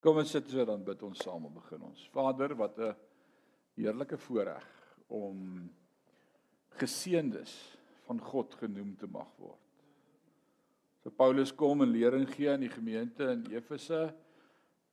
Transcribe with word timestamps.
Kom 0.00 0.16
ons 0.16 0.30
sit 0.32 0.46
so 0.48 0.64
dan 0.64 0.80
bid 0.84 1.02
ons 1.04 1.20
saam 1.20 1.44
en 1.44 1.52
begin 1.52 1.82
ons. 1.90 2.06
Vader, 2.14 2.54
wat 2.56 2.78
'n 2.78 2.94
heerlike 3.76 4.16
voorreg 4.16 4.66
om 5.08 5.68
geseëndes 6.80 7.52
van 8.06 8.20
God 8.20 8.54
genoem 8.54 8.96
te 8.96 9.06
mag 9.06 9.28
word. 9.36 9.60
So 11.02 11.10
Paulus 11.10 11.52
kom 11.52 11.82
en 11.82 11.92
lering 11.92 12.28
gee 12.28 12.50
aan 12.50 12.60
die 12.60 12.72
gemeente 12.72 13.24
in 13.30 13.44
Efese, 13.52 14.14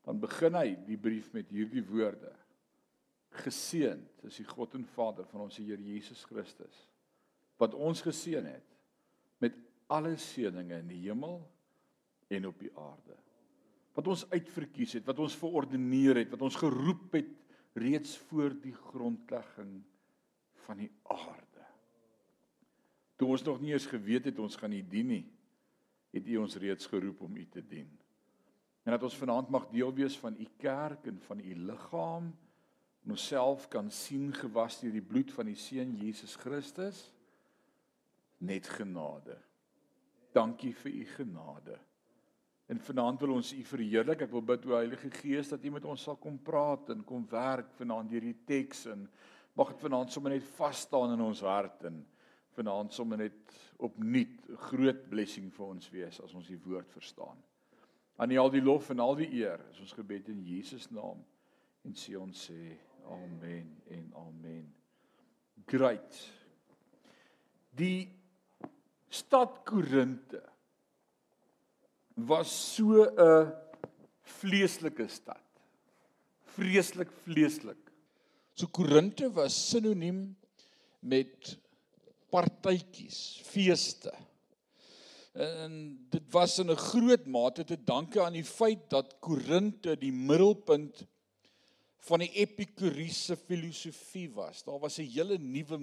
dan 0.03 0.19
begin 0.19 0.55
hy 0.55 0.75
die 0.87 0.97
brief 0.97 1.31
met 1.33 1.49
hierdie 1.49 1.83
woorde: 1.83 2.33
Geseënd 3.31 4.23
is 4.23 4.35
die 4.35 4.47
God 4.47 4.75
en 4.75 4.85
Vader 4.85 5.25
van 5.25 5.41
ons 5.41 5.57
Here 5.57 5.81
Jesus 5.81 6.25
Christus, 6.25 6.89
wat 7.57 7.73
ons 7.73 8.01
geseën 8.01 8.45
het 8.45 8.75
met 9.39 9.55
alle 9.87 10.17
seënings 10.17 10.81
in 10.81 10.87
die 10.87 11.01
hemel 11.07 11.41
en 12.27 12.45
op 12.45 12.59
die 12.59 12.71
aarde 12.75 13.26
wat 13.97 14.07
ons 14.13 14.27
uitverkies 14.29 14.99
het, 14.99 15.05
wat 15.09 15.19
ons 15.23 15.35
verordeneer 15.39 16.21
het, 16.21 16.31
wat 16.33 16.43
ons 16.45 16.57
geroep 16.61 17.17
het 17.17 17.31
reeds 17.77 18.15
voor 18.29 18.53
die 18.61 18.75
grondlegging 18.77 19.79
van 20.67 20.83
die 20.83 20.91
aarde. 21.09 21.65
Toe 23.17 23.31
ons 23.33 23.45
nog 23.45 23.61
nie 23.61 23.73
eens 23.73 23.89
geweet 23.89 24.29
het 24.29 24.39
ons 24.39 24.57
gaan 24.61 24.75
U 24.77 24.81
dien 24.85 25.09
nie, 25.09 25.25
het 26.13 26.29
U 26.29 26.37
ons 26.43 26.57
reeds 26.61 26.89
geroep 26.89 27.23
om 27.25 27.37
U 27.37 27.45
te 27.49 27.63
dien. 27.65 27.89
En 28.85 28.93
dat 28.93 29.03
ons 29.03 29.17
vanaand 29.17 29.49
mag 29.51 29.65
deel 29.73 29.89
wees 29.97 30.17
van 30.21 30.37
U 30.37 30.45
kerk 30.61 31.09
en 31.09 31.17
van 31.25 31.41
U 31.41 31.55
liggaam 31.67 32.29
en 33.03 33.15
onsself 33.15 33.67
kan 33.71 33.89
sien 33.91 34.29
gewas 34.35 34.79
deur 34.81 34.93
die 34.93 35.05
bloed 35.05 35.31
van 35.33 35.49
die 35.49 35.57
seun 35.57 35.95
Jesus 35.97 36.35
Christus 36.35 37.05
net 38.37 38.67
genade. 38.69 39.37
Dankie 40.35 40.73
vir 40.75 40.91
u 40.91 41.05
genade. 41.15 41.77
En 42.67 42.79
vanaand 42.83 43.19
wil 43.23 43.37
ons 43.37 43.53
U 43.53 43.63
verheerlik. 43.63 44.25
Ek 44.25 44.31
wil 44.33 44.43
bid 44.43 44.65
o 44.67 44.75
Heilige 44.75 45.09
Gees 45.21 45.53
dat 45.53 45.63
U 45.63 45.71
met 45.71 45.85
ons 45.87 46.03
sal 46.03 46.17
kom 46.19 46.35
praat 46.43 46.91
en 46.91 47.05
kom 47.07 47.23
werk 47.31 47.71
vanaand 47.79 48.11
deur 48.11 48.27
die 48.27 48.39
teks 48.47 48.85
en 48.91 49.05
mag 49.57 49.71
dit 49.71 49.85
vanaand 49.85 50.11
sommer 50.11 50.35
net 50.35 50.47
vas 50.57 50.83
staan 50.85 51.15
in 51.15 51.23
ons 51.23 51.41
hart 51.47 51.87
en 51.89 52.01
vanaand 52.57 52.93
sommer 52.93 53.21
net 53.21 53.55
opnuut 53.77 54.49
'n 54.49 54.57
groot 54.67 55.09
blessing 55.09 55.47
vir 55.53 55.65
ons 55.65 55.89
wees 55.93 56.19
as 56.21 56.33
ons 56.33 56.47
die 56.47 56.59
woord 56.65 56.91
verstaan. 56.91 57.37
Aan 58.17 58.31
U 58.31 58.37
al 58.37 58.49
die 58.49 58.61
lof 58.61 58.89
en 58.89 58.99
al 58.99 59.15
die 59.15 59.31
eer. 59.31 59.61
Is 59.71 59.79
ons 59.79 59.93
gebed 59.93 60.29
in 60.29 60.43
Jesus 60.43 60.89
naam 60.91 61.23
en 61.85 61.93
sê 61.93 62.17
ons 62.19 62.49
sê 62.49 62.77
amen 63.05 63.81
en 63.87 64.13
amen. 64.15 64.73
Great. 65.67 66.31
Die 67.71 68.09
stad 69.09 69.63
Korinte 69.63 70.43
was 72.17 72.49
so 72.75 73.05
'n 73.05 73.53
vleeslike 74.23 75.07
stad. 75.07 75.41
Vreeslik 76.55 77.11
vleeslik. 77.23 77.77
So 78.53 78.67
Korinte 78.67 79.29
was 79.33 79.69
sinoniem 79.69 80.35
met 80.99 81.57
partytjies, 82.29 83.41
feeste. 83.43 84.13
En 85.33 85.97
dit 86.09 86.23
was 86.31 86.59
in 86.59 86.71
'n 86.71 86.75
groot 86.75 87.25
mate 87.25 87.63
te 87.63 87.77
danke 87.83 88.23
aan 88.23 88.33
die 88.33 88.43
feit 88.43 88.89
dat 88.89 89.19
Korinte 89.19 89.97
die 89.97 90.11
middelpunt 90.11 91.05
van 91.97 92.19
die 92.19 92.31
epikuriese 92.31 93.35
filosofie 93.35 94.29
was. 94.33 94.63
Daar 94.63 94.79
was 94.79 94.97
'n 94.97 95.11
hele 95.11 95.37
nuwe 95.37 95.77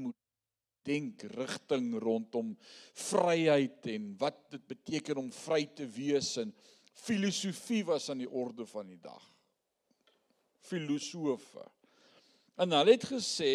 denk 0.85 1.23
rigting 1.35 1.95
rondom 2.03 2.53
vryheid 3.07 3.87
en 3.95 4.11
wat 4.21 4.39
dit 4.53 4.67
beteken 4.69 5.21
om 5.25 5.31
vry 5.33 5.65
te 5.77 5.87
wees 5.89 6.35
en 6.43 6.53
filosofie 7.05 7.83
was 7.89 8.11
aan 8.13 8.23
die 8.23 8.31
orde 8.31 8.67
van 8.69 8.91
die 8.93 9.01
dag. 9.01 9.25
Filosofe. 10.65 11.65
En 12.61 12.73
hulle 12.77 12.95
het 12.95 13.09
gesê 13.09 13.55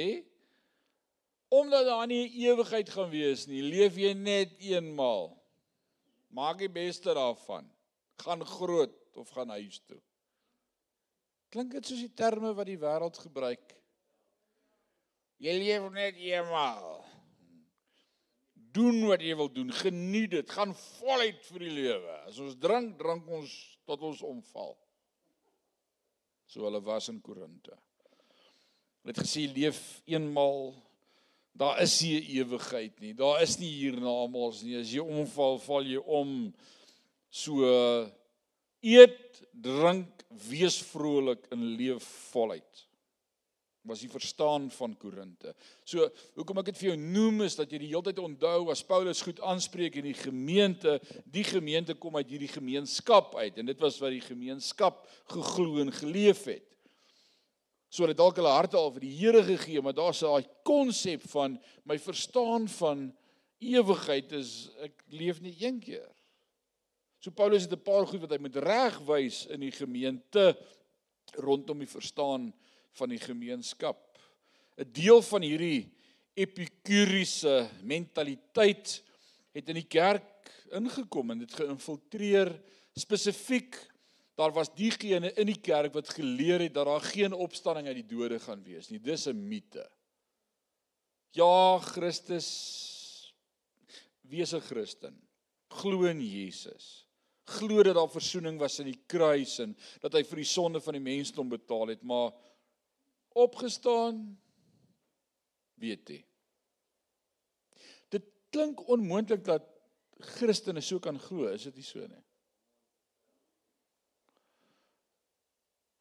omdat 1.49 1.87
daar 1.87 2.05
nie 2.09 2.27
ewigheid 2.45 2.89
gaan 2.93 3.09
wees 3.09 3.47
nie, 3.49 3.63
leef 3.65 3.95
jy 3.97 4.11
net 4.13 4.51
eenmaal. 4.61 5.31
Maak 6.29 6.59
die 6.61 6.69
beste 6.69 7.15
daarvan. 7.17 7.65
Gaan 8.21 8.45
groot 8.45 9.17
of 9.17 9.31
gaan 9.33 9.49
huis 9.55 9.79
toe. 9.87 9.97
Klink 11.49 11.73
dit 11.73 11.89
soos 11.89 12.03
die 12.05 12.13
terme 12.13 12.51
wat 12.53 12.69
die 12.69 12.77
wêreld 12.77 13.17
gebruik? 13.17 13.73
Jy 15.41 15.55
leef 15.57 15.87
net 15.95 16.19
eenmaal 16.21 16.98
doen 18.75 19.01
wat 19.09 19.23
jy 19.23 19.35
wil 19.37 19.49
doen, 19.53 19.71
geniet 19.73 20.33
dit, 20.33 20.51
gaan 20.53 20.73
voluit 20.99 21.39
vir 21.49 21.65
die 21.65 21.73
lewe. 21.73 22.17
As 22.29 22.39
ons 22.43 22.57
drink, 22.59 22.97
drink 22.99 23.27
ons 23.39 23.53
tot 23.89 24.03
ons 24.05 24.21
omval. 24.25 24.75
So 26.49 26.65
hulle 26.65 26.81
was 26.85 27.09
in 27.11 27.21
Korinte. 27.21 27.75
Hulle 29.01 29.13
het 29.13 29.21
gesê 29.21 29.45
leef 29.51 29.79
eenmal 30.09 30.73
daar 31.59 31.81
is 31.83 31.97
nie 32.05 32.21
ewigheid 32.39 33.01
nie. 33.03 33.13
Daar 33.17 33.41
is 33.43 33.57
nie 33.59 33.71
hiernamaals 33.73 34.61
nie. 34.63 34.77
As 34.79 34.93
jy 34.93 35.03
omval, 35.03 35.57
val 35.59 35.87
jy 35.87 35.99
om. 35.99 36.35
So 37.29 37.67
eet, 38.79 39.41
drink, 39.51 40.23
wees 40.47 40.77
vrolik 40.91 41.49
en 41.51 41.65
leef 41.75 42.05
voluit 42.29 42.88
was 43.89 44.03
die 44.03 44.11
verstaan 44.11 44.69
van 44.71 44.95
Korinte. 44.97 45.53
So, 45.83 46.07
hoekom 46.37 46.61
ek 46.61 46.69
dit 46.71 46.79
vir 46.79 46.89
jou 46.91 46.97
noem 47.01 47.43
is 47.47 47.57
dat 47.59 47.71
jy 47.71 47.81
die 47.81 47.91
hele 47.91 48.05
tyd 48.05 48.21
onthou 48.23 48.69
as 48.71 48.85
Paulus 48.85 49.23
goed 49.25 49.41
aanspreek 49.41 49.99
in 49.99 50.09
die 50.09 50.17
gemeente, 50.17 50.99
die 51.25 51.45
gemeente 51.47 51.97
kom 51.97 52.19
uit 52.19 52.29
hierdie 52.29 52.51
gemeenskap 52.51 53.35
uit 53.39 53.57
en 53.57 53.69
dit 53.71 53.81
was 53.81 53.99
wat 54.03 54.15
die 54.15 54.23
gemeenskap 54.23 55.01
geglo 55.33 55.81
en 55.83 55.93
geleef 55.93 56.45
het. 56.49 56.65
So 57.89 58.05
hulle 58.05 58.17
dalk 58.17 58.37
hulle 58.37 58.53
harte 58.53 58.77
al 58.77 58.91
vir 58.93 59.07
die 59.07 59.15
Here 59.17 59.41
gegee, 59.47 59.81
maar 59.81 59.97
daar's 59.97 60.21
daai 60.21 60.45
konsep 60.67 61.25
van 61.31 61.57
my 61.89 61.97
verstaan 61.97 62.69
van 62.77 63.07
ewigheid 63.59 64.31
is 64.37 64.69
ek 64.85 64.93
leef 65.11 65.41
nie 65.41 65.55
een 65.57 65.81
keer. 65.81 66.07
So 67.19 67.33
Paulus 67.35 67.65
het 67.65 67.73
'n 67.73 67.83
paar 67.83 68.05
goed 68.07 68.21
wat 68.21 68.31
hy 68.31 68.37
moet 68.39 68.55
regwys 68.55 69.45
in 69.47 69.59
die 69.59 69.73
gemeente 69.73 70.55
rondom 71.35 71.79
die 71.79 71.89
verstaan 71.89 72.53
die 73.09 73.19
gemeenskap. 73.19 74.17
'n 74.77 74.91
Deel 74.91 75.21
van 75.21 75.41
hierdie 75.41 75.91
epikuriese 76.33 77.69
mentaliteit 77.83 79.03
het 79.51 79.69
in 79.69 79.75
die 79.75 79.87
kerk 79.87 80.51
ingekom 80.71 81.31
en 81.31 81.39
dit 81.39 81.53
geïnfiltreer 81.53 82.53
spesifiek 82.95 83.75
daar 84.39 84.53
was 84.55 84.71
diegene 84.71 85.33
in 85.35 85.49
die 85.51 85.59
kerk 85.59 85.93
wat 85.93 86.13
geleer 86.15 86.63
het 86.63 86.73
dat 86.73 86.87
daar 86.87 87.03
geen 87.03 87.33
opstanding 87.33 87.87
uit 87.87 87.99
die 87.99 88.07
dode 88.07 88.39
gaan 88.39 88.63
wees 88.63 88.87
nie. 88.89 88.99
Dis 88.99 89.27
'n 89.27 89.35
mite. 89.35 89.89
Ja, 91.35 91.79
Christus 91.79 93.33
wees 94.21 94.53
'n 94.53 94.61
Christen. 94.61 95.19
Glo 95.67 96.03
in 96.03 96.21
Jesus. 96.21 97.05
Glo 97.43 97.83
dat 97.83 97.95
daar 97.95 98.09
verzoening 98.09 98.59
was 98.59 98.79
in 98.79 98.85
die 98.85 99.01
kruis 99.07 99.59
en 99.59 99.77
dat 100.01 100.13
hy 100.13 100.23
vir 100.23 100.35
die 100.35 100.45
sonde 100.45 100.81
van 100.81 100.93
die 100.93 101.01
mensdom 101.01 101.49
betaal 101.49 101.87
het, 101.87 102.01
maar 102.01 102.31
opgestaan 103.45 104.21
weet 105.79 106.11
jy. 106.11 106.19
Dit 108.11 108.27
klink 108.53 108.83
onmoontlik 108.91 109.45
dat 109.47 109.67
Christene 110.35 110.83
so 110.83 110.99
kan 110.99 111.19
glo, 111.19 111.47
is 111.47 111.67
dit 111.69 111.79
nie 111.79 111.87
so 111.87 112.03
nie? 112.03 112.23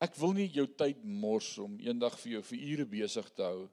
Ek 0.03 0.15
wil 0.19 0.34
nie 0.37 0.47
jou 0.54 0.66
tyd 0.78 1.03
mors 1.03 1.56
om 1.62 1.75
eendag 1.82 2.15
vir 2.22 2.37
jou 2.37 2.44
vir 2.53 2.65
ure 2.72 2.87
besig 2.91 3.31
te 3.34 3.47
hou 3.47 3.66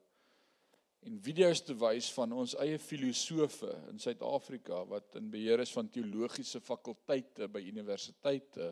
en 1.05 1.19
video's 1.21 1.61
te 1.61 1.75
wys 1.77 2.07
van 2.15 2.31
ons 2.33 2.55
eie 2.63 2.79
filosofe 2.81 3.69
in 3.91 4.01
Suid-Afrika 4.01 4.79
wat 4.89 5.19
in 5.19 5.29
beheer 5.29 5.61
is 5.61 5.73
van 5.75 5.91
teologiese 5.93 6.61
fakulteite 6.65 7.45
by 7.53 7.61
universiteite 7.61 8.71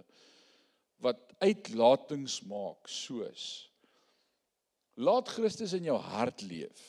wat 1.06 1.22
uitlatings 1.46 2.40
maak 2.50 2.90
soos 2.90 3.46
Laat 4.94 5.30
Christus 5.34 5.74
in 5.74 5.88
jou 5.88 5.98
hart 5.98 6.42
leef. 6.46 6.82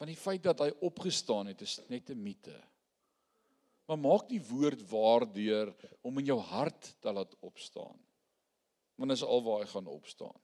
Want 0.00 0.10
die 0.10 0.18
feit 0.18 0.42
dat 0.42 0.62
hy 0.64 0.70
opgestaan 0.86 1.52
het 1.52 1.60
is 1.62 1.78
net 1.88 2.10
'n 2.10 2.22
mite. 2.22 2.56
Maar 3.86 3.98
maak 3.98 4.28
die 4.28 4.42
woord 4.42 4.82
waardeur 4.90 5.74
om 6.00 6.18
in 6.18 6.24
jou 6.24 6.38
hart 6.38 6.94
te 7.00 7.12
laat 7.12 7.34
opstaan. 7.40 7.98
Want 8.94 9.10
is 9.10 9.22
alwaar 9.22 9.60
hy 9.60 9.66
gaan 9.66 9.86
opstaan. 9.86 10.40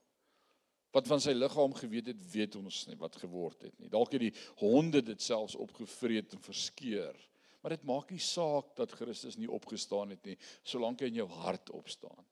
Wat 0.91 1.07
van 1.07 1.21
sy 1.21 1.31
liggaam 1.31 1.73
geweet 1.73 2.07
het, 2.07 2.31
weet 2.31 2.55
ons 2.55 2.85
nie 2.87 2.95
wat 2.95 3.15
geword 3.15 3.61
het 3.61 3.79
nie. 3.79 3.89
Dalk 3.89 4.11
het 4.11 4.21
die 4.21 4.33
honde 4.55 5.01
dit 5.01 5.21
selfs 5.21 5.55
opgevreet 5.55 6.33
en 6.33 6.39
verskeur. 6.41 7.15
Maar 7.61 7.69
dit 7.69 7.83
maak 7.83 8.11
nie 8.11 8.19
saak 8.19 8.75
dat 8.75 8.91
Christus 8.91 9.35
nie 9.37 9.51
opgestaan 9.51 10.09
het 10.09 10.25
nie, 10.25 10.37
solank 10.63 10.99
hy 10.99 11.05
in 11.11 11.21
jou 11.21 11.27
hart 11.27 11.69
opstaan. 11.69 12.25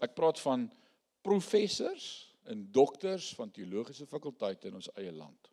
Ek 0.00 0.14
praat 0.14 0.40
van 0.40 0.70
professors 1.22 2.29
in 2.48 2.66
dokters 2.72 3.34
van 3.34 3.50
teologiese 3.50 4.06
fakulteite 4.06 4.68
in 4.68 4.78
ons 4.80 4.90
eie 4.96 5.12
land. 5.12 5.50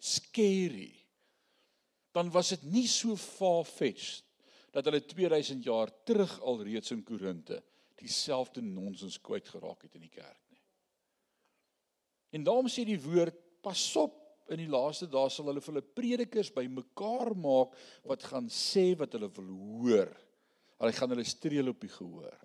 Scary. 0.00 0.92
Dan 2.12 2.30
was 2.34 2.52
dit 2.54 2.62
nie 2.72 2.86
so 2.88 3.16
far-fetched 3.16 4.26
dat 4.74 4.86
hulle 4.86 5.02
2000 5.04 5.64
jaar 5.66 5.90
terug 6.06 6.36
al 6.46 6.62
reeds 6.62 6.92
in 6.94 7.02
Korinte 7.02 7.58
dieselfde 8.00 8.62
nonsens 8.64 9.18
kwyt 9.20 9.48
geraak 9.50 9.82
het 9.84 9.96
in 9.98 10.06
die 10.06 10.12
kerk 10.12 10.40
nie. 10.48 10.62
En 12.38 12.46
daarom 12.46 12.70
sê 12.70 12.86
die 12.86 13.00
woord 13.02 13.36
pas 13.64 13.82
op 14.00 14.16
in 14.50 14.62
die 14.62 14.70
laaste 14.70 15.06
dae 15.10 15.30
sal 15.30 15.50
hulle 15.50 15.62
hulle 15.62 15.82
predikers 15.84 16.52
bymekaar 16.54 17.34
maak 17.38 17.74
wat 18.08 18.24
gaan 18.30 18.48
sê 18.50 18.92
wat 18.98 19.14
hulle 19.14 19.30
wil 19.36 19.50
hoor. 19.74 20.14
Hulle 20.80 20.96
gaan 20.96 21.12
hulle 21.14 21.26
streel 21.28 21.70
op 21.70 21.82
die 21.82 21.92
gehoor. 21.92 22.38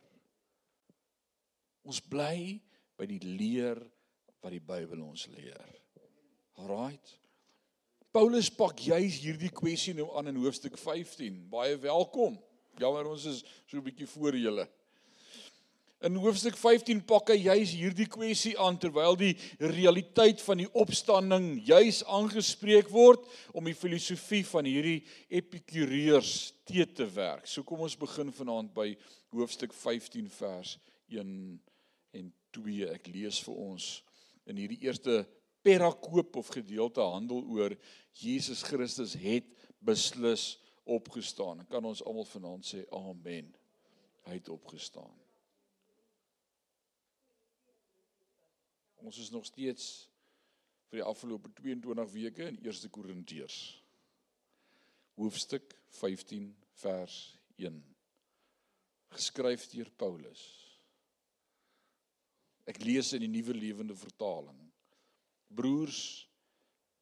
Ons 1.86 2.02
bly 2.02 2.58
by 2.98 3.06
die 3.06 3.22
leer 3.22 3.78
wat 4.42 4.54
die 4.54 4.64
Bybel 4.64 5.04
ons 5.06 5.28
leer. 5.30 5.62
Alraight. 6.58 7.14
Paulus 8.16 8.48
pak 8.50 8.80
juis 8.80 9.20
hierdie 9.22 9.52
kwessie 9.54 9.94
nou 9.94 10.08
aan 10.18 10.32
in 10.32 10.40
hoofstuk 10.40 10.80
15. 10.80 11.44
Baie 11.52 11.76
welkom. 11.84 12.40
Jammer 12.80 13.06
ons 13.12 13.26
is 13.30 13.44
so 13.68 13.78
'n 13.78 13.84
bietjie 13.84 14.08
voor 14.08 14.36
julle. 14.36 14.68
In 16.02 16.16
hoofstuk 16.16 16.58
15 16.58 17.02
pak 17.02 17.30
hy 17.30 17.38
juis 17.44 17.72
hierdie 17.74 18.08
kwessie 18.08 18.58
aan 18.60 18.78
terwyl 18.78 19.16
die 19.16 19.38
realiteit 19.60 20.42
van 20.42 20.58
die 20.58 20.72
opstanding 20.74 21.62
juis 21.66 22.04
aangespreek 22.04 22.90
word 22.90 23.24
om 23.54 23.66
die 23.66 23.74
filosofie 23.74 24.44
van 24.46 24.66
hierdie 24.66 25.04
epikureërs 25.30 26.54
te 26.66 26.86
te 26.86 27.06
werk. 27.06 27.48
So 27.48 27.64
kom 27.64 27.82
ons 27.82 27.98
begin 27.98 28.32
vanaand 28.32 28.74
by 28.74 28.98
hoofstuk 29.32 29.74
15 29.74 30.30
vers 30.30 30.78
1 31.10 31.60
en 32.16 32.32
2. 32.56 32.90
Ek 32.96 33.10
lees 33.12 33.40
vir 33.46 33.60
ons 33.68 33.90
in 34.50 34.60
hierdie 34.62 34.82
eerste 34.86 35.24
perakoop 35.66 36.38
of 36.42 36.54
gedeelte 36.54 37.04
handel 37.04 37.44
oor 37.50 37.74
Jesus 38.16 38.64
Christus 38.64 39.16
het 39.20 39.48
beslis 39.84 40.56
opgestaan. 40.86 41.66
Kan 41.70 41.86
ons 41.86 42.04
almal 42.06 42.28
vanaand 42.30 42.68
sê 42.68 42.84
amen. 42.94 43.50
Hy 44.26 44.40
het 44.40 44.50
opgestaan. 44.50 45.14
Ons 49.06 49.18
is 49.22 49.30
nog 49.34 49.46
steeds 49.46 50.08
vir 50.90 51.02
die 51.02 51.06
afgelope 51.06 51.52
22 51.60 52.14
weke 52.14 52.48
in 52.50 52.58
1 52.62 52.90
Korintiërs. 52.94 53.58
Hoofstuk 55.20 55.76
15 56.00 56.50
vers 56.82 57.18
1. 57.62 57.82
Geskryf 59.16 59.70
deur 59.72 59.92
Paulus. 59.98 60.65
Ek 62.66 62.80
lees 62.84 63.12
in 63.14 63.26
die 63.26 63.32
Nuwe 63.32 63.54
Lewende 63.58 63.96
Vertaling. 63.98 64.60
Broers 65.54 66.00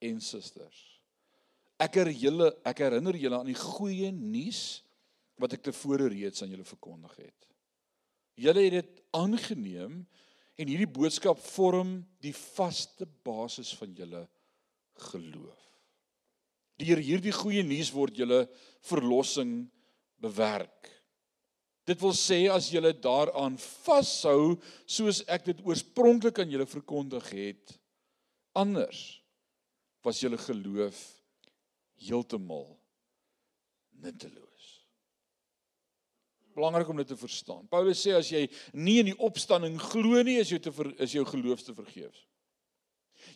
en 0.03 0.19
susters. 0.21 0.81
Ek 1.81 1.97
herinner 1.99 2.19
julle, 2.19 2.49
ek 2.67 2.83
herinner 2.83 3.17
julle 3.17 3.39
aan 3.39 3.49
die 3.49 3.59
goeie 3.59 4.11
nuus 4.13 4.83
wat 5.41 5.55
ek 5.55 5.63
tevore 5.71 6.11
reeds 6.11 6.43
aan 6.43 6.51
julle 6.53 6.67
verkondig 6.67 7.15
het. 7.23 7.49
Julle 8.39 8.63
het 8.65 8.75
dit 8.77 9.01
aangeneem 9.15 10.03
En 10.59 10.69
hierdie 10.69 10.89
boodskap 10.89 11.39
vorm 11.41 11.97
die 12.21 12.33
vaste 12.35 13.07
basis 13.25 13.73
van 13.77 13.93
julle 13.97 14.21
geloof. 15.09 15.61
Deur 16.81 17.01
hierdie 17.01 17.33
goeie 17.33 17.63
nuus 17.65 17.89
word 17.93 18.17
julle 18.17 18.43
verlossing 18.85 19.63
bewerk. 20.21 20.89
Dit 21.87 21.99
wil 21.99 22.13
sê 22.15 22.45
as 22.51 22.69
julle 22.71 22.93
daaraan 22.95 23.57
vashou 23.59 24.55
soos 24.87 25.23
ek 25.27 25.49
dit 25.51 25.65
oorspronklik 25.67 26.39
aan 26.39 26.53
julle 26.53 26.67
verkondig 26.69 27.27
het, 27.35 27.75
anders 28.55 29.01
was 30.03 30.21
julle 30.23 30.39
geloof 30.39 31.01
heeltemal 32.03 32.69
nutteloos 34.03 34.53
belangrik 36.53 36.89
om 36.89 36.99
dit 37.01 37.07
te 37.07 37.17
verstaan. 37.17 37.65
Paulus 37.67 38.01
sê 38.03 38.13
as 38.17 38.29
jy 38.31 38.45
nie 38.77 38.99
in 39.01 39.11
die 39.11 39.17
opstanding 39.25 39.79
glo 39.81 40.21
nie, 40.25 40.37
is 40.41 40.51
jy 40.53 40.59
te 40.61 40.73
ver, 40.73 40.91
is 41.01 41.15
jou 41.15 41.25
geloof 41.27 41.65
te 41.65 41.75
vergeefs. 41.75 42.27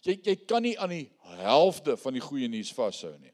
Jy 0.05 0.17
jy 0.19 0.35
kan 0.49 0.65
nie 0.65 0.75
aan 0.79 0.93
die 0.93 1.07
helfte 1.39 1.95
van 1.97 2.17
die 2.17 2.23
goeie 2.23 2.49
nuus 2.51 2.73
vashou 2.75 3.13
nie. 3.17 3.33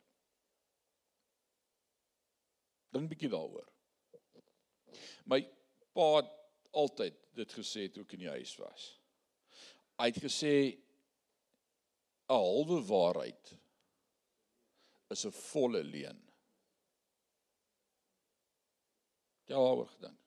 Dink 2.93 3.09
bietjie 3.09 3.31
daaroor. 3.31 3.65
My 5.29 5.39
pa 5.93 6.07
het 6.17 6.31
altyd 6.73 7.19
dit 7.37 7.53
gesê 7.57 7.87
toe 7.91 8.03
ek 8.03 8.15
in 8.17 8.25
die 8.25 8.33
huis 8.33 8.55
was. 8.61 8.87
Hy 9.99 10.09
het 10.09 10.21
gesê 10.23 10.53
'n 12.29 12.33
halwe 12.33 12.81
waarheid 12.87 13.53
is 15.09 15.25
'n 15.25 15.31
volle 15.31 15.83
leuen. 15.83 16.19
Ja, 19.45 19.57
oor 19.57 19.87
gedink. 19.87 20.19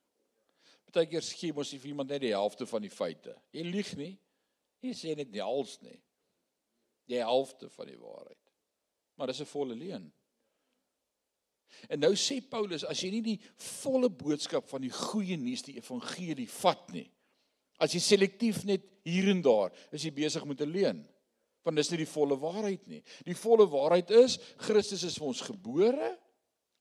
Partykeer 0.85 1.23
skie 1.23 1.53
mos 1.53 1.73
jy 1.73 1.79
vir 1.79 1.89
iemand 1.89 2.11
net 2.11 2.21
die 2.21 2.35
helfte 2.35 2.67
van 2.67 2.83
die 2.83 2.93
feite. 2.93 3.35
Jy 3.53 3.63
lieg 3.63 3.97
nie. 3.97 4.19
Jy 4.85 4.93
sê 4.95 5.17
net 5.17 5.33
die 5.33 5.43
hals 5.43 5.81
nie. 5.83 5.99
Die 7.11 7.19
helfte 7.19 7.71
van 7.71 7.87
die 7.87 7.99
waarheid. 7.99 8.53
Maar 9.17 9.27
dis 9.27 9.41
'n 9.41 9.51
volle 9.51 9.75
leuen. 9.75 10.13
En 11.89 12.01
nou 12.01 12.13
sê 12.19 12.41
Paulus 12.41 12.85
as 12.85 13.01
jy 13.03 13.11
nie 13.11 13.23
die 13.23 13.41
volle 13.83 14.11
boodskap 14.11 14.69
van 14.71 14.83
die 14.85 14.93
goeie 14.93 15.37
nuus 15.41 15.65
die 15.67 15.77
evangelie 15.79 16.49
vat 16.49 16.93
nie. 16.95 17.07
As 17.79 17.93
jy 17.95 18.01
selektief 18.01 18.65
net 18.65 18.85
hier 19.07 19.29
en 19.31 19.43
daar 19.45 19.75
is 19.95 20.05
jy 20.05 20.13
besig 20.15 20.45
met 20.45 20.61
'n 20.61 20.73
leuen. 20.73 21.07
Want 21.65 21.77
dis 21.77 21.91
nie 21.91 21.99
die 21.99 22.13
volle 22.15 22.39
waarheid 22.39 22.87
nie. 22.87 23.03
Die 23.25 23.35
volle 23.35 23.67
waarheid 23.67 24.11
is 24.11 24.39
Christus 24.57 25.05
is 25.05 25.19
vir 25.19 25.27
ons 25.27 25.41
gebore 25.41 26.19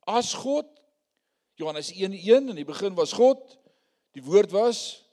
as 0.08 0.34
God 0.34 0.68
Johannes 1.56 1.92
1:1 1.92 2.50
in 2.50 2.56
die 2.56 2.66
begin 2.66 2.96
was 2.96 3.14
God. 3.14 3.58
Die 4.14 4.24
woord 4.24 4.52
was 4.52 5.05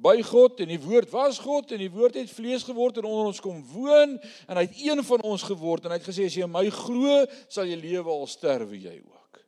by 0.00 0.16
God 0.24 0.60
en 0.64 0.70
die 0.72 0.80
woord 0.80 1.10
was 1.12 1.38
God 1.42 1.72
en 1.74 1.80
die 1.82 1.90
woord 1.92 2.16
het 2.16 2.30
vlees 2.32 2.64
geword 2.64 2.98
en 2.98 3.08
onder 3.08 3.28
ons 3.30 3.42
kom 3.44 3.60
woon 3.74 4.16
en 4.18 4.56
hy 4.58 4.64
het 4.64 4.78
een 4.80 5.02
van 5.04 5.24
ons 5.28 5.44
geword 5.46 5.84
en 5.84 5.92
hy 5.92 5.98
het 6.00 6.08
gesê 6.08 6.26
as 6.26 6.36
jy 6.36 6.46
in 6.46 6.52
my 6.52 6.64
glo 6.72 7.22
sal 7.46 7.68
jy 7.68 7.76
lewe 7.78 8.10
al 8.10 8.26
sterwe 8.30 8.80
jy 8.80 8.96
ook. 8.98 9.42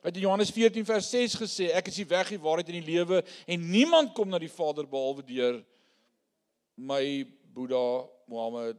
Hy 0.00 0.08
het 0.08 0.20
in 0.20 0.24
Johannes 0.24 0.52
14 0.56 0.86
vers 0.88 1.10
6 1.12 1.38
gesê 1.42 1.70
ek 1.76 1.90
is 1.92 1.98
die 2.02 2.08
weg 2.08 2.30
die 2.32 2.40
waarheid 2.40 2.70
en 2.72 2.78
die 2.78 2.92
lewe 2.92 3.22
en 3.46 3.66
niemand 3.72 4.14
kom 4.16 4.30
na 4.30 4.40
die 4.40 4.52
Vader 4.52 4.88
behalwe 4.88 5.24
deur 5.26 5.60
my 6.76 7.02
Boeddha 7.50 8.06
Mohammed 8.30 8.78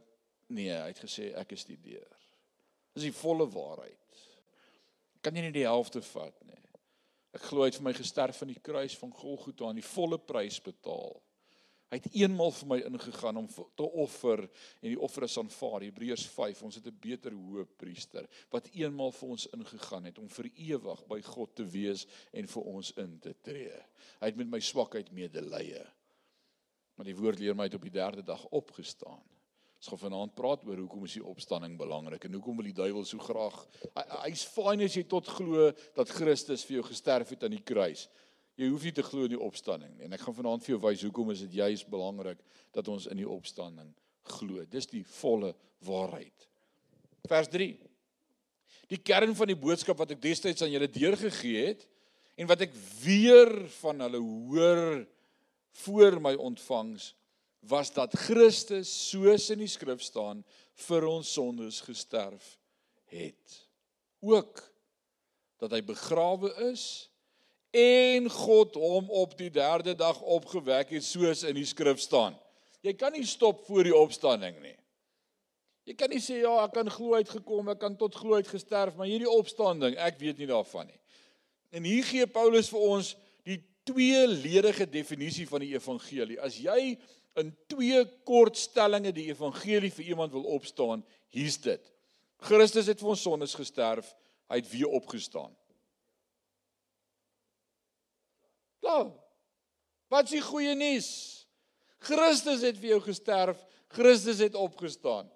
nee 0.52 0.72
hy 0.72 0.88
het 0.90 1.02
gesê 1.02 1.32
ek 1.38 1.54
is 1.56 1.66
die 1.68 1.78
deur. 1.78 2.08
Dis 2.94 3.08
die 3.08 3.16
volle 3.16 3.46
waarheid. 3.50 3.98
Kan 5.22 5.36
jy 5.36 5.46
nie 5.46 5.54
die 5.54 5.68
helfte 5.68 6.02
vat 6.04 6.34
nie. 6.46 6.61
Ek 7.32 7.48
glo 7.48 7.64
hy 7.64 7.70
het 7.70 7.78
vir 7.80 7.88
my 7.88 7.94
gesterf 7.96 8.42
aan 8.42 8.52
die 8.52 8.62
kruis 8.62 8.96
van 9.00 9.12
Golgotha 9.16 9.70
en 9.70 9.78
die 9.80 9.86
volle 9.86 10.18
prys 10.20 10.58
betaal. 10.64 11.16
Hy 11.92 11.98
het 12.00 12.14
eenmal 12.16 12.54
vir 12.56 12.68
my 12.70 12.76
ingegaan 12.88 13.36
om 13.42 13.46
te 13.76 13.84
offer 13.84 14.40
en 14.46 14.86
die 14.86 15.00
offer 15.00 15.26
is 15.26 15.36
aanvaar. 15.36 15.84
Hebreërs 15.84 16.24
5, 16.32 16.62
ons 16.64 16.78
het 16.80 16.86
'n 16.88 17.00
beter 17.04 17.36
hoëpriester 17.36 18.28
wat 18.50 18.70
eenmal 18.72 19.12
vir 19.12 19.28
ons 19.28 19.46
ingegaan 19.52 20.04
het 20.08 20.18
om 20.18 20.28
vir 20.28 20.48
ewig 20.56 21.06
by 21.06 21.20
God 21.20 21.54
te 21.54 21.64
wees 21.64 22.06
en 22.32 22.46
vir 22.46 22.62
ons 22.62 22.92
in 22.96 23.18
te 23.18 23.34
tree. 23.42 23.76
Hy 24.20 24.26
het 24.26 24.36
met 24.36 24.48
my 24.48 24.60
swakheid 24.60 25.12
medelee. 25.12 25.84
Maar 26.96 27.04
die 27.04 27.16
woord 27.16 27.38
leer 27.38 27.54
my 27.54 27.64
het 27.64 27.74
op 27.74 27.82
die 27.82 27.92
3de 27.92 28.24
dag 28.24 28.44
opgestaan. 28.50 29.22
Ons 29.82 29.90
gaan 29.90 29.98
vanaand 29.98 30.34
praat 30.38 30.60
oor 30.62 30.78
hoekom 30.78 31.08
is 31.08 31.16
die 31.16 31.24
opstanding 31.26 31.72
belangrik 31.74 32.22
en 32.28 32.36
hoekom 32.36 32.60
wil 32.60 32.68
die 32.68 32.76
duiwel 32.76 33.02
so 33.02 33.18
graag 33.18 33.56
hy's 34.22 34.44
fyn 34.46 34.84
as 34.84 34.94
jy 34.94 35.02
tot 35.10 35.26
glo 35.26 35.64
dat 35.96 36.12
Christus 36.14 36.62
vir 36.68 36.76
jou 36.76 36.84
gesterf 36.86 37.32
het 37.34 37.42
aan 37.42 37.56
die 37.56 37.64
kruis. 37.66 38.04
Jy 38.54 38.68
hoef 38.70 38.84
nie 38.86 38.92
te 38.94 39.02
glo 39.02 39.26
in 39.26 39.32
die 39.32 39.40
opstanding 39.42 39.96
nie. 39.96 40.04
En 40.06 40.14
ek 40.14 40.22
gaan 40.22 40.36
vanaand 40.36 40.62
vir 40.62 40.76
jou 40.76 40.78
wys 40.84 41.02
hoekom 41.02 41.32
is 41.34 41.42
dit 41.48 41.56
juis 41.58 41.82
belangrik 41.90 42.38
dat 42.70 42.90
ons 42.94 43.08
in 43.10 43.18
die 43.18 43.26
opstanding 43.26 43.88
glo. 44.36 44.62
Dis 44.70 44.86
die 44.86 45.02
volle 45.16 45.50
waarheid. 45.82 46.46
Vers 47.26 47.50
3. 47.50 47.72
Die 48.94 49.00
kern 49.02 49.34
van 49.34 49.50
die 49.50 49.58
boodskap 49.58 49.98
wat 49.98 50.14
ek 50.14 50.22
destyds 50.22 50.62
aan 50.62 50.70
julle 50.70 50.90
deurgegee 50.94 51.66
het 51.72 51.82
en 52.38 52.46
wat 52.46 52.62
ek 52.68 52.78
weer 53.02 53.50
van 53.80 54.06
hulle 54.06 54.22
hoor 54.22 55.02
voor 55.82 56.20
my 56.22 56.36
ontvangs 56.38 57.16
was 57.68 57.92
dat 57.94 58.14
Christus 58.18 58.90
soos 59.10 59.50
in 59.54 59.62
die 59.62 59.70
skrif 59.70 60.02
staan 60.02 60.42
vir 60.88 61.06
ons 61.06 61.30
sondes 61.36 61.80
gesterf 61.86 62.56
het. 63.12 63.58
Ook 64.22 64.62
dat 65.62 65.74
hy 65.76 65.82
begrawe 65.86 66.50
is 66.72 67.08
en 67.70 68.26
God 68.30 68.74
hom 68.76 69.10
op 69.14 69.36
die 69.38 69.50
3de 69.54 69.94
dag 69.96 70.18
opgewek 70.20 70.90
het 70.96 71.06
soos 71.06 71.44
in 71.46 71.56
die 71.56 71.68
skrif 71.68 72.02
staan. 72.02 72.34
Jy 72.82 72.96
kan 72.98 73.14
nie 73.14 73.26
stop 73.26 73.62
voor 73.68 73.86
die 73.86 73.94
opstanding 73.96 74.58
nie. 74.60 74.76
Jy 75.86 75.94
kan 75.98 76.10
nie 76.10 76.22
sê 76.22 76.40
ja, 76.42 76.52
ek 76.62 76.74
kan 76.76 76.90
glo 76.90 77.18
uitgekom, 77.18 77.70
ek 77.72 77.80
kan 77.82 77.94
tot 77.98 78.14
glo 78.18 78.38
uit 78.38 78.50
gesterf, 78.50 78.94
maar 78.98 79.10
hierdie 79.10 79.30
opstanding, 79.30 79.96
ek 79.98 80.18
weet 80.20 80.38
nie 80.38 80.50
daarvan 80.50 80.86
nie. 80.90 80.98
En 81.74 81.86
hier 81.86 82.06
gee 82.06 82.26
Paulus 82.30 82.68
vir 82.70 82.84
ons 82.86 83.14
die 83.46 83.58
tweeledige 83.86 84.86
definisie 84.86 85.46
van 85.50 85.64
die 85.64 85.72
evangelie. 85.74 86.38
As 86.42 86.58
jy 86.60 86.98
in 87.40 87.52
twee 87.70 88.02
kortstellings 88.28 89.14
die 89.16 89.30
evangelie 89.30 89.92
vir 89.92 90.12
iemand 90.12 90.34
wil 90.34 90.44
opstaan, 90.56 91.04
hier's 91.32 91.58
dit. 91.62 91.82
Christus 92.42 92.90
het 92.90 93.00
vir 93.00 93.12
ons 93.14 93.24
sondes 93.24 93.54
gesterf, 93.56 94.08
hy 94.50 94.60
het 94.60 94.70
weer 94.72 94.92
opgestaan. 94.92 95.52
Ja. 98.82 99.06
Wat 100.12 100.28
is 100.28 100.36
die 100.36 100.44
goeie 100.44 100.74
nuus? 100.76 101.12
Christus 102.02 102.64
het 102.66 102.80
vir 102.80 102.96
jou 102.96 103.04
gesterf, 103.06 103.60
Christus 103.94 104.42
het 104.42 104.58
opgestaan. 104.58 105.30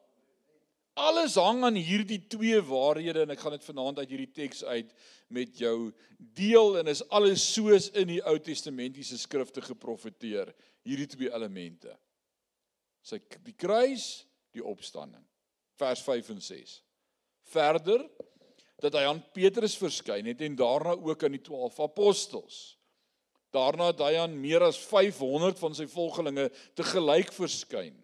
Alles 0.97 1.37
hang 1.37 1.61
aan 1.65 1.77
hierdie 1.77 2.23
twee 2.33 2.59
waarhede 2.65 3.27
en 3.27 3.33
ek 3.35 3.43
gaan 3.45 3.53
dit 3.53 3.67
vanaand 3.69 3.99
uit 4.01 4.13
hierdie 4.15 4.33
teks 4.33 4.63
uit 4.65 4.95
met 5.29 5.59
jou 5.61 5.91
deel 6.17 6.79
en 6.81 6.89
is 6.89 7.03
alles 7.13 7.45
soos 7.53 7.91
in 7.93 8.09
die 8.15 8.23
Ou 8.25 8.39
Testamentiese 8.41 9.19
skrifte 9.21 9.61
geprofeteer, 9.65 10.55
hierdie 10.87 11.09
twee 11.11 11.33
elemente. 11.35 11.93
Sy 13.07 13.21
die 13.45 13.55
kruis, 13.59 14.27
die 14.55 14.65
opstanding. 14.65 15.25
Vers 15.77 16.03
5 16.07 16.33
en 16.35 16.41
6. 16.43 16.79
Verder 17.53 18.07
dat 18.83 18.97
hy 18.97 19.05
aan 19.09 19.23
Petrus 19.35 19.77
verskyn 19.79 20.29
het 20.31 20.43
en 20.45 20.57
daarna 20.59 20.97
ook 20.97 21.25
aan 21.25 21.37
die 21.37 21.45
12 21.45 21.79
apostels. 21.85 22.59
Daarna 23.55 23.91
het 23.93 24.03
hy 24.05 24.17
aan 24.21 24.35
meer 24.41 24.67
as 24.67 24.79
500 24.89 25.59
van 25.61 25.77
sy 25.77 25.87
volgelinge 25.89 26.49
te 26.77 26.85
gelyk 26.85 27.33
verskyn. 27.33 27.95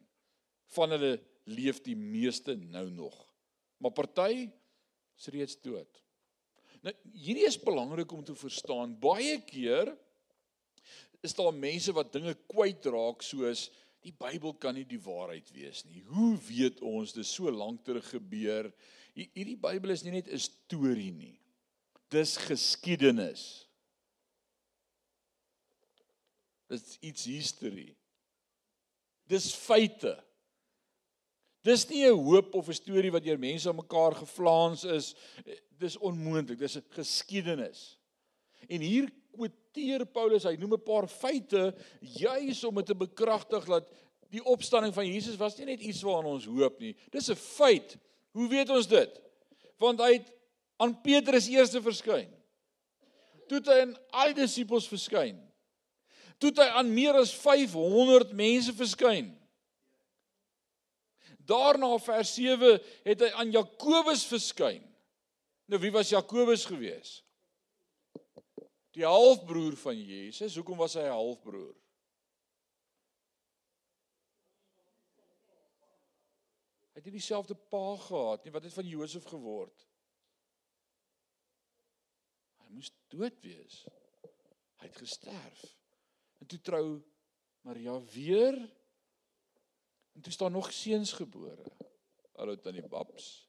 Van 0.72 0.94
hulle 0.94 1.16
leef 1.50 1.82
die 1.84 1.96
meeste 1.98 2.54
nou 2.56 2.86
nog. 2.92 3.16
Maar 3.82 3.94
party 3.96 4.46
is 5.18 5.28
reeds 5.34 5.58
dood. 5.60 6.00
Nou 6.82 6.94
hierdie 7.14 7.46
is 7.46 7.58
belangrik 7.60 8.12
om 8.14 8.22
te 8.24 8.34
verstaan. 8.38 8.94
Baie 8.98 9.40
keer 9.46 9.92
is 11.22 11.34
daar 11.34 11.54
mense 11.54 11.92
wat 11.94 12.12
dinge 12.12 12.34
kwytraak 12.50 13.22
soos 13.22 13.68
die 14.02 14.14
Bybel 14.18 14.54
kan 14.58 14.74
nie 14.74 14.86
die 14.86 15.00
waarheid 15.00 15.50
wees 15.54 15.84
nie. 15.86 16.02
Hoe 16.10 16.34
weet 16.48 16.80
ons 16.82 17.14
dis 17.14 17.30
so 17.30 17.50
lank 17.54 17.84
terug 17.86 18.08
gebeur? 18.10 18.72
Hierdie 19.14 19.58
Bybel 19.60 19.94
is 19.94 20.02
nie 20.02 20.16
net 20.16 20.28
'n 20.28 20.38
storie 20.38 21.12
nie. 21.12 21.38
Dis 22.10 22.36
geskiedenis. 22.36 23.68
Dis 26.68 26.98
iets 27.00 27.24
history. 27.24 27.94
Dis 29.28 29.54
feite. 29.54 30.18
Dis 31.62 31.88
nie 31.88 32.04
'n 32.04 32.18
hoop 32.18 32.54
of 32.54 32.68
'n 32.68 32.74
storie 32.74 33.12
wat 33.12 33.24
deur 33.24 33.38
mense 33.38 33.68
aan 33.68 33.76
mekaar 33.76 34.14
geflaans 34.14 34.84
is. 34.84 35.14
Dis 35.78 35.96
onmoontlik. 35.96 36.58
Dis 36.58 36.76
'n 36.76 36.84
geskiedenis. 36.90 37.98
En 38.68 38.80
hier 38.80 39.10
quoteer 39.32 40.04
Paulus, 40.06 40.44
hy 40.44 40.56
noem 40.60 40.74
'n 40.74 40.84
paar 40.84 41.08
feite 41.08 41.74
juis 42.00 42.64
om 42.64 42.74
dit 42.74 42.86
te 42.86 42.94
bekragtig 42.94 43.64
dat 43.66 43.88
die 44.30 44.44
opstanding 44.44 44.94
van 44.94 45.06
Jesus 45.06 45.36
was 45.36 45.56
nie 45.58 45.66
net 45.66 45.80
iets 45.80 46.02
waaraan 46.02 46.36
ons 46.36 46.46
hoop 46.46 46.80
nie. 46.80 46.96
Dis 47.10 47.30
'n 47.30 47.36
feit. 47.36 47.96
Hoe 48.32 48.48
weet 48.48 48.70
ons 48.70 48.86
dit? 48.86 49.20
Want 49.78 50.00
hy 50.00 50.12
het 50.12 50.32
aan 50.78 51.00
Petrus 51.00 51.48
eers 51.48 51.70
verskyn. 51.70 52.28
Toe 53.48 53.58
het 53.58 53.66
hy 53.66 53.80
aan 53.80 53.96
al 54.10 54.32
die 54.32 54.42
disippels 54.42 54.88
verskyn 54.88 55.52
toe 56.42 56.50
hy 56.58 56.68
aan 56.74 56.90
meer 56.90 57.16
as 57.20 57.30
500 57.38 58.32
mense 58.34 58.74
verskyn. 58.74 59.30
Daarna 61.46 61.90
vers 62.02 62.34
7 62.34 62.78
het 63.06 63.22
hy 63.22 63.30
aan 63.38 63.52
Jakobus 63.54 64.24
verskyn. 64.30 64.82
Nou 65.70 65.78
wie 65.82 65.92
was 65.94 66.10
Jakobus 66.12 66.66
gewees? 66.66 67.20
Die 68.92 69.04
halfbroer 69.04 69.76
van 69.80 69.96
Jesus. 69.96 70.56
Hoekom 70.56 70.76
was 70.76 70.94
hy 70.94 71.06
'n 71.06 71.16
halfbroer? 71.16 71.74
Hy 76.92 77.00
het 77.00 77.04
nie 77.08 77.16
dieselfde 77.16 77.54
pa 77.54 77.96
gehad 77.96 78.44
nie. 78.44 78.52
Wat 78.52 78.62
het 78.62 78.74
van 78.76 78.86
Josef 78.86 79.24
geword? 79.24 79.86
Hy 82.60 82.68
moes 82.68 82.92
dood 83.08 83.40
wees. 83.40 83.86
Hy 84.76 84.90
het 84.90 85.00
gesterf. 85.00 85.64
En 86.38 86.46
toe 86.46 86.60
trou 86.60 87.02
Maria 87.64 87.96
weer. 88.12 88.58
En 90.12 90.20
toe 90.20 90.32
staan 90.32 90.52
nog 90.52 90.72
seuns 90.72 91.12
gebore. 91.12 91.64
Hallo 92.36 92.58
tannie 92.60 92.84
Babs. 92.84 93.48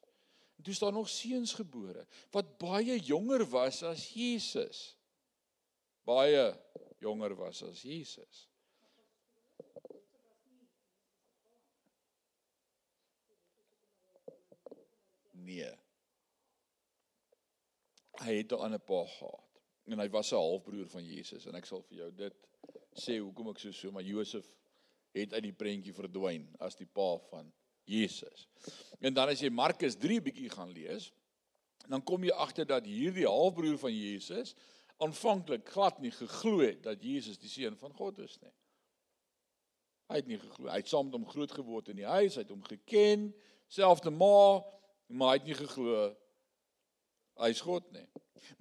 En 0.55 0.63
toe 0.63 0.73
staan 0.73 0.93
nog 0.93 1.09
seuns 1.09 1.53
gebore 1.53 2.07
wat 2.31 2.57
baie 2.57 2.99
jonger 2.99 3.43
was 3.49 3.83
as 3.83 4.07
Jesus. 4.13 4.93
Baie 6.05 6.51
jonger 7.03 7.35
was 7.35 7.63
as 7.63 7.83
Jesus. 7.83 8.47
Nee. 15.31 15.71
Hy 18.23 18.35
het 18.37 18.51
'n 18.51 18.63
ander 18.65 18.79
pa 18.79 19.05
gehad 19.05 19.43
en 19.85 19.99
hy 19.99 20.09
was 20.09 20.31
'n 20.31 20.35
halfbroer 20.35 20.87
van 20.87 21.05
Jesus 21.05 21.45
en 21.45 21.55
ek 21.55 21.65
sal 21.65 21.81
vir 21.81 21.97
jou 21.97 22.11
dit 22.11 22.33
sê 22.95 23.19
hoekom 23.19 23.49
ek 23.49 23.59
so 23.59 23.71
so 23.71 23.91
maar 23.91 24.03
Josef 24.03 24.45
het 25.11 25.33
uit 25.33 25.43
die 25.43 25.53
prentjie 25.53 25.93
verdwyn 25.93 26.47
as 26.59 26.75
die 26.75 26.87
pa 26.87 27.17
van 27.29 27.51
Jesus. 27.83 28.47
En 28.99 29.13
dan 29.13 29.29
as 29.29 29.41
jy 29.43 29.49
Markus 29.49 29.95
3 29.99 30.21
bietjie 30.21 30.49
gaan 30.49 30.71
lees, 30.71 31.11
dan 31.87 32.03
kom 32.03 32.23
jy 32.23 32.31
agter 32.31 32.65
dat 32.65 32.85
hierdie 32.87 33.27
halfbroer 33.27 33.77
van 33.77 33.93
Jesus 33.93 34.55
aanvanklik 35.03 35.67
glad 35.69 35.99
nie 36.01 36.11
geglo 36.15 36.61
het 36.63 36.83
dat 36.85 37.03
Jesus 37.03 37.39
die 37.41 37.51
seun 37.51 37.77
van 37.79 37.93
God 37.97 38.19
is 38.23 38.37
nie. 38.41 38.53
Hy 40.11 40.19
het 40.19 40.29
nie 40.29 40.39
geglo. 40.39 40.67
Hy 40.69 40.81
het 40.81 40.91
saam 40.91 41.07
met 41.07 41.17
hom 41.17 41.29
groot 41.29 41.53
geword 41.55 41.89
in 41.93 42.01
die 42.01 42.09
huis, 42.09 42.35
hy 42.35 42.43
het 42.43 42.51
hom 42.53 42.63
geken, 42.67 43.29
selfde 43.71 44.11
ma, 44.13 44.61
maar 45.13 45.33
hy 45.33 45.39
het 45.39 45.49
nie 45.49 45.57
geglo 45.57 46.11
hy's 47.41 47.63
God 47.65 47.87
nie. 47.93 48.05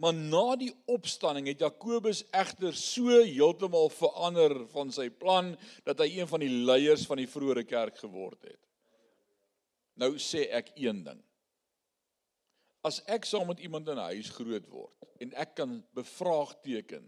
Maar 0.00 0.14
na 0.14 0.54
die 0.56 0.70
opstanding 0.90 1.48
het 1.50 1.62
Jakobus 1.64 2.22
egter 2.30 2.76
so 2.78 3.18
heeltemal 3.18 3.90
verander 3.92 4.54
van 4.72 4.92
sy 4.94 5.08
plan 5.10 5.52
dat 5.86 6.00
hy 6.00 6.20
een 6.20 6.30
van 6.30 6.44
die 6.44 6.52
leiers 6.68 7.04
van 7.08 7.20
die 7.20 7.28
vroeë 7.28 7.66
kerk 7.68 7.98
geword 8.00 8.38
het. 8.46 8.60
Nou 10.00 10.14
sê 10.22 10.46
ek 10.54 10.72
een 10.78 11.02
ding. 11.04 11.20
As 12.82 12.98
ek 13.06 13.24
saam 13.24 13.46
met 13.46 13.60
iemand 13.62 13.88
in 13.88 13.98
'n 13.98 14.10
huis 14.10 14.30
groot 14.34 14.66
word 14.68 15.10
en 15.20 15.32
ek 15.34 15.54
kan 15.54 15.84
bevraagteken 15.94 17.04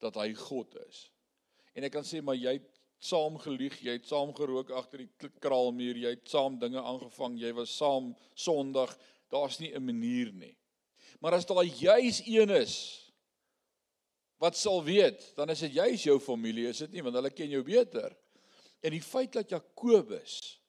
dat 0.00 0.14
hy 0.14 0.32
God 0.34 0.76
is. 0.88 1.10
En 1.74 1.84
ek 1.84 1.92
kan 1.92 2.06
sê 2.06 2.22
maar 2.22 2.38
jy 2.38 2.52
het 2.58 2.78
saam 2.98 3.38
gelieg, 3.38 3.76
jy 3.82 3.98
het 3.98 4.06
saam 4.06 4.32
gerook 4.34 4.70
agter 4.70 5.04
die 5.04 5.30
kraalmuur, 5.42 5.96
jy 5.96 6.14
het 6.16 6.28
saam 6.28 6.58
dinge 6.58 6.80
aangevang, 6.82 7.38
jy 7.38 7.52
was 7.54 7.76
saam 7.76 8.14
Sondag, 8.34 8.96
daar's 9.30 9.60
nie 9.60 9.74
'n 9.74 9.84
manier 9.84 10.32
nie. 10.32 10.56
Maar 11.20 11.34
as 11.34 11.46
daar 11.46 11.64
juis 11.64 12.22
een 12.26 12.50
is 12.50 13.04
wat 14.38 14.56
sal 14.56 14.84
weet, 14.84 15.32
dan 15.36 15.50
is 15.50 15.60
dit 15.60 15.72
juis 15.72 16.02
jou 16.02 16.18
familie, 16.20 16.68
is 16.68 16.78
dit 16.78 16.92
nie 16.92 17.02
want 17.02 17.14
hulle 17.14 17.30
ken 17.30 17.50
jou 17.50 17.62
beter. 17.62 18.16
En 18.82 18.94
die 18.94 19.02
feit 19.02 19.32
dat 19.32 19.50
Jakobus 19.50 20.60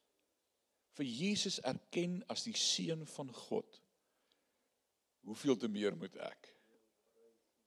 vir 0.98 1.06
Jesus 1.06 1.60
erken 1.62 2.24
as 2.28 2.44
die 2.44 2.58
seun 2.58 3.06
van 3.06 3.30
God. 3.34 3.82
Hoeveel 5.28 5.58
te 5.58 5.68
meer 5.68 5.96
moet 5.98 6.16
ek? 6.16 6.54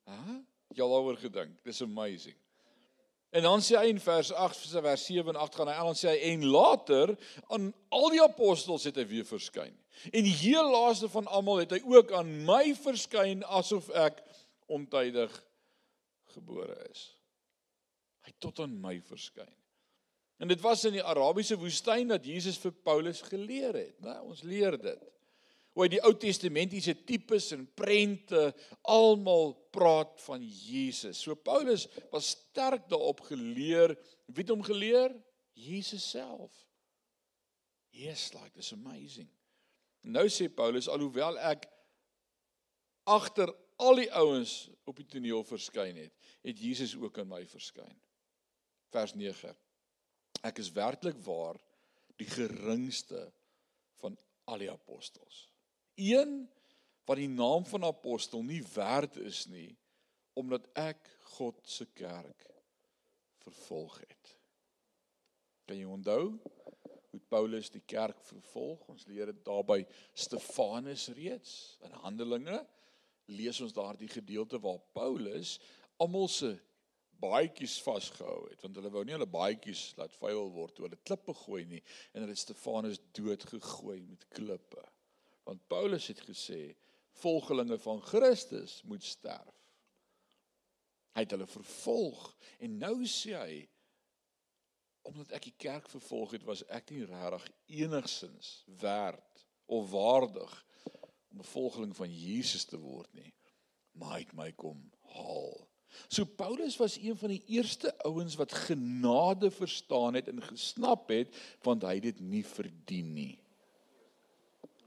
Hæ? 0.09 0.39
Jy 0.73 0.83
al 0.85 0.95
oor 1.05 1.19
gedink. 1.21 1.59
Dis 1.67 1.83
amazing. 1.85 2.37
En 3.33 3.47
dan 3.47 3.63
sê 3.65 3.79
hy 3.81 3.89
in 3.89 4.01
vers 4.01 4.29
8 4.33 4.59
vers 4.85 5.05
7 5.09 5.33
en 5.33 5.39
8 5.41 5.55
gaan 5.57 5.71
hy 5.73 5.77
aan 5.81 5.97
sê 5.97 6.11
hy 6.11 6.33
en 6.35 6.43
later 6.53 7.15
aan 7.49 7.71
al 7.89 8.11
die 8.13 8.21
apostels 8.21 8.85
het 8.89 8.99
hy 9.01 9.07
weer 9.09 9.25
verskyn. 9.29 9.73
En 10.13 10.27
die 10.27 10.37
heel 10.37 10.69
laaste 10.69 11.09
van 11.13 11.29
almal 11.33 11.63
het 11.63 11.73
hy 11.73 11.81
ook 11.95 12.13
aan 12.17 12.35
my 12.49 12.75
verskyn 12.77 13.45
asof 13.49 13.89
ek 13.97 14.21
ontydig 14.73 15.33
gebore 16.35 16.77
is. 16.91 17.07
Hy 18.29 18.37
tot 18.41 18.61
aan 18.65 18.77
my 18.85 18.99
verskyn. 19.09 19.49
En 20.43 20.51
dit 20.51 20.61
was 20.61 20.85
in 20.89 20.99
die 20.99 21.05
Arabiese 21.07 21.57
woestyn 21.57 22.13
dat 22.13 22.25
Jesus 22.27 22.59
vir 22.61 22.75
Paulus 22.85 23.23
geleer 23.25 23.77
het, 23.79 23.97
né? 24.05 24.19
Ons 24.27 24.43
leer 24.45 24.77
dit 24.77 25.12
hoe 25.73 25.87
hy 25.87 25.93
die 25.95 26.03
Ou 26.05 26.13
Testamentiese 26.21 26.95
tipes 27.09 27.49
en 27.57 27.65
prente 27.79 28.51
almal 28.93 29.55
praat 29.73 30.19
van 30.27 30.43
Jesus. 30.45 31.23
So 31.25 31.37
Paulus 31.37 31.87
was 32.13 32.35
sterk 32.35 32.89
daarop 32.93 33.23
geleer. 33.31 33.95
Wie 34.29 34.45
het 34.45 34.53
hom 34.53 34.65
geleer? 34.67 35.15
Jesus 35.57 36.05
self. 36.13 36.53
Yes, 37.93 38.33
like 38.37 38.53
this 38.57 38.73
amazing. 38.73 39.29
Nou 40.03 40.27
sê 40.33 40.49
Paulus 40.53 40.89
alhoewel 40.93 41.39
ek 41.41 41.69
agter 43.09 43.53
al 43.83 44.03
die 44.03 44.11
ouens 44.19 44.67
op 44.89 44.99
die 45.01 45.09
toneel 45.09 45.45
verskyn 45.47 45.97
het, 45.99 46.13
het 46.45 46.61
Jesus 46.61 46.95
ook 46.99 47.19
aan 47.23 47.31
my 47.31 47.43
verskyn. 47.49 47.95
Vers 48.93 49.15
9. 49.17 49.55
Ek 50.45 50.61
is 50.61 50.73
werklik 50.75 51.17
waar 51.25 51.57
die 52.21 52.29
geringste 52.29 53.25
van 54.03 54.19
al 54.51 54.65
die 54.65 54.71
apostels 54.73 55.47
een 56.01 56.49
wat 57.09 57.19
die 57.19 57.31
naam 57.31 57.67
van 57.67 57.85
apostel 57.85 58.43
nie 58.47 58.63
werd 58.75 59.17
is 59.17 59.47
nie 59.51 59.71
omdat 60.39 60.69
ek 60.79 61.09
God 61.37 61.59
se 61.69 61.85
kerk 61.93 62.47
vervolg 63.45 63.99
het. 64.01 64.31
Kan 65.69 65.77
jy 65.77 65.89
onthou 65.89 66.39
hoe 67.13 67.21
Paulus 67.29 67.69
die 67.71 67.83
kerk 67.85 68.23
vervolg? 68.25 68.87
Ons 68.89 69.05
leer 69.11 69.29
dit 69.29 69.43
daarby 69.45 69.83
Stefanus 70.15 71.11
reeds 71.17 71.77
in 71.85 72.01
Handelinge 72.05 72.63
lees 73.31 73.61
ons 73.61 73.75
daardie 73.77 74.11
gedeelte 74.11 74.61
waar 74.61 74.81
Paulus 74.97 75.59
almal 76.03 76.29
se 76.29 76.55
baadjies 77.23 77.77
vasgehou 77.85 78.49
het 78.51 78.65
want 78.65 78.79
hulle 78.79 78.91
wou 78.95 79.05
nie 79.07 79.15
hulle 79.15 79.29
baadjies 79.31 79.93
laat 79.99 80.15
vuil 80.19 80.49
word 80.57 80.75
toe 80.75 80.89
hulle 80.89 80.99
klippe 81.07 81.35
gooi 81.45 81.63
nie 81.71 81.83
en 82.13 82.25
hulle 82.25 82.39
Stefanus 82.39 82.99
dood 83.15 83.47
gegooi 83.53 84.01
met 84.03 84.27
klippe. 84.35 84.83
Want 85.43 85.67
Paulus 85.67 86.07
het 86.07 86.21
gesê 86.21 86.75
volgelinge 87.23 87.79
van 87.79 88.01
Christus 88.03 88.81
moet 88.83 89.05
sterf. 89.05 89.59
Hy 91.13 91.27
het 91.27 91.35
hulle 91.35 91.47
vervolg 91.47 92.31
en 92.59 92.79
nou 92.81 92.97
sê 93.09 93.37
hy 93.37 93.57
omdat 95.03 95.35
ek 95.37 95.49
die 95.51 95.59
kerk 95.59 95.89
vervolg 95.91 96.37
het 96.37 96.45
was 96.47 96.63
ek 96.71 96.93
nie 96.95 97.05
regtig 97.09 97.49
enigsins 97.83 98.63
werd 98.81 99.45
of 99.67 99.91
waardig 99.91 100.55
om 101.33 101.41
'n 101.41 101.51
volgeling 101.53 101.97
van 101.97 102.13
Jesus 102.13 102.65
te 102.65 102.79
word 102.79 103.13
nie. 103.15 103.35
Maar 103.93 104.13
hy 104.13 104.21
het 104.21 104.33
my 104.33 104.53
kom 104.53 104.91
haal. 105.01 105.69
So 106.09 106.25
Paulus 106.25 106.77
was 106.77 106.97
een 106.97 107.17
van 107.17 107.29
die 107.29 107.43
eerste 107.47 107.99
ouens 108.05 108.35
wat 108.35 108.53
genade 108.53 109.51
verstaan 109.51 110.15
het 110.15 110.29
en 110.29 110.43
gesnap 110.43 111.09
het 111.09 111.35
want 111.63 111.83
hy 111.83 112.01
dit 112.01 112.21
nie 112.21 112.45
verdien 112.45 113.13
nie. 113.13 113.42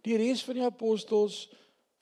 Die 0.05 0.17
res 0.21 0.43
van 0.45 0.59
die 0.59 0.65
apostels 0.65 1.45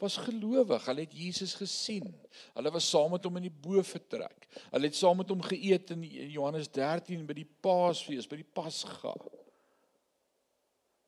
was 0.04 0.18
gelowig. 0.20 0.84
Hulle 0.90 1.06
het 1.06 1.16
Jesus 1.16 1.56
gesien. 1.56 2.10
Hulle 2.58 2.74
was 2.76 2.90
saam 2.90 3.14
met 3.16 3.24
hom 3.24 3.40
in 3.40 3.48
die 3.48 3.58
boefretrek. 3.64 4.50
Hulle 4.74 4.90
het 4.90 5.00
saam 5.00 5.22
met 5.22 5.32
hom 5.32 5.44
geëet 5.46 5.96
in 5.96 6.04
Johannes 6.34 6.70
13 6.74 7.24
by 7.30 7.38
die 7.40 7.48
Paasfees, 7.48 8.28
by 8.28 8.42
die 8.42 8.52
Pasga. 8.60 9.14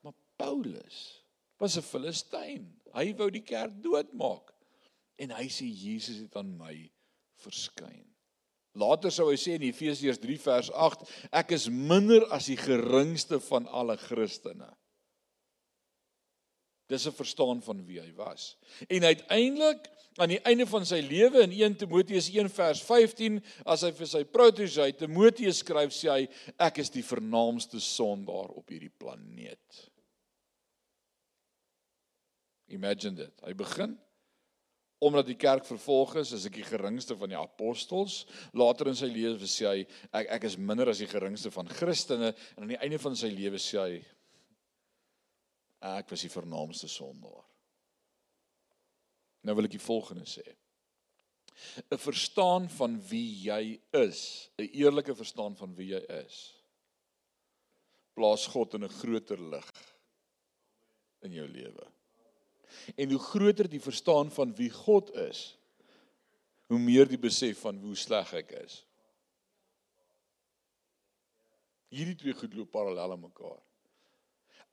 Maar 0.05 0.15
Paulus 0.39 1.03
was 1.59 1.77
'n 1.77 1.83
Filistyn. 1.83 2.71
Hy 2.93 3.13
wou 3.15 3.29
die 3.31 3.43
kerk 3.43 3.75
doodmaak. 3.83 4.53
En 5.17 5.31
hy 5.31 5.47
sê 5.47 5.67
Jesus 5.67 6.17
het 6.23 6.35
aan 6.35 6.57
my 6.57 6.91
verskyn. 7.39 8.05
Later 8.75 9.11
sou 9.11 9.29
hy 9.31 9.37
sê 9.39 9.55
in 9.55 9.61
Efesiërs 9.61 10.19
3 10.19 10.39
vers 10.39 10.71
8, 10.71 11.05
ek 11.31 11.51
is 11.51 11.69
minder 11.69 12.25
as 12.35 12.49
die 12.51 12.59
geringste 12.59 13.39
van 13.39 13.67
alle 13.67 13.95
Christene. 13.97 14.67
Dis 16.88 17.08
'n 17.08 17.12
verstaan 17.12 17.62
van 17.62 17.86
wie 17.86 18.00
hy 18.00 18.13
was. 18.13 18.58
En 18.88 19.04
uiteindelik 19.04 19.89
aan 20.15 20.30
die 20.30 20.42
einde 20.48 20.65
van 20.68 20.86
sy 20.86 21.01
lewe 21.04 21.42
in 21.44 21.51
1 21.51 21.75
Timoteus 21.75 22.30
1 22.30 22.50
vers 22.50 22.82
15, 22.84 23.42
as 23.65 23.82
hy 23.82 23.92
vir 23.92 24.08
sy 24.08 24.24
protege 24.24 24.92
Timoteus 24.94 25.60
skryf, 25.63 25.92
sê 25.92 26.10
hy 26.10 26.27
ek 26.58 26.80
is 26.84 26.89
die 26.94 27.04
vernaamste 27.04 27.80
sondaar 27.80 28.54
op 28.56 28.70
hierdie 28.70 28.94
planeet. 28.94 29.82
Imagine 32.68 33.15
dit. 33.15 33.46
Hy 33.46 33.54
begin 33.54 33.98
omdat 35.06 35.27
die 35.27 35.38
kerk 35.38 35.65
vervolg 35.68 36.15
is, 36.22 36.32
is 36.34 36.46
ek 36.48 36.56
die 36.56 36.65
geringste 36.65 37.18
van 37.20 37.30
die 37.30 37.38
apostels. 37.38 38.24
Later 38.58 38.88
in 38.89 38.96
sy 38.98 39.10
lewe 39.12 39.50
sê 39.50 39.68
hy 39.68 39.82
ek 40.15 40.32
ek 40.38 40.48
is 40.50 40.56
minder 40.58 40.89
as 40.89 41.01
die 41.04 41.10
geringste 41.12 41.51
van 41.54 41.68
Christene 41.70 42.32
en 42.32 42.63
aan 42.63 42.72
die 42.72 42.80
einde 42.80 42.98
van 43.04 43.18
sy 43.20 43.30
lewe 43.34 43.60
sê 43.62 43.77
hy 43.82 44.00
ek 45.86 46.10
was 46.10 46.25
die 46.25 46.34
vernaamste 46.34 46.89
sondaar. 46.92 47.44
Nou 49.46 49.56
wil 49.56 49.68
ek 49.70 49.77
die 49.77 49.88
volgende 49.88 50.25
sê. 50.30 50.46
'n 51.92 51.98
Verstaan 52.01 52.70
van 52.70 52.98
wie 53.10 53.30
jy 53.48 53.80
is, 53.94 54.50
'n 54.60 54.70
eerlike 54.74 55.15
verstaan 55.15 55.56
van 55.56 55.75
wie 55.75 55.94
jy 55.94 56.04
is. 56.25 56.54
Plaas 58.15 58.48
God 58.48 58.74
in 58.74 58.84
'n 58.84 58.98
groter 59.01 59.39
lig 59.39 59.72
in 61.22 61.32
jou 61.32 61.48
lewe. 61.48 61.88
En 62.98 63.10
hoe 63.10 63.20
groter 63.20 63.70
die 63.70 63.82
verstaan 63.82 64.32
van 64.32 64.56
wie 64.56 64.70
God 64.70 65.13
is, 65.15 65.58
hoe 66.68 66.80
meer 66.80 67.08
die 67.08 67.22
besef 67.22 67.60
van 67.60 67.77
hoe 67.77 67.96
sleg 67.96 68.34
ek 68.34 68.51
is. 68.51 68.84
Hierdie 71.94 72.18
twee 72.20 72.34
goed 72.34 72.54
loop 72.54 72.72
parallel 72.72 73.12
aan 73.12 73.22
mekaar. 73.22 73.62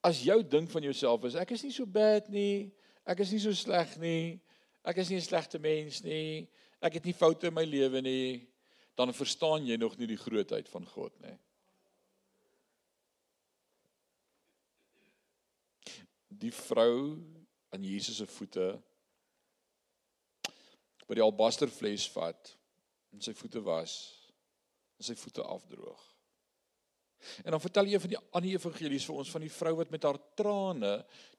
As 0.02 0.22
jou 0.26 0.42
ding 0.42 0.66
van 0.70 0.82
jouself 0.82 1.24
is 1.28 1.38
ek 1.38 1.54
is 1.54 1.62
nie 1.62 1.74
so 1.74 1.86
bad 1.86 2.28
nie, 2.32 2.72
ek 3.06 3.22
is 3.22 3.32
nie 3.34 3.42
so 3.42 3.54
sleg 3.54 3.94
nie, 4.02 4.40
ek 4.82 4.98
is 4.98 5.10
nie 5.10 5.16
'n 5.16 5.22
slegte 5.22 5.58
mens 5.58 6.02
nie, 6.02 6.48
ek 6.82 6.94
het 6.94 7.04
nie 7.04 7.14
foute 7.14 7.46
in 7.46 7.54
my 7.54 7.64
lewe 7.64 8.02
nie, 8.02 8.48
dan 8.96 9.14
verstaan 9.14 9.66
jy 9.66 9.76
nog 9.76 9.96
nie 9.98 10.06
die 10.06 10.18
grootheid 10.18 10.68
van 10.68 10.86
God 10.86 11.14
nie. 11.22 11.38
Die 16.28 16.52
vrou 16.52 17.22
aan 17.70 17.84
Jesus 17.84 18.16
se 18.16 18.26
voete 18.26 18.82
by 21.06 21.14
die 21.14 21.24
albasterfles 21.24 22.08
vat 22.10 22.56
en 23.12 23.20
sy 23.20 23.34
voete 23.34 23.62
was 23.62 23.94
en 24.98 25.04
sy 25.04 25.14
voete 25.14 25.42
afdroog. 25.42 26.11
En 27.44 27.54
dan 27.54 27.62
vertel 27.62 27.90
jy 27.90 28.00
van 28.02 28.12
die 28.12 28.20
ander 28.30 28.50
evangelies 28.56 29.06
vir 29.08 29.20
ons 29.22 29.30
van 29.30 29.44
die 29.44 29.52
vrou 29.52 29.74
wat 29.78 29.90
met 29.94 30.04
haar 30.06 30.18
trane 30.38 30.92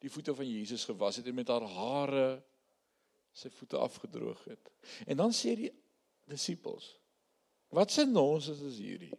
die 0.04 0.12
voete 0.12 0.36
van 0.36 0.48
Jesus 0.48 0.86
gewas 0.90 1.20
het 1.20 1.28
en 1.28 1.38
met 1.38 1.52
haar 1.52 1.66
hare 1.76 2.28
sy 3.34 3.50
voete 3.50 3.80
afgedroog 3.82 4.44
het. 4.46 4.72
En 5.10 5.18
dan 5.18 5.34
sê 5.34 5.56
die 5.58 5.72
disippels: 6.30 6.94
"Wat 7.74 7.92
se 7.92 8.06
nonsens 8.06 8.62
is 8.62 8.78
hierdie? 8.78 9.14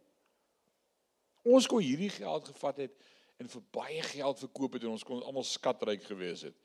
Ons 1.44 1.66
kon 1.66 1.83
hierdie 1.83 2.11
geld 2.11 2.48
gevat 2.48 2.77
het 2.87 3.00
en 3.37 3.48
vir 3.48 3.62
baie 3.70 4.03
geld 4.03 4.38
verkoop 4.38 4.79
het 4.79 4.87
en 4.87 4.94
ons 4.94 5.05
kon 5.05 5.22
almal 5.22 5.44
skatryk 5.44 6.05
gewees 6.05 6.46
het." 6.48 6.57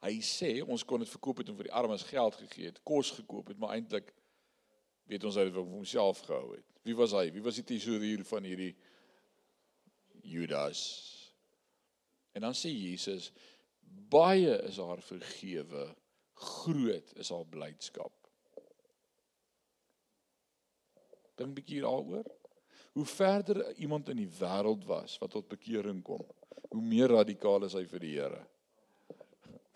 Hy 0.00 0.16
sê 0.24 0.62
ons 0.64 0.84
kon 0.84 1.02
dit 1.02 1.12
verkoop 1.12 1.42
het 1.42 1.50
en 1.52 1.56
vir 1.58 1.68
die 1.68 1.76
armes 1.76 2.02
geld 2.08 2.34
gegee 2.40 2.70
het, 2.70 2.80
kos 2.82 3.10
gekoop 3.18 3.52
het, 3.52 3.58
maar 3.60 3.74
eintlik 3.76 4.14
weet 5.04 5.24
ons 5.28 5.36
hy 5.36 5.44
het 5.44 5.54
vir 5.54 5.66
homself 5.66 6.22
gehou 6.24 6.54
het. 6.54 6.69
Wie 6.86 6.96
was 6.96 7.14
hy? 7.16 7.28
Wie 7.34 7.44
was 7.44 7.60
die 7.60 7.66
tesourier 7.66 8.24
van 8.28 8.46
hierdie 8.48 8.72
Judas? 10.24 10.82
En 12.36 12.46
dan 12.46 12.56
sê 12.56 12.72
Jesus 12.72 13.30
baie 14.10 14.54
is 14.68 14.78
haar 14.80 15.02
vergewe, 15.02 15.88
groot 16.40 17.16
is 17.20 17.32
haar 17.34 17.46
blydskap. 17.50 18.14
Dink 21.36 21.50
'n 21.50 21.56
bietjie 21.56 21.82
daaroor. 21.82 22.26
Hoe 22.92 23.06
verder 23.06 23.74
iemand 23.76 24.08
in 24.08 24.16
die 24.16 24.32
wêreld 24.40 24.84
was 24.86 25.18
wat 25.18 25.30
tot 25.30 25.48
bekering 25.48 26.02
kom, 26.02 26.24
hoe 26.70 26.82
meer 26.82 27.08
radikaal 27.08 27.64
is 27.64 27.76
hy 27.78 27.84
vir 27.86 28.02
die 28.02 28.16
Here 28.16 28.46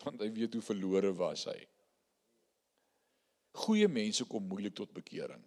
want 0.05 0.21
hy 0.21 0.29
weet 0.33 0.53
hoe 0.53 0.63
verlore 0.65 1.11
was 1.17 1.47
hy. 1.49 1.57
Goeie 3.65 3.87
mense 3.89 4.25
kom 4.29 4.45
moeilik 4.49 4.75
tot 4.77 4.93
bekering. 4.93 5.41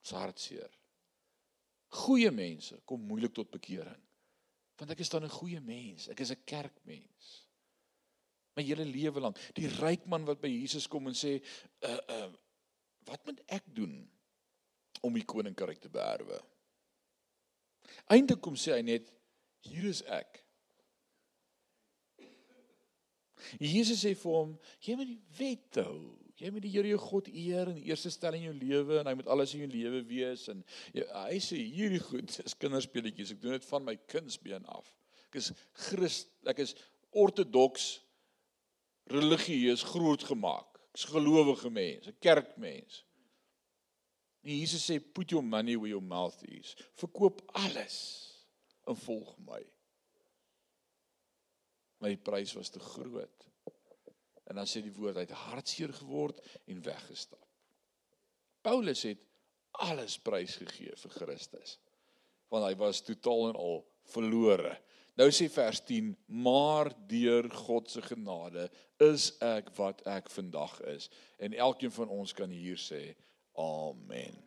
Dis 0.00 0.16
hartseer. 0.16 0.70
Goeie 2.04 2.30
mense 2.30 2.78
kom 2.86 3.02
moeilik 3.02 3.34
tot 3.34 3.50
bekering. 3.50 4.02
Want 4.80 4.94
ek 4.94 5.02
is 5.04 5.12
dan 5.12 5.24
'n 5.24 5.38
goeie 5.38 5.60
mens. 5.60 6.08
Ek 6.08 6.20
is 6.20 6.30
'n 6.30 6.44
kerkmens. 6.44 7.46
My 8.56 8.62
hele 8.62 8.84
lewe 8.84 9.20
lank, 9.20 9.38
die 9.54 9.68
ryk 9.68 10.06
man 10.06 10.24
wat 10.24 10.40
by 10.40 10.48
Jesus 10.48 10.86
kom 10.88 11.06
en 11.06 11.14
sê, 11.14 11.42
"Uh 11.80 11.98
uh 12.08 12.32
wat 13.04 13.24
moet 13.24 13.40
ek 13.46 13.64
doen 13.74 14.10
om 15.00 15.14
die 15.14 15.24
koninkryk 15.24 15.80
te 15.80 15.88
beerwe?" 15.88 16.40
Eindelik 18.06 18.40
kom 18.42 18.54
sê 18.54 18.72
hy 18.72 18.82
net, 18.82 19.12
"Hier 19.60 19.84
is 19.84 20.02
ek." 20.02 20.44
Jesus 23.58 24.04
sê 24.04 24.14
vir 24.14 24.32
hom, 24.32 24.58
jy 24.84 24.96
moet 24.96 25.10
die 25.10 25.22
wet 25.38 25.74
hou. 25.74 26.18
Jy 26.40 26.50
moet 26.54 26.64
die 26.64 26.72
Here 26.72 26.88
jou 26.88 27.00
God 27.02 27.28
eer 27.28 27.68
die 27.74 27.90
eerste 27.90 28.10
stel 28.12 28.38
in 28.38 28.46
jou 28.48 28.54
lewe 28.56 29.00
en 29.00 29.10
hy 29.10 29.16
moet 29.18 29.28
alles 29.32 29.52
in 29.54 29.64
jou 29.66 29.70
lewe 29.72 30.00
wees 30.08 30.46
en 30.52 30.62
jy, 30.96 31.04
hy 31.04 31.40
sê 31.44 31.58
hierdie 31.60 32.00
goed 32.00 32.32
is 32.44 32.56
kinderspeletjies. 32.56 33.34
Ek 33.34 33.42
doen 33.42 33.58
dit 33.58 33.66
van 33.68 33.84
my 33.84 33.96
kindsbeen 34.10 34.64
af. 34.72 34.88
Ek 35.28 35.40
is 35.42 35.50
Christ, 35.88 36.32
ek 36.48 36.62
is 36.64 36.74
ortodoks 37.12 37.90
religieus 39.12 39.84
grootgemaak. 39.92 40.80
Ek's 40.94 41.06
gelowige 41.12 41.70
mens, 41.70 42.08
'n 42.08 42.16
kerkmens. 42.24 43.04
En 44.42 44.56
Jesus 44.56 44.88
sê 44.88 44.98
put 44.98 45.30
your 45.30 45.44
money 45.44 45.76
where 45.76 45.92
your 45.92 46.02
mouth 46.02 46.42
is. 46.48 46.74
Verkoop 46.96 47.42
alles 47.52 47.98
en 48.88 48.96
volg 48.96 49.36
my 49.44 49.60
my 52.00 52.16
prys 52.16 52.54
was 52.56 52.70
te 52.72 52.80
groot. 52.80 53.49
En 54.50 54.58
dan 54.58 54.66
sê 54.66 54.82
die 54.82 54.94
woord 54.94 55.20
hy 55.20 55.28
het 55.28 55.42
hartseer 55.46 55.92
geword 55.94 56.40
en 56.66 56.82
weggestap. 56.82 57.46
Paulus 58.66 59.04
het 59.06 59.22
alles 59.78 60.16
prys 60.18 60.56
gegee 60.58 60.96
vir 60.98 61.12
Christus. 61.14 61.76
Want 62.50 62.66
hy 62.66 62.74
was 62.80 63.04
totaal 63.06 63.52
en 63.52 63.60
al 63.60 63.84
verlore. 64.10 64.74
Nou 65.14 65.28
sê 65.30 65.46
vers 65.52 65.78
10: 65.86 66.16
"Maar 66.26 66.90
deur 67.06 67.46
God 67.62 67.90
se 67.90 68.02
genade 68.02 68.66
is 68.98 69.30
ek 69.38 69.70
wat 69.78 70.02
ek 70.06 70.30
vandag 70.30 70.80
is." 70.96 71.10
En 71.38 71.54
elkeen 71.54 71.92
van 71.92 72.08
ons 72.08 72.32
kan 72.32 72.50
hier 72.50 72.78
sê: 72.78 73.14
Amen. 73.54 74.42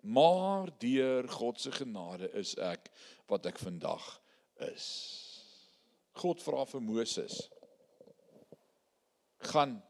Maar 0.00 0.68
deur 0.78 1.28
God 1.28 1.60
se 1.60 1.72
genade 1.72 2.30
is 2.32 2.54
ek 2.56 2.90
wat 3.26 3.46
ek 3.46 3.58
vandag 3.58 4.22
is. 4.68 4.86
God 6.12 6.42
vra 6.42 6.64
vir 6.64 6.80
Moses 6.80 7.46
gaan 9.52 9.82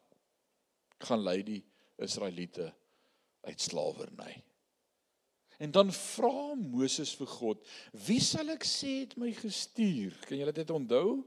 gaan 1.05 1.21
lei 1.21 1.43
die 1.45 1.63
Israeliete 2.01 2.71
uit 3.45 3.61
slawerny. 3.61 4.43
En 5.61 5.71
dan 5.73 5.93
vra 5.93 6.55
Moses 6.55 7.15
vir 7.17 7.27
God, 7.27 7.67
"Wie 7.93 8.21
sal 8.21 8.49
ek 8.51 8.65
sê 8.65 9.01
het 9.01 9.17
my 9.17 9.33
gestuur?" 9.33 10.13
Kan 10.27 10.39
julle 10.39 10.53
dit 10.53 10.71
onthou? 10.71 11.25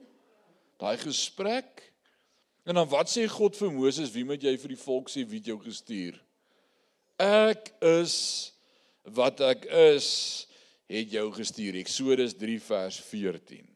Daai 0.77 0.97
gesprek. 0.97 1.93
En 2.65 2.75
dan 2.75 2.89
wat 2.89 3.09
sê 3.09 3.27
God 3.27 3.57
vir 3.57 3.71
Moses, 3.71 4.11
"Wie 4.11 4.25
moet 4.25 4.41
jy 4.41 4.57
vir 4.57 4.67
die 4.67 4.83
volk 4.83 5.09
sê 5.09 5.25
wie 5.25 5.37
het 5.37 5.45
jou 5.45 5.59
gestuur?" 5.59 6.19
Ek 7.17 7.73
is 7.81 8.53
wat 9.03 9.41
ek 9.41 9.65
is, 9.65 10.47
het 10.87 11.11
jou 11.11 11.31
gestuur. 11.31 11.75
Eksodus 11.75 12.33
3 12.33 12.61
vers 12.61 12.99
14. 12.99 13.67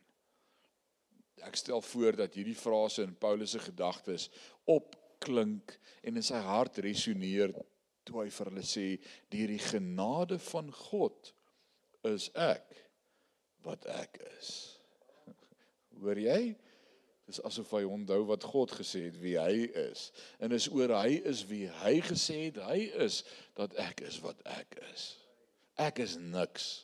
Ek 1.48 1.60
stel 1.60 1.82
voor 1.82 2.18
dat 2.24 2.36
hierdie 2.38 2.58
frase 2.58 3.06
in 3.06 3.16
Paulus 3.20 3.54
se 3.56 3.62
gedagtes 3.64 4.30
opklink 4.70 5.78
en 6.02 6.20
in 6.20 6.26
sy 6.26 6.40
hart 6.44 6.80
resoneer 6.84 7.54
toe 8.08 8.24
hy 8.24 8.30
vir 8.36 8.52
hulle 8.52 8.66
sê 8.68 8.88
deur 9.34 9.54
die 9.54 9.64
genade 9.64 10.40
van 10.52 10.72
God 10.90 11.34
is 12.08 12.30
ek 12.36 12.76
wat 13.64 13.88
ek 13.88 14.20
is. 14.34 14.52
Hoor 16.04 16.20
jy? 16.20 16.54
Dis 17.28 17.40
asof 17.48 17.72
hy 17.78 17.86
onthou 17.88 18.26
wat 18.28 18.44
God 18.44 18.74
gesê 18.76 19.06
het 19.08 19.20
wie 19.22 19.38
hy 19.40 19.68
is 19.86 20.10
en 20.44 20.56
is 20.56 20.68
oor 20.72 20.92
hy 20.98 21.22
is 21.30 21.46
wie 21.48 21.66
hy 21.84 21.96
gesê 22.04 22.50
het 22.50 22.60
hy 22.68 22.82
is 23.06 23.22
dat 23.60 23.76
ek 23.80 24.04
is 24.10 24.20
wat 24.26 24.42
ek 24.60 24.76
is. 24.92 25.14
Ek 25.80 26.04
is 26.04 26.18
niks 26.20 26.84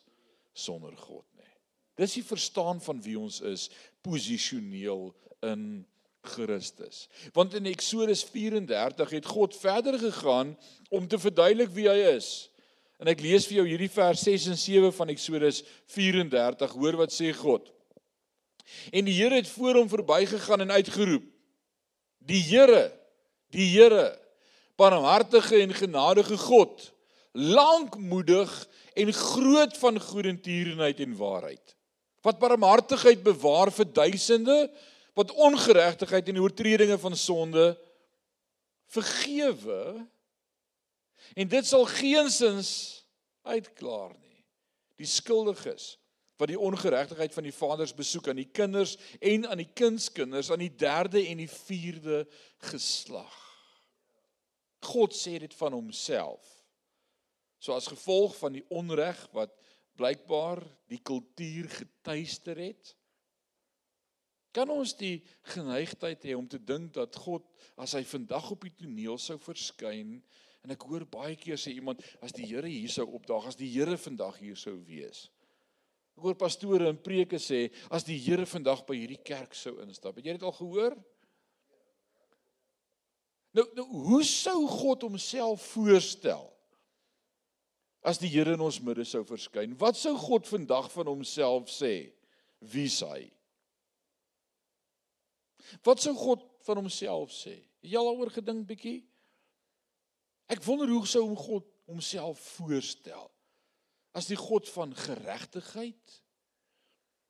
sonder 0.56 0.96
God 0.96 1.26
nie. 1.36 1.52
Dis 2.00 2.16
die 2.16 2.24
verstaan 2.24 2.80
van 2.80 3.02
wie 3.04 3.18
ons 3.20 3.42
is 3.44 3.68
posisioneel 4.00 5.10
in 5.40 5.86
Christus. 6.20 7.08
Want 7.32 7.54
in 7.54 7.66
Eksodus 7.70 8.24
34 8.24 9.10
het 9.10 9.26
God 9.26 9.56
verder 9.56 9.98
gegaan 9.98 10.58
om 10.88 11.08
te 11.08 11.18
verduidelik 11.18 11.72
wie 11.74 11.88
hy 11.88 11.98
is. 12.16 12.50
En 13.00 13.08
ek 13.08 13.22
lees 13.24 13.46
vir 13.48 13.62
jou 13.62 13.66
hierdie 13.70 13.92
vers 13.92 14.22
6 14.28 14.50
en 14.52 14.58
7 14.60 14.92
van 14.92 15.12
Eksodus 15.12 15.62
34. 15.94 16.74
Hoor 16.76 16.98
wat 17.00 17.14
sê 17.16 17.32
God. 17.36 17.70
En 18.92 19.08
die 19.08 19.16
Here 19.16 19.40
het 19.40 19.48
voor 19.48 19.80
hom 19.80 19.88
verbygegaan 19.88 20.66
en 20.66 20.76
uitgeroep: 20.76 21.24
Die 22.18 22.42
Here, 22.44 22.90
die 23.50 23.66
Here, 23.72 24.12
barmhartige 24.76 25.62
en 25.64 25.74
genadige 25.74 26.36
God, 26.38 26.92
lankmoedig 27.32 28.52
en 28.94 29.12
groot 29.12 29.76
van 29.78 30.00
goedertierenheid 30.00 31.00
en 31.00 31.16
waarheid. 31.16 31.76
Wat 32.20 32.38
barmhartigheid 32.38 33.22
bewaar 33.22 33.72
vir 33.72 33.88
duisende 33.92 34.58
wat 35.18 35.32
ongeregtigheid 35.32 36.28
en 36.28 36.40
oortredinge 36.40 36.98
van 36.98 37.16
sonde 37.16 37.72
vergewe 38.90 40.06
en 41.34 41.48
dit 41.48 41.66
sal 41.66 41.84
geensins 41.86 42.70
uitklaar 43.42 44.14
nie. 44.18 44.44
Die 45.00 45.08
skuldiges 45.08 45.96
wat 46.40 46.48
die 46.48 46.60
ongeregtigheid 46.60 47.34
van 47.36 47.44
die 47.44 47.52
vaders 47.52 47.92
besoek 47.92 48.30
aan 48.30 48.40
die 48.40 48.48
kinders 48.48 48.94
en 49.20 49.44
aan 49.48 49.60
die 49.60 49.68
kindskinders 49.76 50.48
aan 50.50 50.62
die 50.62 50.72
derde 50.72 51.20
en 51.26 51.42
die 51.42 51.50
vierde 51.52 52.22
geslag. 52.70 53.36
God 54.88 55.12
sê 55.12 55.36
dit 55.42 55.52
van 55.54 55.76
homself. 55.76 56.40
So 57.60 57.76
as 57.76 57.90
gevolg 57.92 58.38
van 58.40 58.56
die 58.56 58.64
onreg 58.72 59.20
wat 59.36 59.52
blykbaar 60.00 60.64
die 60.90 61.02
kultuur 61.04 61.68
getuister 61.76 62.58
het, 62.58 62.94
Kan 64.50 64.70
ons 64.74 64.96
die 64.98 65.20
geneigtheid 65.52 66.24
hê 66.26 66.34
om 66.34 66.46
te 66.50 66.58
dink 66.58 66.94
dat 66.96 67.14
God 67.22 67.46
as 67.78 67.94
hy 67.94 68.02
vandag 68.06 68.48
op 68.50 68.64
die 68.66 68.74
toneel 68.82 69.18
sou 69.22 69.36
verskyn 69.38 70.16
en 70.64 70.74
ek 70.74 70.86
hoor 70.90 71.06
baie 71.08 71.36
keer 71.38 71.60
sê 71.60 71.72
iemand 71.76 72.02
as 72.24 72.34
die 72.36 72.48
Here 72.50 72.68
hier 72.68 72.90
sou 72.90 73.06
opdaag, 73.16 73.46
as 73.48 73.58
die 73.58 73.70
Here 73.70 73.94
vandag 73.96 74.40
hier 74.42 74.58
sou 74.58 74.74
wees. 74.88 75.28
Ek 76.18 76.26
hoor 76.26 76.36
pastore 76.36 76.90
en 76.90 76.98
preke 77.00 77.38
sê 77.40 77.68
as 77.94 78.04
die 78.04 78.18
Here 78.20 78.44
vandag 78.44 78.82
by 78.88 78.98
hierdie 78.98 79.22
kerk 79.22 79.54
sou 79.56 79.78
instap. 79.86 80.18
Het 80.18 80.32
jy 80.32 80.36
dit 80.36 80.48
al 80.50 80.56
gehoor? 80.58 80.98
Nou, 83.54 83.64
nou 83.78 83.86
hoe 84.10 84.22
sou 84.26 84.58
God 84.68 85.06
homself 85.06 85.62
voorstel? 85.76 86.50
As 88.02 88.18
die 88.20 88.30
Here 88.32 88.54
in 88.56 88.64
ons 88.64 88.80
midde 88.80 89.04
sou 89.04 89.22
verskyn, 89.28 89.76
wat 89.80 89.98
sou 90.00 90.14
God 90.16 90.48
vandag 90.48 90.88
van 90.94 91.10
homself 91.10 91.68
sê? 91.72 92.10
Wie 92.60 92.86
is 92.88 93.00
hy? 93.04 93.26
Wat 95.84 96.00
sou 96.00 96.14
God 96.16 96.44
van 96.64 96.80
homself 96.80 97.32
sê? 97.34 97.58
Het 97.80 97.92
jy 97.92 98.00
al 98.00 98.08
daaroor 98.10 98.32
gedink 98.32 98.66
bietjie? 98.68 98.98
Ek 100.50 100.64
wonder 100.64 100.88
hoe 100.90 101.04
sou 101.08 101.22
hom 101.26 101.36
God 101.38 101.68
homself 101.90 102.40
voorstel? 102.56 103.28
As 104.16 104.26
die 104.30 104.38
God 104.38 104.68
van 104.72 104.96
geregtigheid? 104.96 106.16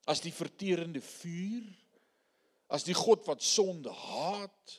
As 0.08 0.22
die 0.24 0.32
verterende 0.32 1.02
vuur? 1.04 1.66
As 2.70 2.86
die 2.86 2.96
God 2.96 3.26
wat 3.26 3.42
sonde 3.44 3.92
haat? 3.92 4.78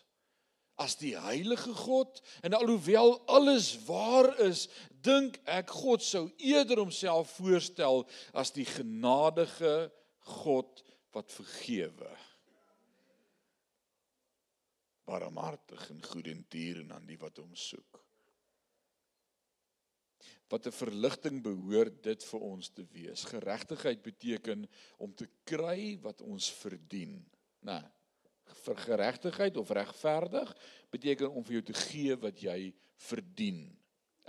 As 0.81 0.97
die 0.97 1.13
heilige 1.19 1.73
God? 1.77 2.21
En 2.41 2.57
alhoewel 2.57 3.19
alles 3.29 3.75
waar 3.85 4.33
is, 4.41 4.65
dink 5.05 5.37
ek 5.49 5.69
God 5.81 6.01
sou 6.05 6.27
eerder 6.41 6.81
homself 6.81 7.37
voorstel 7.37 8.05
as 8.33 8.53
die 8.55 8.65
genadige 8.65 9.91
God 10.41 10.83
wat 11.13 11.33
vergewe 11.33 12.09
barmhartig 15.11 15.89
en 15.89 16.03
goedendierend 16.03 16.91
aan 16.95 17.07
die 17.09 17.19
wat 17.19 17.39
hom 17.41 17.51
soek. 17.57 17.99
Wat 20.51 20.67
'n 20.67 20.75
verligting 20.75 21.41
behoort 21.43 22.03
dit 22.03 22.23
vir 22.23 22.39
ons 22.39 22.69
te 22.69 22.85
wees. 22.91 23.23
Geregtigheid 23.23 24.01
beteken 24.01 24.67
om 24.97 25.15
te 25.15 25.27
kry 25.43 25.97
wat 26.01 26.21
ons 26.21 26.51
verdien. 26.51 27.15
Né? 27.59 27.79
Nou, 27.79 27.83
vir 28.65 28.79
geregtigheid 28.85 29.57
of 29.57 29.73
regverdig 29.75 30.53
beteken 30.93 31.31
om 31.31 31.45
vir 31.47 31.59
jou 31.59 31.65
te 31.71 31.77
gee 31.87 32.15
wat 32.21 32.41
jy 32.43 32.71
verdien. 33.09 33.65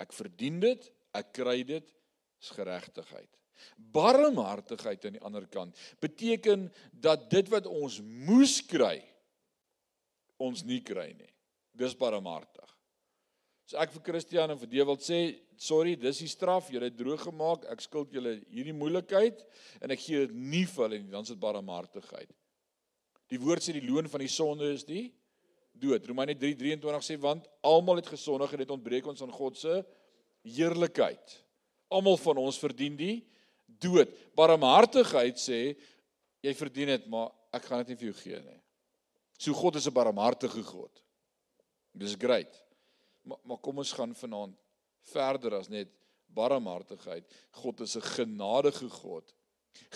Ek 0.01 0.15
verdien 0.17 0.61
dit, 0.63 0.89
ek 1.15 1.33
kry 1.37 1.61
dit, 1.69 1.95
is 2.43 2.51
geregtigheid. 2.57 3.29
Barmhartigheid 3.95 5.05
aan 5.07 5.19
die 5.19 5.25
ander 5.27 5.47
kant 5.47 5.79
beteken 6.03 6.67
dat 6.91 7.29
dit 7.31 7.51
wat 7.53 7.69
ons 7.71 8.01
moes 8.03 8.59
kry 8.67 8.99
ons 10.43 10.65
nie 10.67 10.81
kry 10.83 11.13
nie. 11.15 11.31
Dis 11.79 11.95
barmhartig. 11.99 12.69
So 13.71 13.79
ek 13.81 13.93
vir 13.95 14.05
Christian 14.09 14.53
en 14.53 14.59
vir 14.61 14.71
Dewald 14.73 15.05
sê, 15.07 15.21
sorry, 15.57 15.95
dis 15.97 16.19
die 16.25 16.31
straf, 16.31 16.69
julle 16.73 16.91
het 16.91 16.99
droog 16.99 17.23
gemaak, 17.29 17.67
ek 17.73 17.85
skuld 17.85 18.13
julle 18.13 18.35
hierdie 18.51 18.75
moeilikheid 18.77 19.45
en 19.81 19.95
ek 19.95 20.03
gee 20.03 20.27
dit 20.27 20.35
nie 20.35 20.65
vir 20.69 20.85
hulle 20.89 20.99
nie, 20.99 21.13
dan 21.13 21.25
is 21.25 21.33
dit 21.33 21.41
barmhartigheid. 21.41 22.33
Die 23.33 23.41
woord 23.41 23.65
sê 23.65 23.73
die 23.73 23.87
loon 23.87 24.11
van 24.13 24.21
die 24.21 24.31
sonde 24.31 24.69
is 24.75 24.85
die 24.85 25.07
dood. 25.73 26.05
Romeine 26.07 26.35
3:23 26.37 27.07
sê 27.07 27.17
want 27.21 27.49
almal 27.65 28.03
het 28.03 28.11
gesondig 28.13 28.53
en 28.53 28.61
dit 28.63 28.75
ontbreek 28.75 29.07
ons 29.09 29.23
aan 29.25 29.33
God 29.33 29.57
se 29.57 29.79
heerlikheid. 30.45 31.39
Almal 31.89 32.19
van 32.21 32.43
ons 32.43 32.59
verdien 32.61 32.97
die 32.97 33.23
dood. 33.81 34.13
Barmhartigheid 34.37 35.41
sê 35.41 35.77
jy 36.43 36.53
verdien 36.59 36.93
dit, 36.93 37.07
maar 37.09 37.31
ek 37.55 37.65
gaan 37.69 37.85
dit 37.85 37.93
nie 37.93 38.01
vir 38.01 38.11
jou 38.11 38.19
gee 38.21 38.43
nie. 38.43 38.61
So 39.39 39.53
God 39.55 39.77
is 39.77 39.87
'n 39.87 39.95
barmhartige 39.95 40.63
God. 40.63 41.03
Dis 41.95 42.15
great. 42.15 42.53
Maar 43.25 43.39
maar 43.45 43.59
kom 43.59 43.79
ons 43.79 43.93
gaan 43.93 44.15
vanaand 44.15 44.57
verder 45.13 45.55
as 45.55 45.69
net 45.69 45.89
barmhartigheid. 46.27 47.25
God 47.51 47.81
is 47.81 47.97
'n 47.97 48.03
genadige 48.03 48.89
God. 48.89 49.35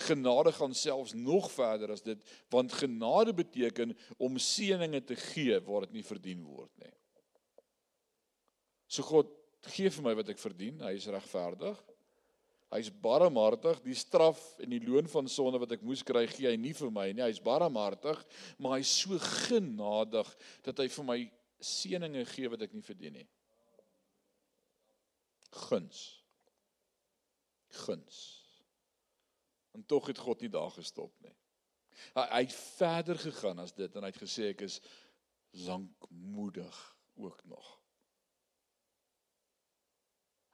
Genade 0.07 0.51
gaan 0.51 0.73
selfs 0.73 1.13
nog 1.13 1.49
verder 1.51 1.91
as 1.93 2.01
dit 2.05 2.21
want 2.53 2.73
genade 2.73 3.33
beteken 3.33 3.93
om 4.17 4.39
seëninge 4.41 5.03
te 5.05 5.17
gee 5.29 5.59
waar 5.65 5.87
dit 5.87 5.99
nie 5.99 6.05
verdien 6.05 6.43
word 6.45 6.71
nie. 6.81 6.93
So 8.87 9.03
God 9.03 9.31
gee 9.73 9.91
vir 9.91 10.05
my 10.05 10.15
wat 10.17 10.31
ek 10.31 10.41
verdien. 10.41 10.79
Hy 10.81 10.95
is 10.97 11.09
regverdig. 11.11 11.77
Hy's 12.67 12.89
barmhartig, 12.91 13.79
die 13.85 13.95
straf 13.95 14.41
en 14.59 14.73
die 14.73 14.81
loon 14.83 15.07
van 15.07 15.29
sonde 15.31 15.59
wat 15.61 15.77
ek 15.77 15.85
moes 15.87 16.03
kry, 16.03 16.25
gee 16.27 16.49
hy 16.49 16.57
nie 16.59 16.73
vir 16.75 16.91
my 16.91 17.05
nie. 17.13 17.23
Hy's 17.23 17.39
barmhartig, 17.43 18.19
maar 18.59 18.75
hy's 18.75 18.91
so 19.05 19.15
genadig 19.47 20.27
dat 20.65 20.83
hy 20.83 20.89
vir 20.91 21.07
my 21.07 21.17
seëninge 21.63 22.25
gee 22.33 22.51
wat 22.51 22.65
ek 22.67 22.75
nie 22.75 22.83
verdien 22.83 23.15
nie. 23.21 23.27
Guns. 25.69 26.01
Guns. 27.85 28.36
En 29.77 29.85
tog 29.85 30.09
het 30.09 30.17
God 30.17 30.41
nie 30.41 30.49
daar 30.49 30.73
gestop 30.73 31.13
nie. 31.25 31.35
Hy 32.17 32.25
hy 32.33 32.41
het 32.45 32.55
verder 32.77 33.19
gegaan 33.21 33.61
as 33.61 33.73
dit 33.77 33.93
en 33.95 34.05
hy 34.05 34.09
het 34.11 34.21
gesê 34.21 34.51
ek 34.53 34.65
is 34.65 34.79
lankmoedig 35.65 36.79
ook 37.17 37.43
nog. 37.49 37.69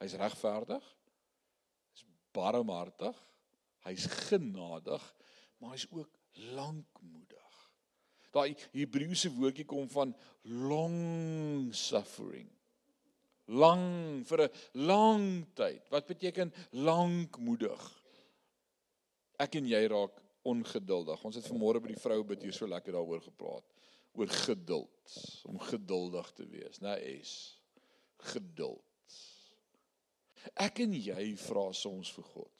Hy's 0.00 0.16
regverdig 0.20 0.84
barmhartig, 2.34 3.16
hy's 3.86 4.06
genadig, 4.28 5.02
maar 5.58 5.76
hy's 5.76 5.86
ook 5.90 6.10
lankmoedig. 6.54 7.42
Daai 8.34 8.56
Hebreëse 8.74 9.30
woordjie 9.36 9.66
kom 9.68 9.86
van 9.92 10.14
long 10.42 11.70
suffering. 11.74 12.50
Lang 13.46 14.24
vir 14.26 14.48
'n 14.48 14.50
lang 14.72 15.46
tyd. 15.54 15.88
Wat 15.90 16.06
beteken 16.06 16.52
lankmoedig? 16.70 18.03
Ek 19.40 19.58
en 19.58 19.66
jy 19.66 19.80
raak 19.90 20.20
ongeduldig. 20.44 21.22
Ons 21.24 21.38
het 21.40 21.48
vanmôre 21.48 21.80
by 21.82 21.92
die 21.94 22.00
vroue 22.00 22.24
bid 22.28 22.44
hier 22.44 22.54
so 22.54 22.68
lekker 22.70 22.94
daaroor 22.94 23.22
gepraat 23.24 23.66
oor 24.14 24.30
geduld, 24.30 25.14
om 25.50 25.58
geduldig 25.58 26.28
te 26.36 26.44
wees, 26.46 26.78
né, 26.78 26.92
is 27.18 27.32
geduld. 28.30 29.16
Ek 30.54 30.78
en 30.84 30.92
jy 30.94 31.32
vra 31.40 31.64
soms 31.74 32.12
vir 32.14 32.28
God. 32.30 32.52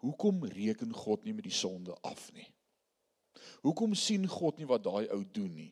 Hoekom 0.00 0.42
reken 0.50 0.90
God 0.96 1.22
nie 1.28 1.34
met 1.36 1.46
die 1.46 1.54
sonde 1.54 1.94
af 2.02 2.24
nie? 2.34 2.48
Hoekom 3.60 3.94
sien 3.94 4.24
God 4.28 4.58
nie 4.58 4.66
wat 4.66 4.82
daai 4.86 5.06
ou 5.12 5.20
doen 5.22 5.52
nie? 5.52 5.70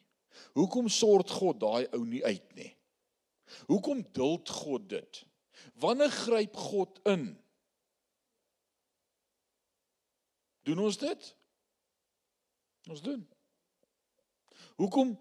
Hoekom 0.54 0.90
sorg 0.92 1.32
God 1.40 1.58
daai 1.64 1.88
ou 1.96 2.04
nie 2.06 2.20
uit 2.22 2.54
nie? 2.54 2.70
Hoekom 3.66 4.04
duld 4.14 4.52
God 4.52 4.86
dit? 4.92 5.22
Wanneer 5.80 6.12
gryp 6.12 6.56
God 6.68 7.00
in? 7.08 7.32
Doen 10.68 10.84
ons 10.84 11.00
dit? 11.00 11.28
Ons 12.92 13.02
doen. 13.04 13.22
Hoekom 14.76 15.14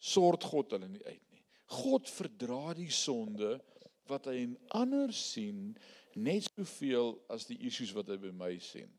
sorg 0.00 0.44
God 0.50 0.74
hulle 0.74 0.88
nie 0.90 1.04
uit 1.06 1.26
nie? 1.30 1.44
God 1.80 2.10
verdra 2.10 2.74
die 2.74 2.90
sonde 2.90 3.54
wat 4.10 4.26
hy 4.26 4.40
in 4.48 4.56
ander 4.74 5.12
sien 5.14 5.76
net 6.18 6.48
soveel 6.48 7.14
as 7.30 7.46
die 7.46 7.60
issues 7.68 7.92
wat 7.94 8.10
hy 8.10 8.18
by 8.18 8.32
my 8.34 8.56
sien. 8.64 8.90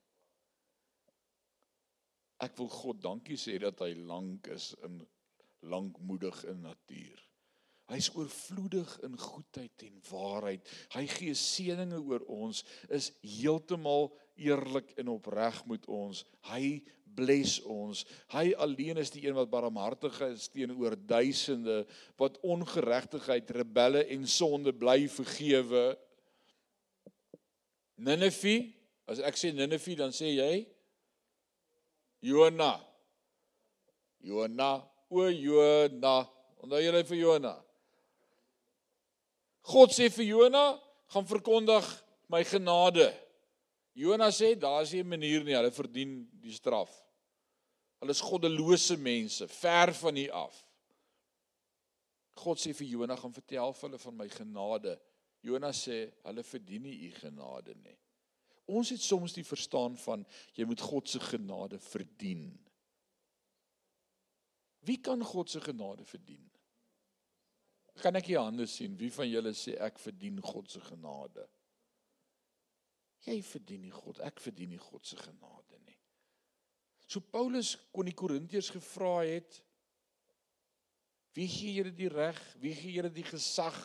Ek 2.42 2.56
wil 2.58 2.72
God 2.74 3.02
dankie 3.04 3.38
sê 3.38 3.58
dat 3.62 3.84
hy 3.84 3.92
lank 4.00 4.48
is 4.56 4.72
in 4.88 5.02
lankmoedig 5.70 6.40
in 6.50 6.64
natuur. 6.64 7.20
Hy's 7.92 8.08
oorvloedig 8.16 8.94
in 9.06 9.18
goedheid 9.20 9.84
en 9.86 10.00
waarheid. 10.08 10.70
Hy 10.96 11.04
gee 11.12 11.36
seëninge 11.38 12.00
oor 12.00 12.24
ons, 12.32 12.64
is 12.88 13.12
heeltemal 13.20 14.10
eerlik 14.42 14.92
en 15.00 15.14
opreg 15.14 15.62
met 15.70 15.86
ons. 15.92 16.24
Hy 16.50 16.82
bless 17.16 17.60
ons. 17.68 18.04
Hy 18.34 18.52
alleen 18.62 19.02
is 19.02 19.12
die 19.14 19.26
een 19.26 19.36
wat 19.38 19.52
barmhartig 19.52 20.16
is 20.30 20.48
teenoor 20.52 20.96
duisende 20.96 21.84
wat 22.20 22.40
ongeregtigheid, 22.42 23.52
rebelle 23.56 24.06
en 24.16 24.28
sonde 24.28 24.74
bly 24.74 25.06
vergewe. 25.12 25.92
Nineve, 28.02 28.72
as 29.12 29.22
ek 29.22 29.38
sê 29.38 29.52
Nineve, 29.54 29.96
dan 30.00 30.16
sê 30.16 30.34
jy 30.34 30.54
Jona. 32.22 32.76
Jona, 34.22 34.76
o 35.10 35.26
Jona. 35.30 36.22
Onthou 36.62 36.80
jy 36.82 37.04
vir 37.10 37.18
Jona? 37.18 37.56
God 39.72 39.94
sê 39.94 40.10
vir 40.14 40.28
Jona, 40.30 40.66
gaan 41.14 41.28
verkondig 41.28 41.88
my 42.32 42.44
genade. 42.48 43.10
Jona 43.94 44.32
sê 44.32 44.56
daar's 44.56 44.94
nie 44.94 45.04
'n 45.04 45.08
manier 45.08 45.44
nie, 45.44 45.56
hulle 45.56 45.72
verdien 45.72 46.30
die 46.42 46.54
straf. 46.54 46.92
Hulle 48.00 48.12
is 48.12 48.22
goddelose 48.22 48.98
mense, 48.98 49.48
ver 49.48 49.94
van 49.94 50.18
U 50.18 50.28
af. 50.30 50.68
God 52.36 52.58
sê 52.58 52.74
vir 52.74 52.88
Jona 52.88 53.16
gaan 53.16 53.34
vertel 53.34 53.74
vir 53.74 53.90
hulle 53.90 53.98
van 53.98 54.18
my 54.18 54.28
genade. 54.30 55.00
Jona 55.44 55.72
sê 55.72 56.12
hulle 56.24 56.44
verdien 56.44 56.82
nie 56.82 57.10
U 57.10 57.12
genade 57.12 57.76
nie. 57.76 57.98
Ons 58.68 58.90
het 58.90 59.02
soms 59.02 59.34
die 59.34 59.44
verstaan 59.44 59.98
van 59.98 60.26
jy 60.56 60.66
moet 60.66 60.82
God 60.82 61.10
se 61.10 61.20
genade 61.20 61.80
verdien. 61.80 62.52
Wie 64.82 64.98
kan 64.98 65.24
God 65.24 65.50
se 65.50 65.62
genade 65.62 66.06
verdien? 66.06 66.48
Kan 68.02 68.16
ek 68.16 68.32
jou 68.32 68.42
hande 68.42 68.66
sien? 68.70 68.96
Wie 68.98 69.12
van 69.14 69.28
julle 69.30 69.52
sê 69.54 69.76
ek 69.78 70.00
verdien 70.00 70.40
God 70.42 70.72
se 70.72 70.80
genade? 70.80 71.46
Jy 73.28 73.38
verdien 73.46 73.84
nie 73.86 73.94
God, 73.94 74.20
ek 74.26 74.42
verdien 74.42 74.72
nie 74.74 74.82
God 74.82 75.06
se 75.06 75.18
genade 75.20 75.78
nie. 75.86 75.98
So 77.06 77.22
Paulus 77.22 77.76
kon 77.94 78.08
die 78.08 78.18
Korintiërs 78.18 78.72
gevra 78.74 79.20
het: 79.28 79.60
Wie 81.36 81.48
gee 81.48 81.76
julle 81.78 81.94
die 81.96 82.10
reg? 82.12 82.40
Wie 82.64 82.74
gee 82.76 82.96
julle 82.98 83.12
die 83.14 83.28
gesag? 83.28 83.78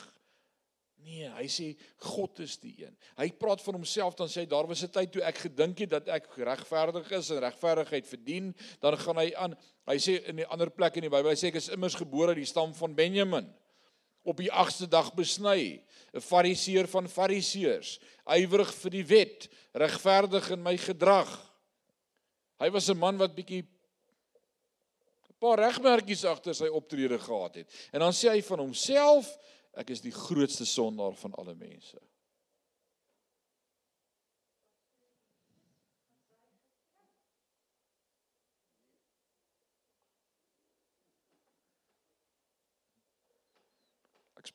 Nee, 1.06 1.28
hy 1.36 1.44
sê 1.52 1.66
God 2.02 2.40
is 2.42 2.56
die 2.58 2.72
een. 2.80 2.94
Hy 3.18 3.28
praat 3.38 3.60
van 3.62 3.76
homself 3.76 4.16
dan 4.18 4.30
sê 4.32 4.42
hy 4.42 4.48
daar 4.50 4.66
was 4.66 4.82
'n 4.82 4.90
tyd 4.90 5.12
toe 5.12 5.22
ek 5.22 5.38
gedink 5.44 5.78
het 5.84 5.90
dat 5.90 6.08
ek 6.08 6.26
regverdig 6.38 7.12
is 7.12 7.30
en 7.30 7.44
regverdigheid 7.44 8.06
verdien, 8.06 8.54
dan 8.80 8.96
gaan 8.96 9.20
hy 9.20 9.28
aan. 9.36 9.54
Hy 9.86 9.98
sê 9.98 10.24
in 10.24 10.40
'n 10.40 10.48
ander 10.50 10.70
plek 10.70 10.96
in 10.96 11.02
die 11.02 11.12
Bybel, 11.12 11.30
hy 11.30 11.36
sê 11.36 11.48
ek 11.48 11.60
is 11.60 11.68
immers 11.68 11.94
gebore 11.94 12.32
uit 12.32 12.42
die 12.42 12.48
stam 12.48 12.74
van 12.74 12.94
Benjamin 12.94 13.52
op 14.26 14.40
die 14.42 14.50
8ste 14.50 14.88
dag 14.90 15.12
besny, 15.14 15.82
'n 16.12 16.20
fariseer 16.20 16.88
van 16.88 17.08
fariseërs, 17.08 17.98
ywerig 18.26 18.72
vir 18.74 18.90
die 18.90 19.06
wet, 19.06 19.48
regverdig 19.72 20.50
in 20.50 20.62
my 20.62 20.76
gedrag. 20.76 21.30
Hy 22.58 22.70
was 22.70 22.88
'n 22.90 22.98
man 22.98 23.18
wat 23.18 23.34
bietjie 23.34 23.62
'n 23.62 25.38
paar 25.38 25.58
regmerkies 25.58 26.24
agter 26.24 26.54
sy 26.54 26.66
optrede 26.66 27.18
gehad 27.18 27.54
het. 27.54 27.68
En 27.92 28.00
dan 28.00 28.12
sê 28.12 28.30
hy 28.30 28.42
van 28.42 28.58
homself, 28.58 29.38
ek 29.74 29.90
is 29.90 30.00
die 30.00 30.12
grootste 30.12 30.64
sondaar 30.64 31.14
van 31.14 31.34
alle 31.34 31.54
mense. 31.54 31.98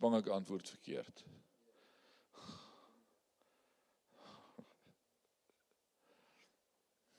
Spang 0.02 0.16
ek 0.18 0.32
antwoord 0.34 0.66
verkeerd. 0.66 1.20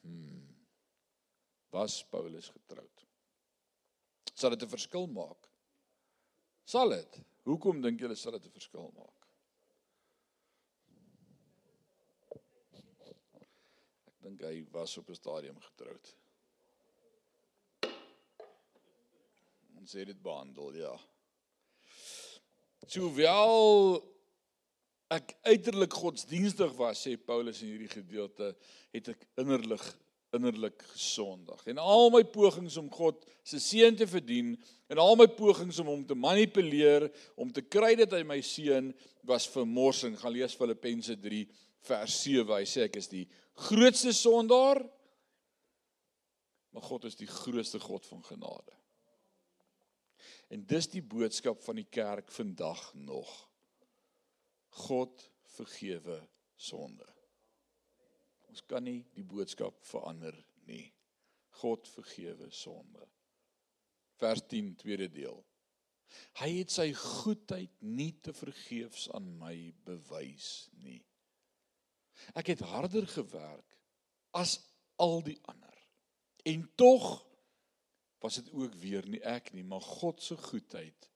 Hmm. 0.03 0.49
Was 1.71 2.01
Paulus 2.11 2.49
getroud? 2.51 3.05
Sal 4.35 4.57
dit 4.57 4.65
'n 4.67 4.73
verskil 4.73 5.07
maak? 5.07 5.47
Sal 6.65 6.91
dit? 6.97 7.21
Hoekom 7.47 7.81
dink 7.87 8.03
julle 8.03 8.19
sal 8.19 8.35
dit 8.35 8.51
'n 8.51 8.57
verskil 8.59 8.91
maak? 8.99 9.31
Ek 14.11 14.19
dink 14.27 14.43
hy 14.43 14.67
was 14.75 14.99
op 14.99 15.09
'n 15.09 15.21
stadium 15.23 15.61
getroud. 15.71 16.17
Ons 19.79 19.93
het 19.93 20.07
dit 20.07 20.23
behandel, 20.23 20.75
ja. 20.75 21.12
Sowel 22.91 24.01
ek 25.13 25.35
uiterlik 25.45 25.93
godsdienstig 25.93 26.73
was, 26.79 27.05
sê 27.05 27.19
Paulus 27.21 27.61
in 27.63 27.75
hierdie 27.75 27.91
gedeelte, 27.93 28.55
het 28.95 29.13
ek 29.13 29.27
innerlik 29.41 29.85
innerlik 30.33 30.81
gesondig. 30.95 31.61
En 31.69 31.77
al 31.77 32.09
my 32.13 32.23
pogings 32.25 32.79
om 32.81 32.89
God 32.93 33.21
se 33.45 33.59
seën 33.61 33.97
te 33.97 34.07
verdien 34.09 34.55
en 34.89 35.01
al 35.01 35.17
my 35.21 35.27
pogings 35.29 35.77
om 35.83 35.91
hom 35.93 36.07
te 36.09 36.17
manipuleer 36.17 37.11
om 37.37 37.53
te 37.53 37.61
kry 37.61 37.93
dat 38.01 38.15
hy 38.17 38.23
my 38.25 38.39
seën 38.41 38.89
was 39.29 39.45
vermorsing. 39.53 40.17
Gaan 40.17 40.33
lees 40.33 40.57
Filippense 40.57 41.19
3 41.21 41.43
vers 41.89 42.17
7. 42.25 42.49
Hy 42.49 42.65
sê 42.69 42.87
ek 42.89 42.97
is 43.03 43.11
die 43.13 43.27
grootste 43.69 44.15
sondaar. 44.17 44.81
Maar 46.73 46.89
God 46.89 47.11
is 47.11 47.19
die 47.21 47.29
grootste 47.29 47.83
God 47.83 48.09
van 48.09 48.25
genade. 48.25 48.73
En 50.53 50.67
dis 50.69 50.89
die 50.93 51.03
boodskap 51.03 51.63
van 51.65 51.79
die 51.81 51.89
kerk 51.89 52.33
vandag 52.33 52.91
nog. 52.95 53.31
God 54.85 55.31
vergewe 55.55 56.19
sonde. 56.57 57.09
Ons 58.53 58.65
kan 58.69 58.85
nie 58.85 59.01
die 59.17 59.25
boodskap 59.25 59.81
verander 59.89 60.37
nie. 60.69 60.91
God 61.63 61.89
vergewe 61.89 62.51
sonde. 62.53 63.07
Vers 64.21 64.45
10 64.49 64.75
tweede 64.83 65.09
deel. 65.13 65.41
Hy 66.43 66.51
het 66.59 66.73
sy 66.75 66.91
goedheid 66.97 67.73
nie 67.81 68.13
te 68.21 68.35
vergeefs 68.37 69.09
aan 69.17 69.31
my 69.41 69.57
bewys 69.87 70.69
nie. 70.85 71.01
Ek 72.37 72.53
het 72.53 72.61
harder 72.69 73.09
gewerk 73.09 73.79
as 74.37 74.59
al 75.01 75.25
die 75.25 75.39
ander. 75.49 75.79
En 76.45 76.69
tog 76.77 77.23
was 78.23 78.39
dit 78.39 78.53
ook 78.55 78.75
weer 78.79 79.07
nie 79.11 79.21
ek 79.27 79.51
nie, 79.53 79.65
maar 79.67 79.83
God 79.83 80.23
se 80.23 80.37
goedheid 80.39 81.09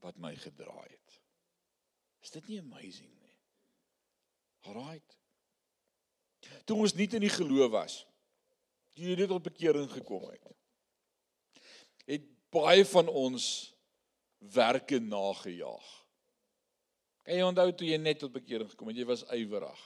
wat 0.00 0.18
my 0.22 0.32
gedraai 0.38 0.88
het. 0.88 1.16
Is 2.22 2.30
dit 2.36 2.46
nie 2.48 2.60
amazing 2.60 3.10
nie? 3.10 3.34
Alraight. 4.70 5.16
Toe 6.64 6.78
ons 6.78 6.94
nie 6.96 7.08
in 7.10 7.24
die 7.24 7.32
geloof 7.32 7.72
was, 7.74 7.96
jy 8.96 9.14
het 9.16 9.28
tot 9.30 9.44
bekering 9.44 9.88
gekom 9.90 10.28
het. 10.28 10.52
Het 12.06 12.26
baie 12.52 12.84
van 12.88 13.08
ons 13.08 13.46
werke 14.54 15.00
nagejaag. 15.02 15.88
Kan 17.24 17.36
jy 17.36 17.46
onthou 17.46 17.68
toe 17.76 17.88
jy 17.88 17.98
net 18.00 18.22
tot 18.22 18.32
bekering 18.34 18.70
gekom 18.70 18.90
het, 18.90 19.00
jy 19.00 19.08
was 19.08 19.26
ywerig. 19.34 19.82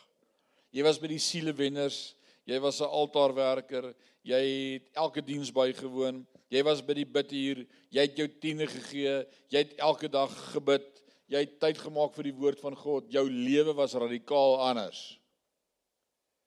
Jy 0.74 0.84
was 0.86 1.00
by 1.02 1.10
die 1.10 1.22
sielewenners, 1.22 2.14
Jy 2.44 2.60
was 2.60 2.80
'n 2.80 2.88
altaarwerker. 2.88 3.94
Jy 4.22 4.42
het 4.72 4.88
elke 4.92 5.22
diens 5.22 5.52
bygewoon. 5.52 6.26
Jy 6.48 6.62
was 6.62 6.82
by 6.84 6.94
die 6.94 7.06
bidhuur. 7.06 7.66
Jy 7.90 8.00
het 8.00 8.16
jou 8.16 8.28
tiende 8.28 8.66
gegee. 8.66 9.26
Jy 9.48 9.58
het 9.58 9.74
elke 9.76 10.08
dag 10.08 10.30
gebid. 10.52 11.02
Jy 11.26 11.38
het 11.38 11.60
tyd 11.60 11.78
gemaak 11.78 12.12
vir 12.14 12.24
die 12.24 12.36
woord 12.36 12.60
van 12.60 12.76
God. 12.76 13.12
Jou 13.12 13.30
lewe 13.30 13.74
was 13.74 13.94
radikaal 13.94 14.60
anders. 14.60 15.20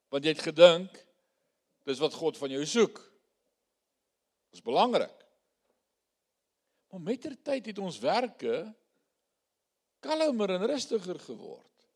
Want 0.10 0.24
jy 0.24 0.32
het 0.32 0.42
gedink 0.42 1.06
dis 1.84 2.00
wat 2.00 2.14
God 2.14 2.38
van 2.38 2.50
jou 2.52 2.66
soek. 2.66 3.00
Dis 4.52 4.62
belangrik. 4.62 5.14
Maar 6.92 7.02
met 7.02 7.22
ter 7.22 7.36
tyd 7.44 7.66
het 7.66 7.80
ons 7.80 8.00
werke 8.00 8.74
kalmer 10.00 10.50
en 10.50 10.68
rustiger 10.68 11.20
geword. 11.20 11.88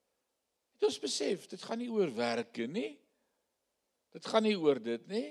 Het 0.76 0.90
ons 0.90 1.00
besef 1.00 1.48
dit 1.48 1.62
gaan 1.62 1.80
nie 1.80 1.92
oor 1.92 2.12
werke 2.16 2.68
nie. 2.68 3.01
Dit 4.12 4.28
gaan 4.28 4.43
nie 4.43 4.58
oor 4.60 4.80
dit 4.80 5.06
nie. 5.12 5.30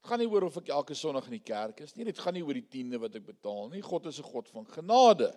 Dit 0.00 0.08
gaan 0.08 0.20
nie 0.22 0.28
oor 0.28 0.48
of 0.48 0.58
ek 0.60 0.70
elke 0.72 0.96
Sondag 0.96 1.28
in 1.28 1.38
die 1.38 1.44
kerk 1.44 1.80
is 1.84 1.94
nie. 1.96 2.06
Dit 2.08 2.20
gaan 2.20 2.36
nie 2.36 2.44
oor 2.44 2.56
die 2.56 2.68
tiende 2.68 3.00
wat 3.00 3.16
ek 3.16 3.26
betaal 3.26 3.68
nie. 3.72 3.82
God 3.84 4.06
is 4.06 4.20
'n 4.20 4.28
God 4.30 4.48
van 4.48 4.66
genade. 4.66 5.32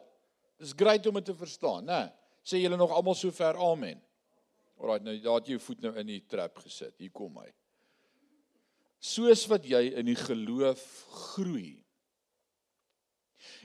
Dis 0.60 0.74
great 0.74 1.06
om 1.08 1.15
dit 1.15 1.26
te 1.26 1.34
verstaan, 1.34 1.86
né? 1.86 2.13
Sê 2.43 2.60
julle 2.62 2.78
nog 2.78 2.91
almal 2.91 3.15
so 3.15 3.32
ver 3.32 3.56
amen. 3.56 4.02
Alraai, 4.80 5.00
nou 5.04 5.17
daar 5.19 5.39
het 5.39 5.48
jy 5.48 5.58
jou 5.58 5.60
voet 5.60 5.82
nou 5.82 5.96
in 5.98 6.08
die 6.08 6.26
trap 6.28 6.58
gesit. 6.58 6.96
Hier 6.98 7.12
kom 7.12 7.38
hy. 7.38 7.54
Soos 9.00 9.48
wat 9.48 9.65
jy 9.65 9.93
in 9.96 10.06
die 10.06 10.15
geloof 10.15 11.06
groei 11.10 11.84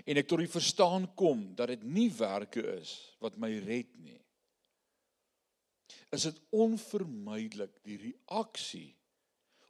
en 0.07 0.16
ek 0.20 0.28
tot 0.28 0.42
die 0.42 0.50
verstaan 0.50 1.09
kom 1.18 1.54
dat 1.59 1.68
dit 1.68 1.85
nie 1.85 2.09
werke 2.18 2.62
is 2.78 2.94
wat 3.22 3.38
my 3.40 3.50
red 3.64 3.90
nie 4.02 4.18
is 6.14 6.24
dit 6.28 6.40
onvermydelik 6.57 7.74
die 7.85 7.98
reaksie 8.00 8.97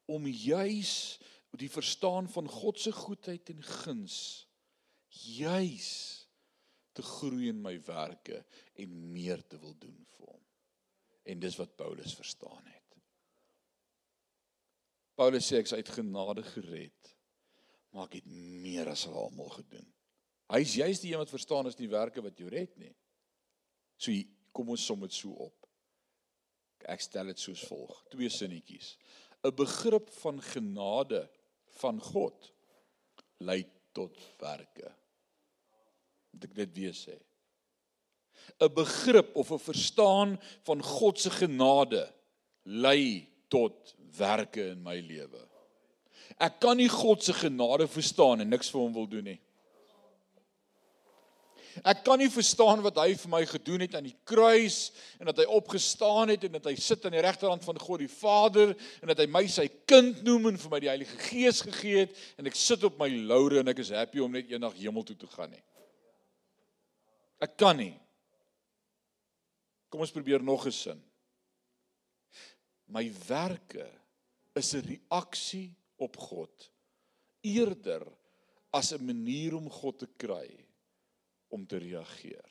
om 0.08 0.26
juis 0.26 1.18
die 1.58 1.70
verstaan 1.70 2.28
van 2.30 2.48
God 2.48 2.78
se 2.80 2.92
goedheid 2.92 3.50
en 3.50 3.62
guns 3.62 4.46
juis 5.08 5.90
te 6.92 7.02
groei 7.02 7.48
in 7.48 7.60
my 7.62 7.74
werke 7.86 8.42
en 8.78 8.96
meer 9.12 9.42
te 9.46 9.58
wil 9.58 9.74
doen 9.78 9.98
vir 10.14 10.26
hom. 10.26 10.42
En 11.28 11.42
dis 11.42 11.56
wat 11.60 11.76
Paulus 11.76 12.14
verstaan 12.18 12.64
het. 12.66 12.98
Paulus 15.18 15.48
sê 15.50 15.58
ek's 15.58 15.74
uit 15.74 15.88
genade 15.90 16.44
gered, 16.46 17.14
maar 17.90 18.06
ek 18.06 18.20
het 18.20 18.28
meer 18.62 18.90
as 18.92 19.06
hulle 19.08 19.24
almal 19.24 19.50
gedoen. 19.56 19.86
Hy's 20.52 20.76
juis 20.78 21.02
die 21.02 21.12
een 21.12 21.20
wat 21.20 21.32
verstaan 21.32 21.66
is 21.68 21.76
die 21.78 21.90
werke 21.90 22.22
wat 22.24 22.38
jou 22.38 22.48
red 22.52 22.76
nie. 22.80 22.94
So 23.98 24.14
kom 24.54 24.70
ons 24.72 24.84
som 24.86 25.02
dit 25.02 25.14
so 25.14 25.34
op. 25.48 25.66
Ek 26.88 27.02
stel 27.02 27.32
dit 27.32 27.40
soos 27.42 27.64
volg, 27.66 27.96
twee 28.12 28.30
sinnetjies. 28.30 28.94
'n 29.44 29.54
begrip 29.54 30.10
van 30.20 30.42
genade 30.42 31.28
van 31.78 32.00
God 32.00 32.52
lei 33.38 33.66
tot 33.92 34.18
werke. 34.38 34.92
Moet 36.30 36.44
ek 36.44 36.54
dit 36.54 36.72
weer 36.74 36.96
sê? 36.96 37.16
'n 38.58 38.72
begrip 38.74 39.36
of 39.36 39.50
'n 39.52 39.58
verstaan 39.58 40.40
van 40.62 40.82
God 40.82 41.20
se 41.20 41.30
genade 41.30 42.04
lei 42.62 43.28
tot 43.48 43.94
werke 44.16 44.70
in 44.74 44.82
my 44.82 45.00
lewe. 45.00 45.48
Ek 46.36 46.60
kan 46.60 46.76
nie 46.76 46.88
God 46.88 47.22
se 47.22 47.32
genade 47.32 47.88
verstaan 47.88 48.40
en 48.40 48.48
niks 48.48 48.70
vir 48.70 48.80
hom 48.80 48.92
wil 48.92 49.08
doen 49.08 49.24
nie. 49.24 49.40
Ek 51.86 52.02
kan 52.06 52.18
nie 52.18 52.30
verstaan 52.32 52.82
wat 52.82 52.98
hy 53.02 53.12
vir 53.18 53.30
my 53.32 53.40
gedoen 53.46 53.84
het 53.84 53.94
aan 53.98 54.06
die 54.08 54.16
kruis 54.28 54.90
en 55.20 55.28
dat 55.30 55.42
hy 55.42 55.46
opgestaan 55.58 56.32
het 56.32 56.46
en 56.48 56.56
dat 56.56 56.66
hy 56.70 56.74
sit 56.80 57.04
aan 57.06 57.14
die 57.14 57.24
regterhand 57.24 57.64
van 57.66 57.78
God 57.80 58.02
die 58.02 58.10
Vader 58.10 58.74
en 59.02 59.12
dat 59.12 59.22
hy 59.22 59.28
my 59.30 59.44
sy 59.52 59.68
kind 59.88 60.22
noem 60.26 60.50
en 60.52 60.60
vir 60.60 60.72
my 60.72 60.80
die 60.82 60.90
Heilige 60.90 61.18
Gees 61.28 61.62
gegee 61.66 62.04
het 62.06 62.16
en 62.38 62.50
ek 62.50 62.58
sit 62.58 62.84
op 62.88 62.98
my 63.00 63.10
laure 63.30 63.62
en 63.62 63.72
ek 63.72 63.82
is 63.84 63.92
happy 63.94 64.22
om 64.24 64.34
net 64.34 64.50
eendag 64.50 64.76
hemel 64.80 65.06
toe 65.06 65.16
te 65.18 65.30
gaan 65.34 65.52
nie. 65.54 65.62
Ek 67.44 67.54
kan 67.60 67.78
nie. 67.78 67.94
Kom 69.88 70.02
ons 70.04 70.12
probeer 70.12 70.42
nog 70.42 70.66
'n 70.66 70.72
sin. 70.72 71.02
My 72.88 73.04
werke 73.28 73.86
is 74.54 74.74
'n 74.74 74.82
reaksie 74.82 75.76
op 75.96 76.16
God 76.16 76.70
eerder 77.42 78.02
as 78.70 78.92
'n 78.92 79.04
manier 79.04 79.54
om 79.56 79.70
God 79.70 79.98
te 79.98 80.08
kry 80.16 80.67
om 81.48 81.66
te 81.66 81.80
reageer. 81.82 82.46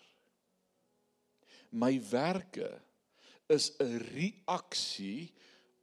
My 1.69 1.97
werke 2.09 2.69
is 3.47 3.71
'n 3.79 3.97
reaksie 4.13 5.33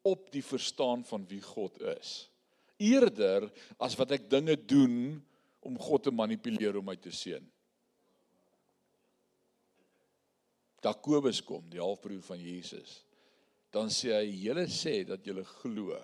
op 0.03 0.31
die 0.33 0.45
verstaan 0.45 1.05
van 1.05 1.27
wie 1.29 1.43
God 1.43 1.81
is. 1.81 2.29
Eerder 2.77 3.53
as 3.79 3.97
wat 3.97 4.11
ek 4.11 4.31
dinge 4.31 4.57
doen 4.67 5.25
om 5.61 5.79
God 5.79 6.03
te 6.03 6.11
manipuleer 6.11 6.77
om 6.77 6.85
my 6.85 6.97
te 6.97 7.11
seën. 7.11 7.45
Jakobus 10.85 11.41
kom, 11.45 11.65
die 11.71 11.81
halfbroer 11.81 12.23
van 12.23 12.41
Jesus. 12.41 13.05
Dan 13.73 13.89
sê 13.89 14.13
hy: 14.13 14.29
"Julle 14.45 14.67
sê 14.69 15.07
dat 15.07 15.25
julle 15.25 15.45
glo." 15.45 15.97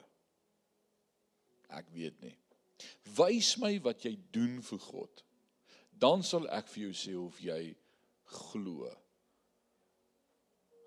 Ek 1.68 1.90
weet 1.92 2.20
nie. 2.22 2.36
Wys 3.16 3.58
my 3.58 3.78
wat 3.84 4.04
jy 4.04 4.16
doen 4.32 4.62
vir 4.62 4.78
God 4.78 5.24
dan 6.00 6.24
sal 6.24 6.48
ek 6.48 6.68
vir 6.72 6.88
jou 6.88 6.96
sê 6.96 7.14
of 7.20 7.38
jy 7.44 7.60
glo. 8.40 8.88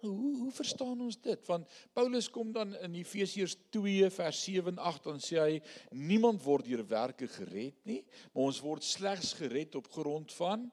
Hoe 0.04 0.32
hoe 0.41 0.52
verstaan 0.52 0.99
ons 1.06 1.15
dit? 1.23 1.45
Want 1.47 1.69
Paulus 1.95 2.28
kom 2.32 2.52
dan 2.52 2.73
in 2.84 2.97
Efesiërs 2.99 3.56
2 3.71 4.10
vers 4.12 4.39
7 4.43 4.73
en 4.73 4.82
8 4.91 5.06
dan 5.08 5.21
sê 5.23 5.39
hy 5.39 5.54
niemand 5.95 6.43
word 6.43 6.67
deur 6.67 6.84
werke 6.89 7.30
gered 7.32 7.78
nie, 7.88 8.02
maar 8.34 8.49
ons 8.49 8.60
word 8.65 8.84
slegs 8.84 9.32
gered 9.39 9.78
op 9.80 9.88
grond 9.93 10.34
van 10.36 10.67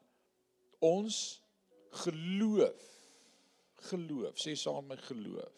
ons 0.83 1.20
geloof. 2.03 2.88
Geloof, 3.90 4.35
sê 4.40 4.57
saam 4.59 4.90
met 4.90 5.03
geloof. 5.07 5.55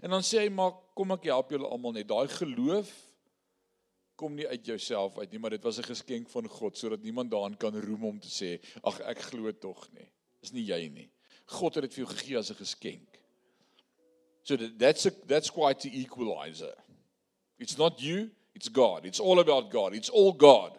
En 0.00 0.14
dan 0.16 0.24
sê 0.24 0.46
hy 0.46 0.48
maar 0.54 0.72
kom 0.96 1.12
ek 1.14 1.28
help 1.28 1.52
julle 1.52 1.68
almal 1.68 1.92
net. 1.98 2.08
Daai 2.08 2.30
geloof 2.32 2.90
kom 4.16 4.34
nie 4.34 4.46
uit 4.48 4.66
jouself 4.66 5.18
uit 5.18 5.30
nie, 5.30 5.40
maar 5.42 5.50
dit 5.50 5.62
was 5.62 5.78
'n 5.78 5.90
geskenk 5.90 6.30
van 6.30 6.48
God 6.48 6.78
sodat 6.78 7.02
niemand 7.02 7.30
daaraan 7.30 7.56
kan 7.56 7.80
roem 7.80 8.04
om 8.04 8.20
te 8.20 8.28
sê, 8.28 8.60
ag 8.82 9.00
ek 9.00 9.18
glo 9.18 9.52
tog 9.52 9.88
nie. 9.92 10.10
Dis 10.40 10.52
nie 10.52 10.64
jy 10.64 10.88
nie. 10.88 11.10
God 11.46 11.74
het 11.74 11.82
dit 11.82 11.94
vir 11.94 12.04
jou 12.04 12.16
gegee 12.16 12.38
as 12.38 12.50
'n 12.50 12.54
geskenk. 12.54 13.20
So 14.42 14.56
that, 14.56 14.78
that's 14.78 15.06
a, 15.06 15.10
that's 15.26 15.50
quite 15.50 15.80
the 15.80 16.00
equalizer. 16.00 16.74
It's 17.58 17.78
not 17.78 18.00
you, 18.00 18.30
it's 18.54 18.68
God. 18.68 19.06
It's 19.06 19.20
all 19.20 19.40
about 19.40 19.70
God. 19.70 19.94
It's 19.94 20.10
all 20.10 20.32
God. 20.32 20.78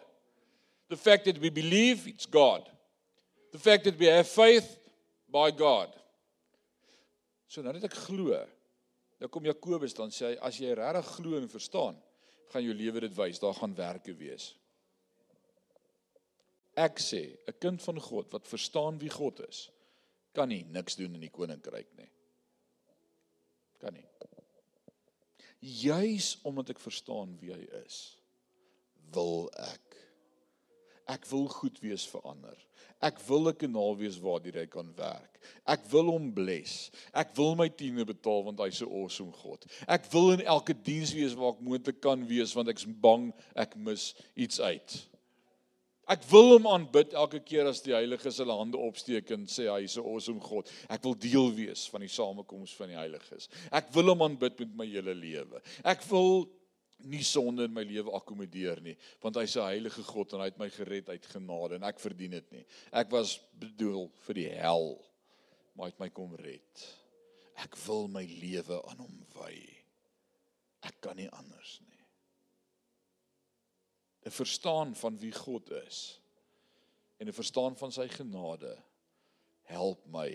The 0.88 0.96
fact 0.96 1.24
that 1.24 1.38
we 1.38 1.50
believe, 1.50 2.06
it's 2.06 2.26
God. 2.26 2.68
The 3.52 3.58
fact 3.58 3.84
that 3.84 3.98
we 3.98 4.06
have 4.06 4.28
faith 4.28 4.78
by 5.28 5.50
God. 5.50 5.88
So 7.48 7.62
nou 7.62 7.72
net 7.72 7.84
ek 7.84 7.96
glo. 8.06 8.38
Nou 9.20 9.28
kom 9.32 9.46
Jakobus 9.48 9.94
dan 9.96 10.10
sê 10.10 10.32
hy 10.32 10.38
as 10.46 10.58
jy 10.60 10.74
regtig 10.76 11.10
glo 11.16 11.38
en 11.40 11.48
verstaan, 11.48 11.96
gaan 12.52 12.64
jou 12.64 12.74
lewe 12.74 13.00
dit 13.00 13.16
wys, 13.16 13.40
daar 13.42 13.54
gaan 13.54 13.74
werke 13.74 14.14
wees. 14.16 14.54
Ek 16.76 17.00
sê, 17.00 17.38
'n 17.48 17.58
kind 17.58 17.82
van 17.82 18.00
God 18.00 18.32
wat 18.32 18.48
verstaan 18.48 18.98
wie 18.98 19.10
God 19.10 19.40
is, 19.48 19.70
kan 20.32 20.48
nie 20.48 20.64
niks 20.64 20.96
doen 20.96 21.14
in 21.14 21.20
die 21.20 21.32
koninkryk 21.32 21.96
nie. 21.96 22.10
Kan 23.80 23.94
nie. 23.94 24.04
Juis 25.60 26.38
omdat 26.44 26.70
ek 26.70 26.80
verstaan 26.80 27.38
wie 27.40 27.52
hy 27.52 27.64
is, 27.84 28.16
wil 29.12 29.48
ek 29.56 29.96
ek 31.06 31.26
wil 31.30 31.46
goed 31.48 31.78
wees 31.80 32.04
vir 32.10 32.24
ander. 32.26 32.56
Ek 33.04 33.18
wil 33.28 33.48
'n 33.48 33.56
kanaal 33.56 33.96
wees 33.96 34.16
waardeur 34.20 34.56
hy 34.56 34.66
kan 34.66 34.88
werk. 34.96 35.40
Ek 35.66 35.84
wil 35.90 36.10
hom 36.10 36.32
bless. 36.32 36.90
Ek 37.12 37.34
wil 37.36 37.54
my 37.54 37.68
tiende 37.68 38.04
betaal 38.04 38.44
want 38.44 38.58
hy's 38.58 38.80
'n 38.82 38.88
awesome 38.88 39.32
God. 39.32 39.66
Ek 39.86 40.06
wil 40.12 40.32
in 40.32 40.46
elke 40.46 40.74
diens 40.74 41.12
wees 41.12 41.34
waar 41.34 41.52
ek 41.52 41.60
moontlik 41.60 42.00
kan 42.00 42.26
wees 42.26 42.54
want 42.54 42.68
ek's 42.68 42.86
bang 42.86 43.32
ek 43.54 43.76
mis 43.76 44.14
iets 44.34 44.60
uit. 44.60 45.08
Ek 46.08 46.22
wil 46.30 46.52
hom 46.54 46.66
aanbid 46.70 47.12
elke 47.18 47.40
keer 47.42 47.66
as 47.66 47.82
die 47.82 47.92
heiliges 47.92 48.38
hulle 48.38 48.54
hande 48.54 48.78
opsteek 48.78 49.30
en 49.34 49.46
sê 49.46 49.66
hy's 49.66 49.98
'n 49.98 50.06
awesome 50.06 50.40
God. 50.40 50.70
Ek 50.88 51.02
wil 51.02 51.14
deel 51.14 51.52
wees 51.52 51.88
van 51.90 52.00
die 52.00 52.08
samekoms 52.08 52.74
van 52.74 52.88
die 52.88 52.96
heiliges. 52.96 53.48
Ek 53.72 53.92
wil 53.92 54.14
hom 54.14 54.22
aanbid 54.22 54.58
met 54.60 54.76
my 54.76 54.86
hele 54.86 55.14
lewe. 55.14 55.60
Ek 55.84 56.02
wil 56.08 56.48
nie 57.04 57.24
sonde 57.24 57.66
in 57.68 57.74
my 57.74 57.84
lewe 57.84 58.12
akkommodeer 58.16 58.80
nie 58.82 58.96
want 59.22 59.36
hy's 59.36 59.56
'n 59.56 59.68
heilige 59.68 60.02
God 60.02 60.32
en 60.32 60.40
hy 60.40 60.50
het 60.50 60.58
my 60.58 60.70
gered 60.70 61.08
uit 61.08 61.26
genade 61.26 61.76
en 61.76 61.84
ek 61.84 62.00
verdien 62.00 62.30
dit 62.30 62.52
nie. 62.52 62.66
Ek 62.92 63.10
was 63.10 63.38
bedoel 63.58 64.08
vir 64.26 64.34
die 64.34 64.48
hel 64.48 64.96
maar 65.74 65.86
hy 65.86 65.92
het 65.92 66.00
my 66.00 66.10
kom 66.10 66.34
red. 66.40 66.84
Ek 67.60 67.76
wil 67.86 68.08
my 68.08 68.24
lewe 68.24 68.80
aan 68.88 68.98
hom 69.04 69.16
wy. 69.36 69.54
Ek 70.88 71.00
kan 71.00 71.16
nie 71.16 71.28
anders 71.28 71.80
nie. 71.80 72.04
'n 74.26 74.30
Verstaan 74.30 74.94
van 74.94 75.18
wie 75.18 75.32
God 75.32 75.70
is 75.70 76.20
en 77.20 77.28
'n 77.28 77.32
verstaan 77.32 77.76
van 77.76 77.92
sy 77.92 78.08
genade 78.08 78.76
help 79.62 80.06
my 80.06 80.30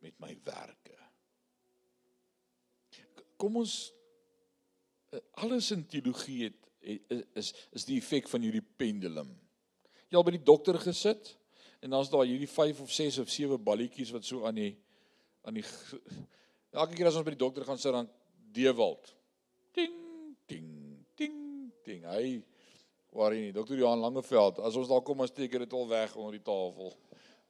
met 0.00 0.20
my 0.20 0.36
werke. 0.44 0.96
Kom 3.36 3.56
ons 3.56 3.92
alles 5.42 5.70
in 5.74 5.86
teologie 5.88 6.48
het 6.48 6.64
is 7.36 7.52
is 7.76 7.84
die 7.88 7.98
effek 7.98 8.28
van 8.30 8.44
hierdie 8.44 8.64
pendulum. 8.80 9.30
Jy 10.08 10.16
al 10.16 10.24
by 10.24 10.34
die 10.36 10.44
dokter 10.44 10.78
gesit 10.80 11.34
en 11.84 11.92
dan's 11.94 12.10
daar 12.12 12.26
hierdie 12.26 12.50
5 12.50 12.82
of 12.84 12.92
6 12.92 13.20
of 13.24 13.32
7 13.32 13.58
balletjies 13.64 14.12
wat 14.14 14.26
so 14.26 14.46
aan 14.48 14.58
die 14.58 14.72
aan 15.46 15.58
die 15.58 15.64
elke 16.76 16.94
keer 16.94 17.10
as 17.10 17.18
ons 17.18 17.26
by 17.26 17.34
die 17.34 17.44
dokter 17.44 17.66
gaan 17.66 17.80
sit 17.80 17.94
dan 17.94 18.08
Dewald. 18.52 19.12
Ding 19.76 19.98
ding 20.48 20.70
ding 21.18 21.36
ding. 21.84 22.06
Hy 22.08 22.38
waar 23.16 23.34
hy 23.34 23.48
nie 23.48 23.54
dokter 23.56 23.78
Johan 23.78 24.02
Langeveld 24.04 24.60
as 24.64 24.76
ons 24.78 24.90
daar 24.90 25.04
kom 25.04 25.24
as 25.24 25.32
steek 25.32 25.56
dit 25.58 25.76
al 25.76 25.88
weg 25.90 26.16
onder 26.16 26.36
die 26.36 26.44
tafel. 26.44 26.92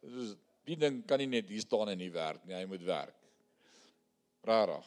Dit 0.03 0.21
is 0.25 0.37
die 0.69 0.77
ding 0.79 1.03
kan 1.09 1.21
nie 1.23 1.31
net 1.31 1.49
hier 1.51 1.65
staan 1.65 1.91
en 1.93 1.99
nie 1.99 2.13
werk 2.13 2.45
nie. 2.45 2.57
Hy 2.57 2.67
moet 2.69 2.85
werk. 2.87 3.17
Rarig. 4.47 4.87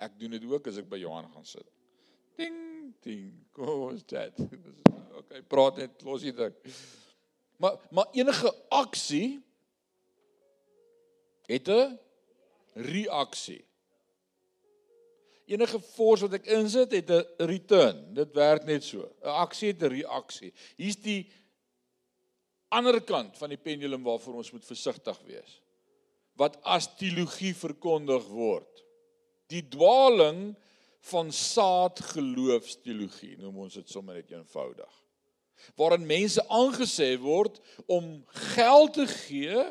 Ek 0.00 0.16
doen 0.18 0.30
dit 0.36 0.44
ook 0.48 0.66
as 0.70 0.80
ek 0.80 0.88
by 0.88 0.98
Johan 1.00 1.28
gaan 1.32 1.46
sit. 1.48 1.66
Ding 2.40 2.70
ding. 3.04 3.32
Kom 3.56 3.90
ons 3.90 4.06
chat. 4.06 4.36
Okay, 5.20 5.42
praat 5.44 5.76
net 5.76 6.00
los 6.06 6.22
hier 6.24 6.32
ding. 6.32 6.54
Maar 7.60 7.74
maar 7.92 8.06
enige 8.16 8.48
aksie 8.72 9.42
het 11.50 11.68
'n 11.68 11.98
reaksie. 12.72 13.60
Enige 15.44 15.80
force 15.80 16.24
wat 16.24 16.38
ek 16.40 16.46
insit 16.46 16.92
het 16.92 17.10
'n 17.10 17.46
return. 17.52 18.14
Dit 18.14 18.32
werk 18.34 18.64
net 18.64 18.84
so. 18.84 19.04
'n 19.22 19.28
Aksie 19.44 19.68
het 19.68 19.82
'n 19.82 19.92
reaksie. 19.92 20.52
Hier's 20.76 20.96
die 20.96 21.30
ander 22.68 23.02
kant 23.02 23.38
van 23.38 23.48
die 23.48 23.58
pendulum 23.58 24.02
waarvoor 24.02 24.34
ons 24.34 24.50
moet 24.50 24.64
versigtig 24.64 25.18
wees. 25.26 25.60
Wat 26.34 26.56
as 26.62 26.88
teologie 26.96 27.54
verkondig 27.54 28.26
word. 28.26 28.84
Die 29.50 29.68
dwaling 29.68 30.54
van 31.10 31.32
saadgeloofsteologie, 31.32 33.36
noem 33.40 33.58
ons 33.66 33.74
dit 33.80 33.88
sommer 33.90 34.14
net 34.20 34.30
eenvoudig. 34.30 34.94
Waarin 35.76 36.06
mense 36.08 36.40
aangesê 36.48 37.18
word 37.20 37.60
om 37.90 38.24
geld 38.54 38.94
te 38.96 39.06
gee 39.10 39.64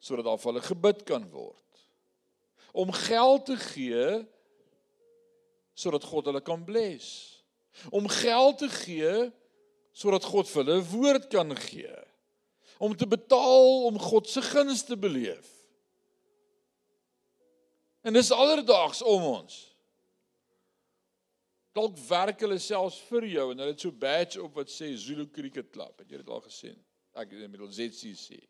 sodat 0.00 0.24
daar 0.24 0.38
vir 0.40 0.52
hulle 0.52 0.64
gebid 0.64 1.02
kan 1.08 1.26
word. 1.30 1.56
Om 2.72 2.92
geld 2.94 3.46
te 3.50 3.56
gee 3.60 4.24
sodat 5.76 6.04
God 6.08 6.26
hulle 6.30 6.42
kan 6.44 6.64
bless. 6.64 7.44
Om 7.92 8.08
geld 8.08 8.58
te 8.64 8.70
gee 8.80 9.30
sodat 9.92 10.24
God 10.24 10.48
vir 10.48 10.64
hulle 10.64 10.80
'n 10.80 10.90
woord 10.90 11.28
kan 11.28 11.56
gee. 11.56 11.96
Om 12.78 12.96
te 12.96 13.06
betaal 13.06 13.84
om 13.86 13.98
God 13.98 14.28
se 14.28 14.42
guns 14.42 14.84
te 14.84 14.96
beleef. 14.96 15.59
En 18.00 18.16
dis 18.16 18.30
alledaags 18.32 19.02
om 19.02 19.22
ons. 19.22 19.58
Dalk 21.76 21.98
werk 22.08 22.40
hulle 22.42 22.58
selfs 22.58 22.98
vir 23.10 23.26
jou 23.30 23.50
en 23.52 23.60
hulle 23.62 23.74
het 23.74 23.84
so 23.84 23.94
badge 23.94 24.40
op 24.42 24.56
wat 24.58 24.72
sê 24.72 24.90
Zulu 24.98 25.28
Cricket 25.30 25.70
Club. 25.70 26.00
Het 26.02 26.16
jy 26.16 26.22
dit 26.22 26.32
al 26.32 26.42
gesien? 26.46 26.78
Ek 27.14 27.30
het 27.30 27.44
inmiddels 27.46 27.76
ZCC. 27.78 28.40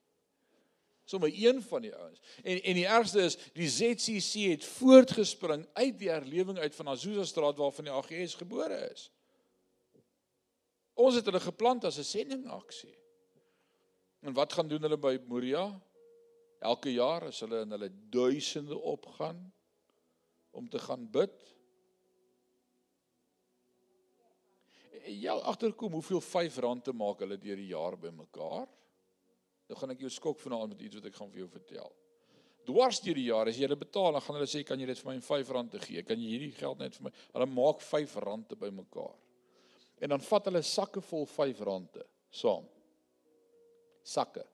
Sommige 1.11 1.47
een 1.47 1.63
van 1.63 1.83
die 1.83 1.95
ouens. 1.95 2.21
En 2.43 2.63
en 2.63 2.75
die 2.79 2.87
ergste 2.87 3.25
is 3.27 3.37
die 3.57 3.69
ZCC 3.69 4.47
het 4.53 4.65
voortgespring 4.65 5.67
uit 5.73 5.99
die 5.99 6.11
herlewing 6.11 6.59
uit 6.59 6.75
van 6.75 6.89
Azusa 6.89 7.25
Straat 7.27 7.59
waarvan 7.59 7.89
die 7.89 7.95
AGS 7.95 8.37
gebore 8.39 8.79
is. 8.93 9.09
Ons 10.95 11.19
het 11.19 11.27
hulle 11.27 11.41
geplant 11.43 11.85
as 11.85 11.99
'n 11.99 12.07
sendingaksie. 12.07 12.95
En 14.21 14.33
wat 14.33 14.53
gaan 14.53 14.69
doen 14.69 14.83
hulle 14.83 14.99
by 14.99 15.19
Moria? 15.27 15.81
Elke 16.61 16.93
jaar 16.93 17.25
as 17.31 17.41
hulle 17.41 17.63
in 17.65 17.73
hulle 17.73 17.89
duisende 18.13 18.77
opgaan 18.77 19.39
om 20.53 20.69
te 20.69 20.79
gaan 20.79 21.07
bid. 21.09 21.39
Ja, 25.09 25.39
agterkom 25.49 25.97
hoeveel 25.97 26.21
R5 26.21 26.83
te 26.85 26.93
maak 26.93 27.25
hulle 27.25 27.41
deur 27.41 27.57
die 27.57 27.71
jaar 27.71 27.97
bymekaar? 27.97 28.69
Nou 29.71 29.79
gaan 29.79 29.95
ek 29.95 30.05
jou 30.05 30.13
skok 30.13 30.43
vanaand 30.43 30.75
met 30.75 30.85
iets 30.85 31.01
wat 31.01 31.09
ek 31.09 31.17
gaan 31.17 31.33
vir 31.33 31.47
jou 31.47 31.49
vertel. 31.55 31.91
Dwars 32.69 33.01
deur 33.01 33.17
die 33.17 33.31
jaar 33.31 33.49
as 33.49 33.57
jy 33.57 33.65
hulle 33.65 33.81
betaal, 33.81 34.13
dan 34.13 34.27
gaan 34.27 34.37
hulle 34.37 34.51
sê 34.51 34.61
kan 34.67 34.79
jy 34.79 34.91
dit 34.91 35.01
vir 35.01 35.11
my 35.15 35.17
R5 35.17 35.73
te 35.73 35.83
gee? 35.87 36.05
Kan 36.05 36.21
jy 36.21 36.35
hierdie 36.35 36.53
geld 36.61 36.85
net 36.85 36.99
vir 36.99 37.09
my? 37.09 37.17
Hulle 37.33 37.49
maak 37.57 37.81
R5 37.81 38.47
te 38.53 38.61
bymekaar. 38.61 39.17
En 40.05 40.13
dan 40.13 40.29
vat 40.29 40.53
hulle 40.53 40.61
sakke 40.67 41.01
vol 41.09 41.25
R5 41.25 42.05
saam. 42.43 42.69
Sakke 44.05 44.45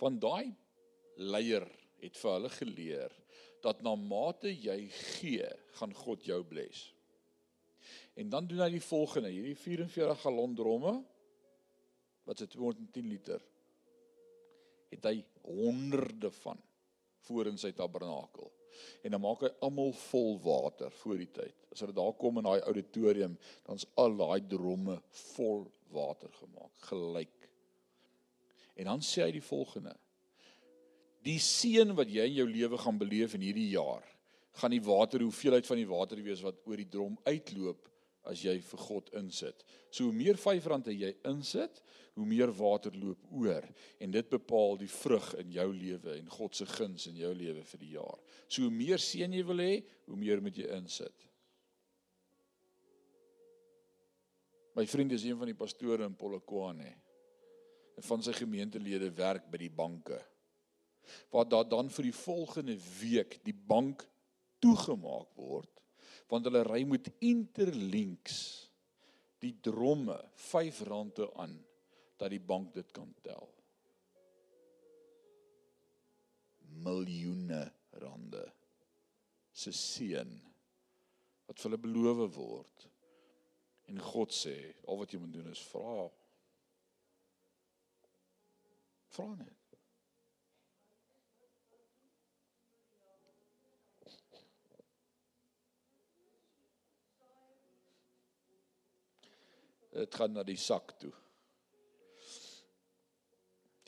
van 0.00 0.18
daai 0.20 0.52
leier 1.16 1.66
het 2.02 2.18
vir 2.20 2.32
hulle 2.36 2.52
geleer 2.52 3.14
dat 3.64 3.82
na 3.82 3.96
mate 3.98 4.52
jy 4.52 4.78
gee, 4.92 5.46
gaan 5.78 5.94
God 5.96 6.26
jou 6.28 6.42
bless. 6.46 6.92
En 8.16 8.30
dan 8.32 8.46
doen 8.48 8.62
hy 8.64 8.70
die 8.76 8.84
volgende, 8.84 9.32
hierdie 9.32 9.56
44 9.58 10.22
gallon 10.22 10.54
dromme 10.56 10.94
wat 12.26 12.40
se 12.40 12.48
210 12.50 13.08
liter 13.10 13.42
het 14.92 15.08
hy 15.08 15.16
honderde 15.46 16.30
van 16.42 16.60
voor 17.26 17.50
in 17.50 17.58
sy 17.58 17.72
tabernakel. 17.74 18.50
En 19.06 19.14
dan 19.14 19.22
maak 19.22 19.42
hy 19.46 19.50
almal 19.64 19.92
vol 20.10 20.36
water 20.44 20.92
voor 21.00 21.20
die 21.20 21.30
tyd. 21.32 21.64
As 21.72 21.82
hulle 21.82 21.96
daar 21.96 22.14
kom 22.20 22.40
in 22.40 22.46
daai 22.46 22.60
auditorium, 22.68 23.36
dan's 23.66 23.86
al 24.00 24.16
daai 24.18 24.40
dromme 24.48 24.98
vol 25.34 25.64
water 25.94 26.32
gemaak, 26.40 26.72
gelyk 26.90 27.35
En 28.76 28.92
dan 28.92 29.02
sê 29.04 29.24
hy 29.24 29.32
die 29.38 29.44
volgende: 29.44 29.94
Die 31.24 31.40
seën 31.42 31.94
wat 31.96 32.12
jy 32.12 32.28
in 32.28 32.38
jou 32.42 32.48
lewe 32.50 32.78
gaan 32.78 33.00
beleef 33.00 33.34
in 33.34 33.44
hierdie 33.46 33.72
jaar, 33.72 34.04
gaan 34.60 34.72
die 34.72 34.84
water, 34.84 35.24
hoeveelheid 35.24 35.66
van 35.66 35.80
die 35.80 35.88
water 35.88 36.20
wees 36.24 36.42
wat 36.44 36.60
oor 36.68 36.80
die 36.80 36.90
drom 36.92 37.16
uitloop 37.26 37.88
as 38.26 38.42
jy 38.42 38.56
vir 38.62 38.82
God 38.82 39.10
insit. 39.18 39.62
So 39.90 40.08
hoe 40.08 40.16
meer 40.16 40.38
R5 40.38 40.90
jy 40.90 41.12
insit, 41.30 41.80
hoe 42.16 42.26
meer 42.26 42.50
water 42.56 42.94
loop 42.96 43.22
oor 43.30 43.64
en 44.02 44.14
dit 44.14 44.30
bepaal 44.32 44.78
die 44.80 44.90
vrug 44.90 45.28
in 45.42 45.52
jou 45.54 45.68
lewe 45.72 46.16
en 46.16 46.30
God 46.32 46.56
se 46.56 46.66
guns 46.66 47.06
in 47.10 47.20
jou 47.20 47.32
lewe 47.36 47.62
vir 47.68 47.82
die 47.82 47.92
jaar. 47.94 48.18
So 48.48 48.66
hoe 48.66 48.74
meer 48.74 49.02
seën 49.02 49.32
jy 49.36 49.44
wil 49.46 49.62
hê, 49.62 49.72
hoe 50.08 50.18
meer 50.18 50.42
moet 50.42 50.58
jy 50.58 50.68
insit. 50.78 51.26
My 54.76 54.84
vriend 54.88 55.14
is 55.16 55.24
een 55.24 55.38
van 55.40 55.48
die 55.48 55.56
pastore 55.56 56.04
in 56.04 56.16
Polokwane 56.18 56.90
van 58.04 58.22
sy 58.22 58.34
gemeentelede 58.36 59.08
werk 59.16 59.46
by 59.50 59.60
die 59.60 59.72
banke. 59.72 60.18
Waar 61.32 61.48
daar 61.48 61.68
dan 61.68 61.88
vir 61.92 62.10
die 62.10 62.16
volgende 62.16 62.76
week 63.00 63.38
die 63.46 63.56
bank 63.56 64.04
toegemaak 64.60 65.32
word 65.38 65.70
want 66.26 66.48
hulle 66.48 66.64
ry 66.66 66.80
met 66.88 67.06
interlinks 67.22 68.38
die 69.42 69.52
dromme 69.62 70.16
R5 70.34 70.80
aan 71.38 71.54
dat 72.18 72.32
die 72.32 72.42
bank 72.42 72.72
dit 72.74 72.90
kan 72.96 73.12
tel. 73.22 73.46
Miljoene 76.82 77.62
rande 78.02 78.42
se 79.52 79.72
seën 79.72 80.32
wat 81.46 81.60
vir 81.60 81.68
hulle 81.68 81.82
beloof 81.84 82.34
word. 82.34 82.86
En 83.86 84.00
God 84.02 84.34
sê, 84.34 84.56
al 84.88 84.98
wat 84.98 85.12
jy 85.14 85.20
moet 85.22 85.36
doen 85.36 85.52
is 85.52 85.62
vra 85.70 86.08
Vra 89.16 89.34
net. 89.34 89.52
Dit 99.96 100.14
gaan 100.14 100.34
na 100.36 100.42
die 100.44 100.58
sak 100.60 100.92
toe. 101.00 101.12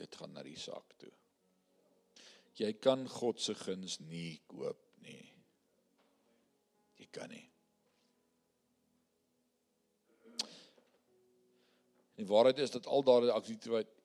Dit 0.01 0.17
gaan 0.17 0.33
na 0.33 0.45
die 0.47 0.57
sak 0.57 0.97
toe. 0.97 1.13
Jy 2.57 2.73
kan 2.81 3.05
God 3.13 3.43
se 3.45 3.53
guns 3.55 3.99
nie 4.09 4.41
koop 4.49 4.81
nie. 5.05 5.27
Jy 6.97 7.11
kan 7.13 7.29
nie. 7.29 7.45
Die 12.17 12.27
waarheid 12.27 12.65
is 12.65 12.73
dat 12.73 12.89
al 12.89 13.05
daardie 13.05 13.37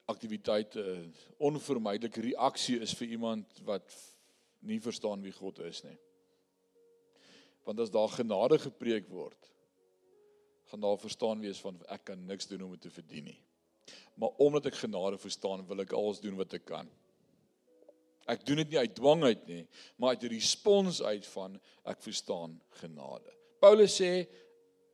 aktiwiteit 0.05 0.67
aktiwiteite 0.67 1.11
onvermydelik 1.37 2.15
reaksie 2.15 2.79
is 2.83 2.93
vir 2.93 3.07
iemand 3.15 3.61
wat 3.63 3.93
nie 4.67 4.79
verstaan 4.83 5.21
wie 5.23 5.31
God 5.31 5.59
is 5.59 5.83
nie. 5.83 5.97
Want 7.63 7.79
as 7.79 7.91
daar 7.91 8.11
genade 8.11 8.59
gepreek 8.59 9.07
word, 9.09 9.51
gaan 10.71 10.83
daar 10.83 10.99
verstaan 10.99 11.39
wees 11.39 11.59
van 11.63 11.79
ek 11.87 12.03
kan 12.11 12.25
niks 12.27 12.47
doen 12.47 12.65
om 12.65 12.71
dit 12.75 12.81
te 12.81 12.91
verdien 12.91 13.29
nie. 13.31 13.39
Maar 14.19 14.35
omdat 14.43 14.65
ek 14.71 14.81
genade 14.83 15.17
verstaan, 15.17 15.63
wil 15.67 15.83
ek 15.83 15.95
alles 15.95 16.19
doen 16.19 16.35
wat 16.39 16.53
ek 16.53 16.65
kan. 16.65 16.89
Ek 18.27 18.43
doen 18.47 18.61
dit 18.63 18.69
nie 18.71 18.79
uit 18.79 18.95
dwang 18.95 19.23
uit 19.23 19.47
nie, 19.47 19.63
maar 19.95 20.15
uit 20.15 20.23
'n 20.23 20.35
respons 20.35 21.01
uit 21.01 21.25
van 21.27 21.59
ek 21.83 22.01
verstaan 22.01 22.61
genade. 22.79 23.31
Paulus 23.59 23.95
sê 24.01 24.27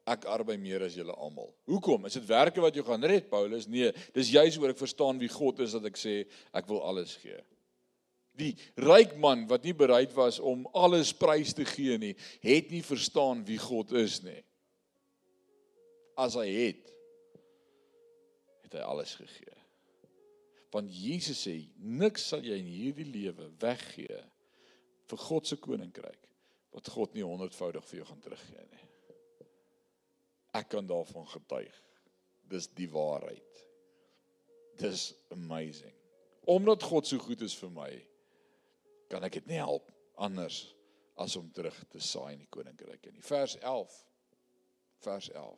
ek 0.09 0.25
arbei 0.29 0.57
meer 0.59 0.83
as 0.87 0.97
julle 0.97 1.13
almal. 1.13 1.51
Hoekom? 1.69 2.07
Is 2.09 2.17
dit 2.17 2.27
werke 2.29 2.61
wat 2.63 2.75
jou 2.75 2.83
gaan 2.87 3.05
red, 3.05 3.29
Paulus? 3.29 3.67
Nee, 3.69 3.91
dis 4.15 4.33
juis 4.33 4.57
oor 4.59 4.73
ek 4.73 4.81
verstaan 4.81 5.21
wie 5.21 5.31
God 5.31 5.61
is 5.65 5.75
dat 5.77 5.85
ek 5.89 5.99
sê 5.99 6.21
ek 6.55 6.69
wil 6.71 6.81
alles 6.89 7.15
gee. 7.21 7.37
Die 8.39 8.53
ryk 8.79 9.17
man 9.19 9.45
wat 9.49 9.65
nie 9.67 9.75
bereid 9.75 10.13
was 10.15 10.39
om 10.39 10.63
alles 10.77 11.11
prys 11.15 11.53
te 11.55 11.65
gee 11.67 11.97
nie, 12.01 12.13
het 12.45 12.71
nie 12.71 12.83
verstaan 12.85 13.43
wie 13.47 13.59
God 13.61 13.91
is 13.99 14.21
nie. 14.23 14.39
As 16.19 16.35
hy 16.39 16.47
het, 16.47 16.89
het 18.65 18.79
hy 18.79 18.85
alles 18.85 19.15
gegee. 19.19 19.55
Want 20.73 20.91
Jesus 20.93 21.41
sê, 21.47 21.55
niks 21.81 22.27
sal 22.29 22.43
jy 22.45 22.59
in 22.61 22.69
hierdie 22.69 23.07
lewe 23.07 23.49
weggee 23.61 24.19
vir 25.09 25.23
God 25.25 25.49
se 25.49 25.57
koninkryk 25.57 26.27
wat 26.75 26.91
God 26.93 27.15
nie 27.17 27.25
honderdvoudig 27.25 27.85
vir 27.89 28.01
jou 28.01 28.09
gaan 28.11 28.21
teruggee 28.21 28.65
nie. 28.67 28.88
Ek 30.55 30.69
kan 30.73 30.87
daarvan 30.89 31.27
getuig. 31.29 31.75
Dis 32.49 32.67
die 32.77 32.89
waarheid. 32.89 33.63
Dis 34.79 35.13
amazing. 35.35 35.93
Omdat 36.49 36.83
God 36.83 37.07
so 37.07 37.21
goed 37.21 37.41
is 37.45 37.53
vir 37.59 37.71
my, 37.73 37.89
kan 39.09 39.25
ek 39.25 39.41
dit 39.41 39.49
nie 39.53 39.61
help 39.61 39.91
anders 40.19 40.63
as 41.19 41.35
om 41.35 41.49
terug 41.53 41.75
te 41.91 42.01
saai 42.01 42.33
in 42.33 42.43
die 42.43 42.51
koninkryk 42.53 43.09
in 43.11 43.17
vers 43.25 43.57
11. 43.59 43.95
Vers 45.03 45.29
11. 45.31 45.57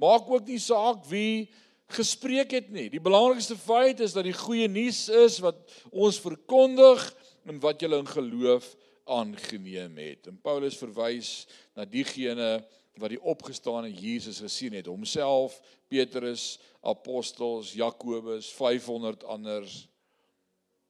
Maak 0.00 0.30
ook 0.32 0.48
nie 0.48 0.60
saak 0.62 1.04
wie 1.10 1.50
gespreek 1.92 2.54
het 2.54 2.70
nie. 2.72 2.88
Die 2.92 3.02
belangrikste 3.02 3.56
feit 3.58 4.00
is 4.00 4.14
dat 4.16 4.24
die 4.24 4.36
goeie 4.36 4.68
nuus 4.70 5.08
is 5.12 5.40
wat 5.44 5.60
ons 5.90 6.20
verkondig 6.22 7.02
en 7.48 7.60
wat 7.62 7.82
julle 7.82 8.00
in 8.00 8.08
geloof 8.08 8.68
aangeneem 9.10 9.98
het. 9.98 10.28
En 10.30 10.38
Paulus 10.40 10.78
verwys 10.78 11.44
na 11.76 11.84
diegene 11.88 12.60
wat 12.98 13.12
die 13.12 13.22
opgestane 13.22 13.90
Jesus 13.92 14.40
gesien 14.42 14.74
het, 14.76 14.88
homself, 14.90 15.60
Petrus, 15.88 16.58
apostels, 16.80 17.72
Jakobus, 17.78 18.50
500 18.56 19.24
anders. 19.24 19.84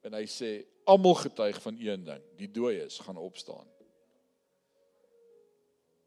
En 0.07 0.17
hy 0.17 0.25
sê 0.31 0.53
almal 0.89 1.19
getuig 1.21 1.61
van 1.63 1.77
een 1.79 2.05
ding, 2.07 2.25
die 2.41 2.49
dooies 2.51 2.99
gaan 3.05 3.21
opstaan. 3.21 3.69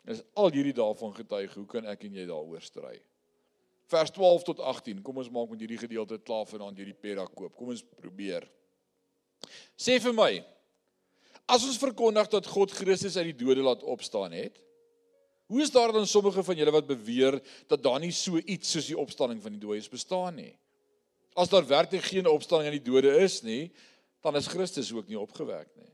Dis 0.03 0.23
al 0.35 0.51
hierdie 0.51 0.75
daarvan 0.75 1.13
getuig, 1.15 1.53
hoe 1.55 1.67
kan 1.69 1.85
ek 1.87 2.03
en 2.07 2.17
jy 2.17 2.25
daaroor 2.27 2.63
stry? 2.63 2.97
Vers 3.91 4.11
12 4.15 4.43
tot 4.47 4.59
18. 4.59 4.99
Kom 5.05 5.21
ons 5.21 5.31
maak 5.31 5.51
met 5.51 5.61
hierdie 5.63 5.79
gedeelte 5.79 6.17
klaar 6.19 6.47
vir 6.49 6.59
dan 6.63 6.75
hierdie 6.75 6.97
pera 6.97 7.23
koop. 7.27 7.53
Kom 7.55 7.71
ons 7.71 7.83
probeer. 7.99 8.47
Sê 9.79 9.99
vir 10.03 10.15
my, 10.15 10.31
as 11.51 11.63
ons 11.67 11.79
verkondig 11.79 12.29
dat 12.31 12.47
God 12.51 12.73
Christus 12.75 13.15
uit 13.19 13.31
die 13.31 13.39
dode 13.45 13.63
laat 13.63 13.83
opstaan 13.83 14.35
het, 14.35 14.59
hoe 15.51 15.61
is 15.61 15.71
daar 15.71 15.91
dan 15.91 16.07
sommige 16.07 16.43
van 16.43 16.55
julle 16.55 16.71
wat 16.71 16.87
beweer 16.87 17.39
dat 17.67 17.83
daar 17.83 17.99
nie 17.99 18.11
so 18.11 18.37
iets 18.37 18.71
soos 18.71 18.87
die 18.89 18.97
opstanding 18.97 19.41
van 19.41 19.55
die 19.55 19.61
dooies 19.61 19.89
bestaan 19.89 20.35
nie? 20.39 20.53
As 21.33 21.49
daar 21.49 21.65
werklik 21.67 22.05
geen 22.05 22.29
opstanding 22.29 22.71
uit 22.71 22.83
die 22.83 22.91
dode 22.91 23.17
is 23.23 23.41
nie, 23.41 23.71
dan 24.23 24.35
is 24.39 24.47
Christus 24.47 24.93
ook 24.93 25.07
nie 25.07 25.19
opgewek 25.19 25.67
nie. 25.75 25.91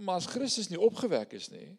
Maar 0.00 0.22
as 0.22 0.30
Christus 0.30 0.70
nie 0.70 0.80
opgewek 0.80 1.34
is 1.36 1.50
nie, 1.52 1.76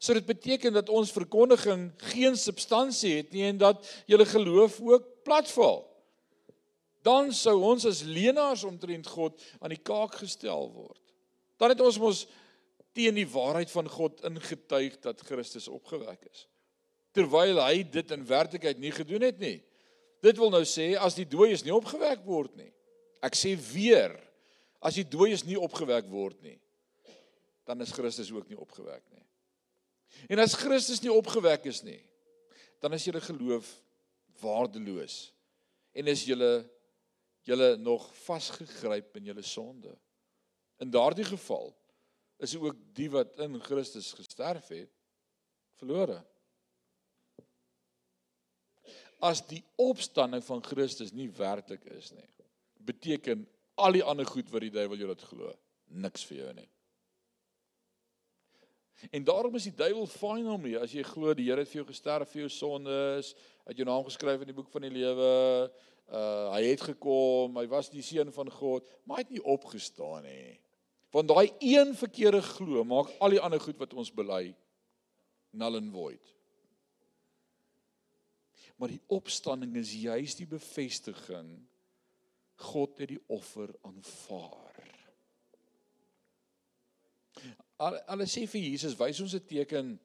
sou 0.00 0.16
dit 0.16 0.26
beteken 0.26 0.72
dat 0.72 0.88
ons 0.88 1.12
verkondiging 1.12 1.90
geen 2.14 2.36
substansie 2.38 3.18
het 3.18 3.34
nie 3.36 3.44
en 3.50 3.58
dat 3.60 3.84
julle 4.08 4.24
geloof 4.26 4.80
ook 4.80 5.08
platval. 5.26 5.82
Dan 7.04 7.32
sou 7.36 7.58
ons 7.64 7.84
as 7.88 8.02
leenaars 8.04 8.64
omtrent 8.64 9.06
God 9.12 9.36
aan 9.60 9.72
die 9.74 9.82
kaak 9.82 10.16
gestel 10.22 10.70
word. 10.72 11.00
Dan 11.60 11.74
het 11.74 11.80
ons 11.84 12.00
mos 12.00 12.24
teen 12.96 13.14
die 13.14 13.28
waarheid 13.28 13.70
van 13.70 13.88
God 13.88 14.22
ingetuig 14.26 14.98
dat 15.02 15.22
Christus 15.26 15.68
opgewek 15.70 16.24
is. 16.30 16.46
Terwyl 17.14 17.60
hy 17.62 17.82
dit 17.86 18.14
in 18.14 18.26
werklikheid 18.26 18.78
nie 18.78 18.92
gedoen 18.94 19.26
het 19.26 19.38
nie. 19.42 19.58
Dit 20.22 20.38
wil 20.38 20.52
nou 20.52 20.62
sê 20.68 20.92
as 21.00 21.16
die 21.16 21.26
dooies 21.28 21.64
nie 21.64 21.74
opgewek 21.74 22.24
word 22.26 22.54
nie. 22.58 22.70
Ek 23.24 23.36
sê 23.36 23.54
weer, 23.72 24.14
as 24.80 24.96
die 24.98 25.06
dooies 25.06 25.44
nie 25.46 25.58
opgewek 25.60 26.08
word 26.10 26.38
nie, 26.44 26.58
dan 27.68 27.80
is 27.84 27.92
Christus 27.94 28.30
ook 28.32 28.48
nie 28.50 28.58
opgewek 28.58 29.04
nie. 29.12 29.24
En 30.32 30.42
as 30.42 30.56
Christus 30.58 31.02
nie 31.04 31.12
opgewek 31.12 31.68
is 31.70 31.82
nie, 31.86 32.00
dan 32.82 32.96
is 32.96 33.04
julle 33.06 33.20
geloof 33.22 33.68
waardeloos 34.40 35.30
en 35.92 36.08
is 36.08 36.24
julle 36.24 36.64
julle 37.48 37.74
nog 37.80 38.04
vasgegryp 38.24 39.16
in 39.16 39.30
julle 39.30 39.42
sonde. 39.42 39.92
In 40.80 40.90
daardie 40.92 41.24
geval 41.24 41.72
is 42.40 42.56
ook 42.56 42.76
die 42.96 43.10
wat 43.12 43.38
in 43.44 43.58
Christus 43.62 44.12
gesterf 44.16 44.68
het 44.72 44.90
verlore. 45.80 46.18
As 49.20 49.42
die 49.48 49.60
opstanding 49.80 50.44
van 50.44 50.62
Christus 50.64 51.12
nie 51.12 51.28
werklik 51.36 51.84
is 51.92 52.12
nie, 52.16 52.28
beteken 52.88 53.44
al 53.80 53.96
die 53.96 54.04
ander 54.04 54.28
goed 54.28 54.48
wat 54.52 54.64
die 54.64 54.72
duiwel 54.72 55.00
jou 55.00 55.08
laat 55.10 55.24
glo, 55.28 55.52
niks 56.00 56.24
vir 56.28 56.40
jou 56.40 56.52
nie. 56.56 56.68
En 59.08 59.24
daarom 59.24 59.54
is 59.56 59.68
die 59.68 59.76
duiwel 59.76 60.08
om 60.52 60.66
jy 60.68 60.80
as 60.80 60.92
jy 60.92 61.04
glo 61.08 61.32
die 61.36 61.48
Here 61.48 61.64
het 61.64 61.70
vir 61.70 61.80
jou 61.80 61.88
gesterf 61.88 62.32
vir 62.32 62.42
jou 62.42 62.50
sondes, 62.52 63.32
het 63.64 63.76
jou 63.76 63.86
naam 63.88 64.04
geskryf 64.04 64.42
in 64.44 64.50
die 64.52 64.56
boek 64.56 64.68
van 64.72 64.84
die 64.84 64.92
lewe, 64.92 65.30
uh 66.10 66.50
hy 66.50 66.64
het 66.66 66.82
gekom, 66.82 67.56
hy 67.56 67.66
was 67.70 67.88
die 67.88 68.02
seun 68.02 68.32
van 68.34 68.50
God, 68.50 68.88
maar 69.04 69.20
hy 69.20 69.24
het 69.24 69.36
nie 69.36 69.44
opgestaan 69.44 70.26
nie. 70.26 70.58
Want 71.10 71.28
daai 71.28 71.50
een 71.58 71.94
verkeerde 71.98 72.42
glo 72.42 72.84
maak 72.86 73.10
al 73.18 73.34
die 73.34 73.42
ander 73.42 73.60
goed 73.60 73.78
wat 73.82 73.94
ons 73.98 74.12
bely 74.14 74.52
null 75.50 75.76
and 75.80 75.92
void. 75.92 76.34
Maar 78.78 78.94
die 78.94 79.02
opstanding 79.12 79.74
is 79.76 79.92
juis 79.92 80.38
die 80.38 80.48
bevestiging 80.48 81.50
God 82.60 82.98
het 83.00 83.10
die 83.14 83.22
offer 83.32 83.72
aanvaar. 83.88 84.86
Hulle 87.80 88.26
sê 88.28 88.44
vir 88.52 88.66
Jesus, 88.68 88.96
wys 89.00 89.20
ons 89.24 89.34
'n 89.34 89.46
teken 89.48 89.98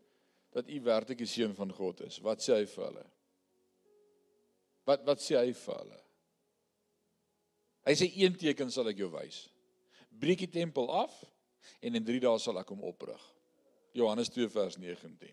dat 0.55 0.69
u 0.71 0.81
werklik 0.81 1.17
die 1.17 1.27
seun 1.27 1.55
van 1.55 1.71
God 1.71 2.01
is. 2.01 2.19
Wat 2.23 2.39
sê 2.39 2.55
hy 2.55 2.65
vir 2.65 2.85
hulle? 2.85 3.05
Wat 4.85 5.03
wat 5.05 5.19
sê 5.19 5.35
hy 5.37 5.51
vir 5.53 5.75
hulle? 5.75 5.99
Hy 7.85 7.93
sê 7.93 8.07
een 8.15 8.37
teken 8.39 8.71
sal 8.71 8.87
ek 8.87 8.97
jou 8.97 9.11
wys. 9.11 9.49
Breek 10.19 10.45
die 10.45 10.51
tempel 10.51 10.89
af 10.91 11.13
en 11.81 11.95
in 11.95 12.05
3 12.05 12.19
dae 12.23 12.41
sal 12.41 12.59
ek 12.61 12.73
hom 12.73 12.83
oprig. 12.87 13.21
Johannes 13.95 14.29
2 14.33 14.49
vers 14.51 14.77
19. 14.77 15.31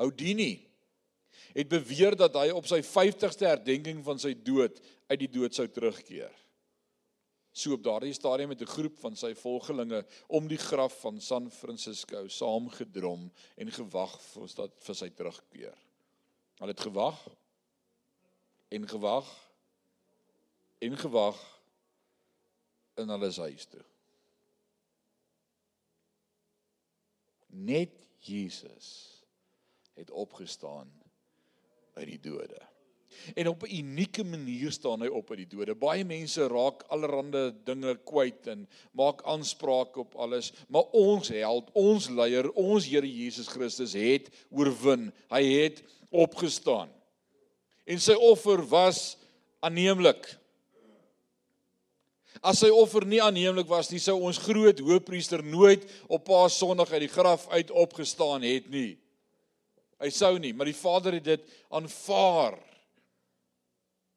Houdini 0.00 0.52
het 1.56 1.68
beweer 1.68 2.16
dat 2.16 2.34
hy 2.36 2.50
op 2.52 2.66
sy 2.68 2.80
50ste 2.84 3.48
herdenking 3.48 4.02
van 4.04 4.18
sy 4.20 4.34
dood 4.34 4.80
uit 5.08 5.20
die 5.20 5.32
dood 5.32 5.56
sou 5.56 5.68
terugkeer 5.68 6.32
so 7.56 7.72
op 7.72 7.84
daardie 7.84 8.12
stadium 8.12 8.48
met 8.48 8.60
'n 8.60 8.74
groep 8.76 8.98
van 8.98 9.16
sy 9.16 9.34
volgelinge 9.34 10.04
om 10.26 10.48
die 10.48 10.58
graf 10.58 11.00
van 11.00 11.20
San 11.20 11.50
Francisco 11.50 12.28
saamgedrom 12.28 13.32
en 13.56 13.72
gewag 13.72 14.20
vir 14.20 14.48
dat 14.56 14.72
vir 14.78 14.94
sy 14.94 15.08
terugkeer. 15.08 15.78
Hulle 16.58 16.70
het 16.70 16.80
gewag 16.80 17.28
en 18.68 18.88
gewag 18.88 19.26
en 20.78 20.96
gewag 20.96 21.55
in 22.96 23.12
hulle 23.12 23.32
huis 23.32 23.66
toe. 23.70 23.84
Net 27.56 27.92
Jesus 28.26 28.88
het 29.96 30.10
opgestaan 30.10 30.90
uit 31.96 32.08
die 32.08 32.20
dode. 32.20 32.60
En 33.34 33.48
op 33.48 33.62
'n 33.62 33.76
unieke 33.76 34.24
manier 34.24 34.72
staan 34.72 35.00
hy 35.00 35.08
op 35.08 35.30
uit 35.30 35.38
die 35.38 35.56
dode. 35.56 35.74
Baie 35.74 36.04
mense 36.04 36.46
raak 36.46 36.82
allerlei 36.82 37.54
dinge 37.64 37.96
kwyt 38.04 38.46
en 38.46 38.68
maak 38.92 39.22
aanspraak 39.22 39.96
op 39.96 40.14
alles, 40.14 40.52
maar 40.68 40.84
ons 40.92 41.28
held, 41.28 41.70
ons 41.72 42.08
leier, 42.08 42.50
ons 42.52 42.86
Here 42.86 43.12
Jesus 43.12 43.48
Christus 43.48 43.92
het 43.92 44.28
oorwin. 44.50 45.12
Hy 45.30 45.42
het 45.44 45.82
opgestaan. 46.10 46.92
En 47.84 48.00
sy 48.00 48.12
offer 48.12 48.66
was 48.68 49.16
aanneemlik. 49.60 50.38
As 52.42 52.60
sy 52.60 52.68
offer 52.72 53.06
nie 53.06 53.20
aanneemlik 53.22 53.68
was 53.70 53.90
nie, 53.90 54.00
sou 54.02 54.18
ons 54.26 54.40
groot 54.42 54.78
hoëpriester 54.82 55.44
nooit 55.44 55.84
op 56.08 56.24
Paas 56.24 56.58
Sondag 56.58 56.92
uit 56.92 57.06
die 57.06 57.12
graf 57.12 57.48
uit 57.48 57.70
opgestaan 57.70 58.42
het 58.42 58.68
nie. 58.70 58.98
Hy 60.02 60.10
sou 60.12 60.36
nie, 60.38 60.52
maar 60.52 60.68
die 60.68 60.76
Vader 60.76 61.16
het 61.16 61.24
dit 61.24 61.44
aanvaar. 61.72 62.58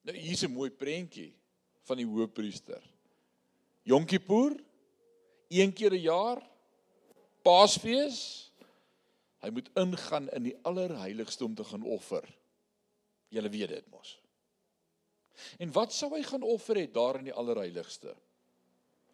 Nou 0.03 0.15
hier's 0.17 0.43
'n 0.43 0.51
mooi 0.51 0.69
prentjie 0.69 1.33
van 1.87 1.97
die 1.97 2.05
hoëpriester. 2.05 2.81
Yom 3.83 4.05
Kippur, 4.05 4.55
een 5.49 5.73
keer 5.73 5.93
'n 5.93 6.01
jaar, 6.01 6.41
Paasfees. 7.41 8.51
Hy 9.39 9.49
moet 9.49 9.69
ingaan 9.75 10.29
in 10.29 10.43
die 10.43 10.57
allerheiligste 10.67 11.45
om 11.45 11.55
te 11.55 11.63
gaan 11.63 11.83
offer. 11.83 12.23
Julle 13.29 13.49
weet 13.49 13.69
dit 13.69 13.89
mos. 13.89 14.17
En 15.57 15.71
wat 15.71 15.93
sou 15.93 16.11
hy 16.15 16.23
gaan 16.23 16.43
offer 16.43 16.77
het 16.81 16.93
daar 16.93 17.19
in 17.19 17.29
die 17.29 17.33
allerheiligste? 17.33 18.15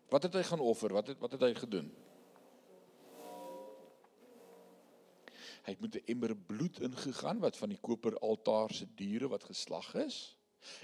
Wat 0.09 0.23
het 0.23 0.33
hy 0.33 0.43
gaan 0.43 0.63
offer? 0.63 0.93
Wat 0.93 1.07
het 1.07 1.19
wat 1.19 1.31
het 1.31 1.41
hy 1.41 1.53
gedoen? 1.53 1.89
Hy 5.65 5.73
het 5.73 5.81
met 5.81 5.95
'n 5.95 6.05
emmer 6.05 6.35
bloed 6.35 6.79
ingegaan 6.79 7.39
wat 7.39 7.57
van 7.57 7.69
die 7.69 7.81
koper 7.81 8.19
altaar 8.19 8.73
se 8.73 8.85
diere 8.95 9.27
wat 9.27 9.43
geslag 9.43 9.95
is 9.95 10.37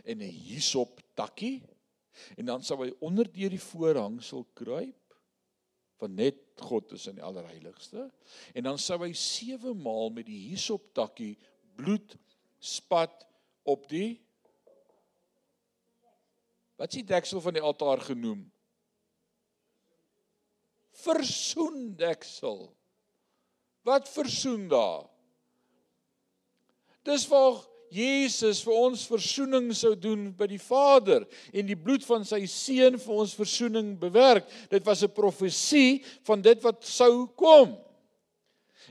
en 0.03 0.17
'n 0.17 0.35
hisop 0.49 1.01
takkie 1.13 1.61
En 2.35 2.45
dan 2.45 2.63
sal 2.63 2.85
hy 2.85 2.91
onder 3.03 3.27
deur 3.31 3.53
die 3.53 3.61
voorhangsel 3.61 4.45
kruip 4.57 4.97
van 6.01 6.15
net 6.17 6.39
God 6.61 6.95
is 6.97 7.07
in 7.09 7.19
die 7.19 7.25
allerheiligste 7.25 8.07
en 8.57 8.65
dan 8.65 8.79
sou 8.81 8.97
hy 9.03 9.11
sewe 9.17 9.73
maal 9.77 10.09
met 10.13 10.27
die 10.29 10.39
hisoptakkie 10.49 11.35
bloed 11.77 12.17
spat 12.57 13.25
op 13.69 13.87
die 13.91 14.19
Wat 16.81 16.89
is 16.89 17.03
die 17.03 17.11
deksel 17.13 17.41
van 17.45 17.53
die 17.53 17.61
altaar 17.61 17.99
genoem? 18.01 18.39
Versoen 21.03 21.91
deksel. 21.93 22.71
Wat 23.85 24.09
versoen 24.09 24.63
daar? 24.71 25.05
Dis 27.05 27.27
waar 27.29 27.59
Jesus 27.93 28.63
vir 28.65 28.79
ons 28.79 29.03
verzoening 29.11 29.69
sou 29.77 29.93
doen 29.99 30.29
by 30.33 30.47
die 30.49 30.61
Vader 30.63 31.27
en 31.53 31.69
die 31.69 31.77
bloed 31.77 32.01
van 32.07 32.25
sy 32.25 32.41
seun 32.49 32.97
vir 33.03 33.13
ons 33.13 33.37
verzoening 33.37 33.93
bewerk. 34.01 34.49
Dit 34.73 34.81
was 34.87 35.03
'n 35.03 35.13
profesie 35.13 36.01
van 36.25 36.41
dit 36.41 36.57
wat 36.63 36.81
sou 36.81 37.27
kom. 37.27 37.77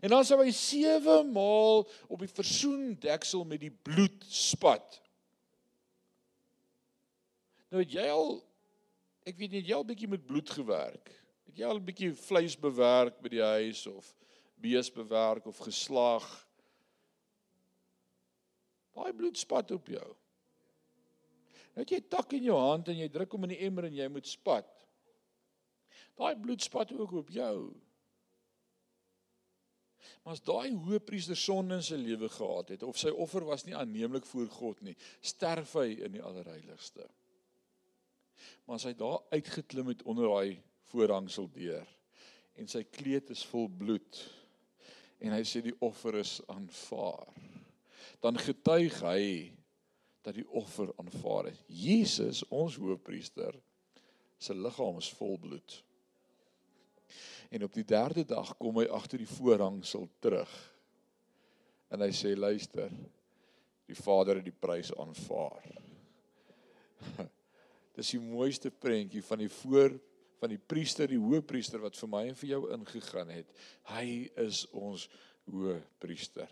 En 0.00 0.10
dan 0.10 0.24
sou 0.24 0.38
hy 0.38 0.52
7 0.52 1.32
maal 1.32 1.88
op 2.06 2.20
die 2.20 2.30
versoendeksel 2.30 3.44
met 3.44 3.60
die 3.60 3.74
bloed 3.82 4.24
spat. 4.28 4.99
Nou 7.70 7.82
het 7.82 7.92
jy 7.94 8.06
al 8.10 8.38
ek 9.28 9.36
weet 9.38 9.52
nie 9.54 9.62
jy 9.62 9.76
al 9.76 9.86
bietjie 9.86 10.10
met 10.10 10.26
bloed 10.26 10.50
gewerk. 10.50 11.10
Het 11.46 11.60
jy 11.62 11.66
al 11.66 11.78
'n 11.78 11.86
bietjie 11.86 12.12
vleis 12.14 12.56
bewerk 12.58 13.20
by 13.22 13.28
die 13.28 13.42
huis 13.42 13.86
of 13.86 14.14
bees 14.56 14.90
bewerk 14.90 15.46
of 15.46 15.58
geslag? 15.58 16.26
Daai 18.94 19.12
bloed 19.12 19.38
spat 19.38 19.70
op 19.70 19.86
jou. 19.86 20.16
Nou 21.76 21.84
jy 21.86 22.00
tak 22.00 22.32
in 22.32 22.42
jou 22.44 22.58
hand 22.58 22.88
en 22.88 22.98
jy 22.98 23.08
druk 23.08 23.32
hom 23.32 23.44
in 23.44 23.54
die 23.54 23.62
emmer 23.66 23.84
en 23.84 23.94
jy 23.94 24.08
moet 24.08 24.26
spat. 24.26 24.66
Daai 26.18 26.34
bloed 26.36 26.62
spat 26.62 26.92
ook 26.92 27.12
op 27.12 27.30
jou. 27.30 27.70
Maar 30.24 30.36
as 30.36 30.42
daai 30.44 30.74
hoëpriester 30.74 31.36
sonde 31.38 31.78
in 31.78 31.82
sy 31.82 31.96
lewe 31.96 32.28
gehad 32.28 32.74
het 32.74 32.82
of 32.82 32.98
sy 32.98 33.08
offer 33.08 33.44
was 33.44 33.64
nie 33.64 33.76
aanneemlik 33.76 34.26
voor 34.26 34.48
God 34.52 34.82
nie, 34.82 34.96
sterf 35.20 35.72
hy 35.78 35.94
in 36.04 36.12
die 36.12 36.22
allerheiligste. 36.22 37.06
Maar 38.64 38.80
as 38.80 38.88
hy 38.88 38.94
daar 38.98 39.20
uitgeklim 39.34 39.92
het 39.92 40.04
onder 40.08 40.28
daai 40.30 40.60
voorhangsel 40.90 41.48
deur 41.54 41.86
en 42.58 42.68
sy 42.68 42.82
kleed 42.84 43.30
is 43.32 43.44
vol 43.46 43.68
bloed 43.70 44.20
en 45.20 45.32
hy 45.36 45.42
sê 45.46 45.62
die 45.64 45.76
offer 45.84 46.18
is 46.20 46.40
aanvaar 46.50 47.30
dan 48.20 48.38
getuig 48.38 48.98
hy 49.04 49.24
dat 50.22 50.36
die 50.36 50.48
offer 50.48 50.92
aanvaar 51.00 51.48
is. 51.50 51.60
Jesus, 51.66 52.42
ons 52.48 52.76
hoofpriester, 52.76 53.56
se 54.40 54.54
liggaam 54.54 55.00
is 55.00 55.08
vol 55.16 55.38
bloed. 55.40 55.76
En 57.50 57.64
op 57.64 57.74
die 57.74 57.84
derde 57.84 58.24
dag 58.28 58.52
kom 58.60 58.78
hy 58.78 58.86
agter 58.92 59.20
die 59.20 59.30
voorhangsel 59.30 60.08
terug. 60.22 60.52
En 61.90 62.04
hy 62.04 62.12
sê 62.14 62.36
luister, 62.36 62.92
die 63.90 63.98
Vader 63.98 64.38
het 64.38 64.46
die 64.46 64.54
prys 64.54 64.92
aanvaar. 65.00 65.64
Dis 68.00 68.14
die 68.14 68.22
mooiste 68.22 68.70
prentjie 68.72 69.20
van 69.26 69.42
die 69.42 69.52
voor 69.60 69.98
van 70.40 70.54
die 70.54 70.60
priester, 70.72 71.10
die 71.10 71.20
hoëpriester 71.20 71.82
wat 71.82 71.98
vir 72.00 72.08
my 72.08 72.20
en 72.30 72.36
vir 72.40 72.48
jou 72.54 72.60
ingegaan 72.72 73.28
het. 73.28 73.50
Hy 73.92 74.30
is 74.40 74.62
ons 74.72 75.02
hoëpriester. 75.50 76.48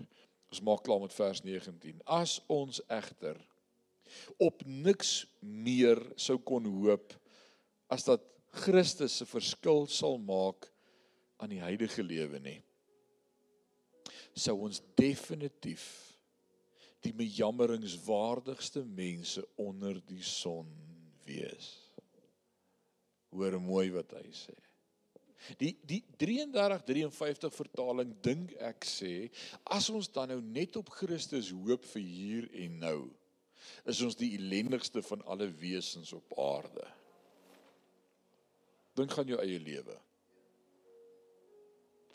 Ons 0.52 0.60
maak 0.64 0.82
klaar 0.84 1.00
met 1.00 1.14
vers 1.16 1.40
19. 1.40 2.02
As 2.04 2.34
ons 2.52 2.82
egter 2.92 3.40
op 4.44 4.60
niks 4.68 5.22
meer 5.40 6.00
sou 6.20 6.36
kon 6.36 6.68
hoop 6.68 7.14
as 7.92 8.04
dat 8.04 8.24
Christus 8.60 9.16
se 9.20 9.28
verskil 9.28 9.86
sal 9.92 10.20
maak 10.20 10.68
aan 11.40 11.52
die 11.54 11.62
huidige 11.64 12.04
lewe 12.04 12.40
nie. 12.44 12.58
Sou 14.36 14.58
ons 14.68 14.82
definitief 15.00 15.88
die 17.04 17.14
bejammeringswaardigste 17.16 18.84
mense 18.84 19.44
onder 19.56 20.00
die 20.08 20.24
son 20.24 20.68
wees. 21.28 21.74
Hoor 23.34 23.58
mooi 23.60 23.90
wat 23.92 24.16
hy 24.18 24.26
sê. 24.32 24.56
Die 25.60 25.76
die 25.86 26.00
33 26.18 26.82
53 26.88 27.54
vertaling 27.54 28.10
dink 28.24 28.56
ek 28.64 28.86
sê 28.88 29.28
as 29.70 29.86
ons 29.94 30.10
dan 30.10 30.32
nou 30.32 30.40
net 30.42 30.76
op 30.80 30.90
Christus 30.90 31.52
hoop 31.54 31.86
vir 31.92 32.02
hier 32.02 32.48
en 32.64 32.78
nou 32.82 32.98
is 33.88 34.00
ons 34.02 34.16
die 34.18 34.32
ellendigste 34.38 35.02
van 35.06 35.22
alle 35.30 35.48
wesens 35.60 36.12
op 36.16 36.34
aarde. 36.40 36.84
Dink 38.98 39.14
aan 39.14 39.30
jou 39.30 39.38
eie 39.42 39.60
lewe. 39.62 39.94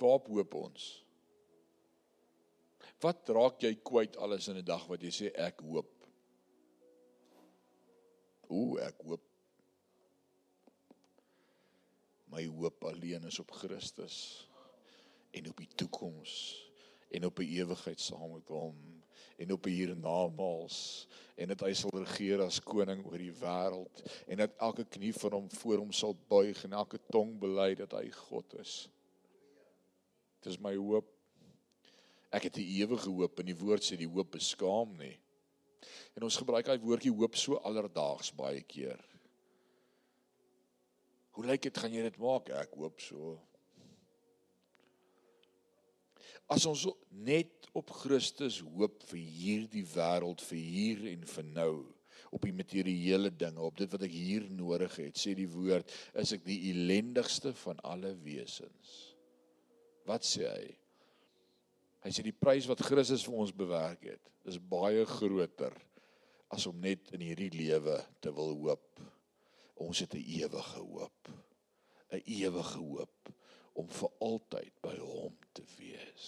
Waarop 0.02 0.28
hoop 0.34 0.56
ons? 0.60 0.90
Wat 3.04 3.30
raak 3.36 3.64
jy 3.64 3.74
kwyt 3.84 4.18
alles 4.20 4.50
in 4.52 4.58
'n 4.60 4.66
dag 4.66 4.84
wat 4.88 5.02
jy 5.02 5.12
sê 5.12 5.32
ek 5.36 5.62
hoop? 5.62 6.03
Ooh, 8.54 8.78
ek 8.86 9.02
hoop 9.08 9.30
my 12.34 12.44
hoop 12.50 12.86
alleen 12.90 13.26
is 13.30 13.40
op 13.42 13.52
Christus 13.54 14.18
en 15.34 15.50
op 15.50 15.58
die 15.62 15.70
toekoms 15.78 16.34
en 17.14 17.26
op 17.26 17.40
'n 17.40 17.50
ewigheid 17.62 18.02
saam 18.02 18.34
met 18.34 18.48
hom 18.48 18.78
en 19.38 19.52
op 19.52 19.66
hiernamaals 19.66 21.08
en 21.36 21.48
dat 21.48 21.62
hy 21.66 21.74
sal 21.74 21.94
regeer 21.94 22.42
as 22.42 22.62
koning 22.62 23.06
oor 23.06 23.18
die 23.22 23.34
wêreld 23.42 24.04
en 24.28 24.38
dat 24.38 24.58
elke 24.58 24.86
knie 24.86 25.14
vir 25.14 25.32
hom 25.38 25.50
voor 25.50 25.78
hom 25.78 25.92
sal 25.92 26.16
buig 26.30 26.64
en 26.64 26.74
elke 26.74 27.00
tong 27.10 27.40
bely 27.40 27.74
dat 27.76 27.92
hy 27.92 28.10
God 28.10 28.54
is. 28.62 28.90
Dis 30.42 30.60
my 30.60 30.76
hoop. 30.76 31.10
Ek 32.30 32.44
het 32.44 32.58
'n 32.58 32.70
ewige 32.82 33.10
hoop 33.10 33.40
en 33.40 33.46
die 33.46 33.62
woord 33.62 33.84
sê 33.84 33.98
die 33.98 34.10
hoop 34.10 34.32
beskaam 34.32 34.98
nie. 34.98 35.18
En 36.18 36.28
ons 36.28 36.38
gebruik 36.42 36.68
daai 36.68 36.82
woordjie 36.84 37.14
hoop 37.14 37.38
so 37.40 37.60
alledaags 37.66 38.34
baie 38.38 38.62
keer. 38.68 39.00
Hoe 41.34 41.46
lyk 41.50 41.66
dit 41.66 41.78
gaan 41.82 41.94
jy 41.94 42.04
dit 42.06 42.22
maak? 42.22 42.52
Ek 42.54 42.76
hoop 42.78 43.02
so. 43.02 43.38
As 46.52 46.68
ons 46.70 46.86
net 47.26 47.70
op 47.74 47.90
Christus 48.04 48.60
hoop 48.62 49.02
vir 49.10 49.22
hierdie 49.24 49.86
wêreld, 49.96 50.44
vir 50.46 50.60
hier 50.62 51.06
en 51.14 51.24
vir 51.26 51.48
nou, 51.50 51.74
op 52.34 52.46
die 52.46 52.54
materiële 52.56 53.32
dinge, 53.38 53.62
op 53.62 53.78
dit 53.78 53.90
wat 53.94 54.06
ek 54.06 54.14
hier 54.14 54.46
nodig 54.54 54.96
het, 55.02 55.18
sê 55.18 55.34
die 55.38 55.50
woord, 55.50 55.90
is 56.20 56.34
ek 56.36 56.46
die 56.46 56.60
ellendigste 56.72 57.54
van 57.64 57.82
alle 57.86 58.14
wesens. 58.26 58.94
Wat 60.10 60.26
sê 60.28 60.48
hy? 60.50 60.72
Hy 62.04 62.12
sê 62.12 62.24
die 62.26 62.36
prys 62.36 62.68
wat 62.68 62.84
Christus 62.84 63.24
vir 63.24 63.40
ons 63.40 63.54
bewerk 63.56 64.04
het, 64.04 64.32
is 64.50 64.60
baie 64.60 65.06
groter 65.08 65.76
as 66.54 66.68
om 66.68 66.82
net 66.84 67.14
in 67.16 67.24
hierdie 67.24 67.52
lewe 67.56 67.96
te 68.22 68.34
wil 68.36 68.52
hoop. 68.60 69.00
Ons 69.82 70.04
het 70.04 70.14
'n 70.14 70.26
ewige 70.42 70.80
hoop. 70.80 71.30
'n 72.12 72.22
Ewige 72.26 72.80
hoop 72.80 73.32
om 73.74 73.88
vir 73.90 74.10
altyd 74.20 74.74
by 74.82 74.98
hom 74.98 75.38
te 75.54 75.64
wees. 75.78 76.26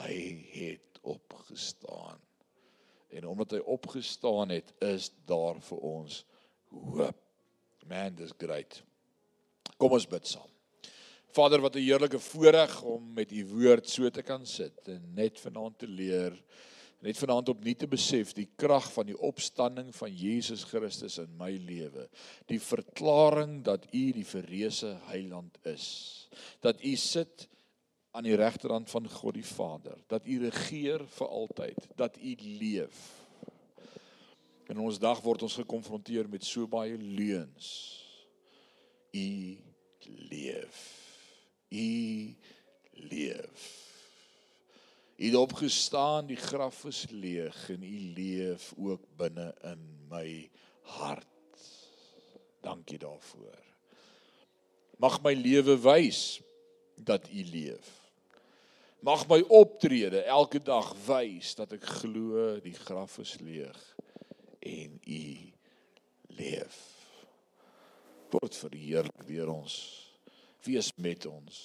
Hy 0.00 0.16
het 0.52 0.98
opgestaan. 1.02 2.18
En 3.08 3.26
omdat 3.26 3.50
hy 3.50 3.58
opgestaan 3.58 4.48
het, 4.48 4.72
is 4.80 5.10
daar 5.26 5.60
vir 5.60 5.78
ons 5.78 6.24
hoop. 6.70 7.20
Man, 7.86 8.14
dis 8.14 8.32
great. 8.38 8.82
Kom 9.76 9.92
ons 9.92 10.08
bid 10.08 10.26
saam. 10.26 10.51
Vader, 11.32 11.60
wat 11.60 11.74
'n 11.76 11.84
heerlike 11.84 12.18
voorreg 12.18 12.82
om 12.82 13.12
met 13.12 13.32
u 13.32 13.46
woord 13.46 13.88
so 13.88 14.10
te 14.10 14.22
kan 14.22 14.46
sit 14.46 14.88
en 14.88 15.12
net 15.14 15.40
vanaand 15.40 15.78
te 15.78 15.86
leer 15.86 16.36
net 17.02 17.18
vanaand 17.18 17.50
opnuut 17.50 17.80
te 17.82 17.88
besef 17.90 18.30
die 18.36 18.46
krag 18.58 18.86
van 18.94 19.08
die 19.08 19.16
opstanding 19.18 19.90
van 19.96 20.12
Jesus 20.14 20.62
Christus 20.70 21.18
in 21.18 21.32
my 21.38 21.50
lewe. 21.66 22.06
Die 22.50 22.60
verklaring 22.62 23.58
dat 23.66 23.88
U 23.90 24.04
die 24.14 24.26
verreëse 24.26 24.94
heiland 25.08 25.58
is. 25.66 25.88
Dat 26.62 26.78
U 26.78 26.94
sit 26.96 27.48
aan 28.14 28.28
die 28.28 28.38
regterhand 28.38 28.90
van 28.92 29.08
God 29.10 29.34
die 29.34 29.46
Vader, 29.46 29.98
dat 30.06 30.28
U 30.28 30.38
regeer 30.44 31.02
vir 31.16 31.34
altyd, 31.42 31.90
dat 31.98 32.20
U 32.22 32.36
leef. 32.38 33.02
In 34.70 34.78
ons 34.78 35.00
dag 35.02 35.18
word 35.24 35.42
ons 35.42 35.58
gekonfronteer 35.58 36.30
met 36.30 36.46
so 36.46 36.70
baie 36.70 36.94
leuns. 36.96 37.72
U 39.10 39.58
leef. 40.30 41.01
U 41.72 42.36
leef. 43.08 43.62
U 45.16 45.26
het 45.26 45.34
opgestaan, 45.34 46.26
die 46.26 46.36
graf 46.36 46.84
is 46.84 47.06
leeg 47.10 47.70
en 47.70 47.82
u 47.82 47.98
leef 48.16 48.72
ook 48.76 49.04
binne 49.16 49.54
in 49.62 49.82
my 50.10 50.50
hart. 50.80 51.26
Dankie 52.60 52.98
daarvoor. 52.98 53.58
Mag 54.96 55.22
my 55.22 55.32
lewe 55.34 55.78
wys 55.80 56.40
dat 56.94 57.28
u 57.32 57.44
leef. 57.44 57.90
Mag 59.00 59.26
my 59.28 59.40
optrede 59.48 60.22
elke 60.22 60.62
dag 60.62 60.92
wys 61.06 61.54
dat 61.58 61.72
ek 61.74 61.86
glo 62.02 62.58
die 62.62 62.76
graf 62.76 63.18
is 63.18 63.38
leeg 63.40 63.80
en 64.60 65.00
u 65.02 65.24
leef. 66.38 66.92
word 68.32 68.56
verheerlik 68.56 69.26
deur 69.28 69.50
ons. 69.52 70.01
Wees 70.64 70.92
met 70.96 71.26
ons. 71.26 71.58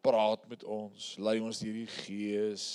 Praat 0.00 0.46
met 0.48 0.62
ons, 0.64 1.14
lei 1.18 1.38
ons 1.42 1.58
deur 1.58 1.74
die 1.74 1.90
Gees. 1.90 2.68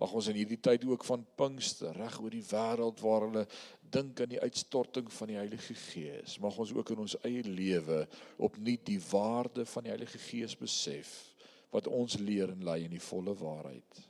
Mag 0.00 0.12
ons 0.16 0.28
in 0.32 0.38
hierdie 0.40 0.58
tyd 0.58 0.86
ook 0.88 1.04
van 1.06 1.22
Pinkster 1.38 1.94
reg 1.94 2.16
oor 2.18 2.32
die 2.34 2.46
wêreld 2.48 3.02
waar 3.04 3.28
hulle 3.28 3.44
dink 3.94 4.20
aan 4.20 4.32
die 4.32 4.40
uitstorting 4.42 5.10
van 5.12 5.30
die 5.30 5.38
Heilige 5.38 5.76
Gees, 5.78 6.38
mag 6.42 6.56
ons 6.58 6.72
ook 6.74 6.90
in 6.94 7.04
ons 7.04 7.14
eie 7.22 7.44
lewe 7.46 8.00
opnuut 8.42 8.82
die 8.88 8.98
waarde 9.10 9.66
van 9.70 9.86
die 9.86 9.92
Heilige 9.94 10.18
Gees 10.18 10.56
besef 10.58 11.12
wat 11.74 11.86
ons 11.90 12.18
leer 12.18 12.50
en 12.50 12.66
lei 12.66 12.84
in 12.86 12.94
die 12.94 13.02
volle 13.02 13.34
waarheid. 13.38 14.02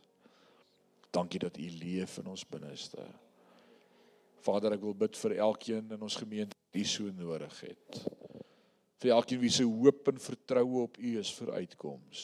Dankie 1.15 1.41
dat 1.45 1.61
U 1.61 1.69
leef 1.81 2.19
in 2.21 2.33
ons 2.33 2.45
binneste. 2.49 3.05
Vader, 4.45 4.77
ek 4.77 4.85
wil 4.85 4.97
bid 5.05 5.17
vir 5.17 5.39
elkeen 5.47 5.95
in 5.97 6.05
ons 6.05 6.19
gemeente 6.21 6.57
wat 6.57 6.81
U 6.81 6.85
so 6.89 7.13
nodig 7.17 7.61
het. 7.65 8.05
Vir 9.03 9.15
elkeen 9.17 9.43
wie 9.43 9.53
se 9.53 9.67
hoop 9.67 10.09
en 10.09 10.21
vertroue 10.23 10.85
op 10.87 10.99
U 10.99 11.15
is 11.21 11.33
vir 11.39 11.53
uitkoms. 11.61 12.23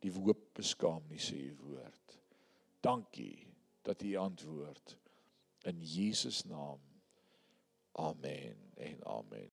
Die 0.00 0.12
hoop 0.12 0.42
beskaam 0.56 1.04
nie 1.08 1.20
sê 1.20 1.38
U 1.50 1.54
woord. 1.62 2.16
Dankie 2.80 3.46
dat 3.86 4.02
U 4.02 4.14
antwoord 4.20 4.96
in 5.68 5.80
Jesus 5.84 6.44
naam. 6.44 6.80
Amen 7.92 8.56
en 8.76 9.04
amen. 9.04 9.48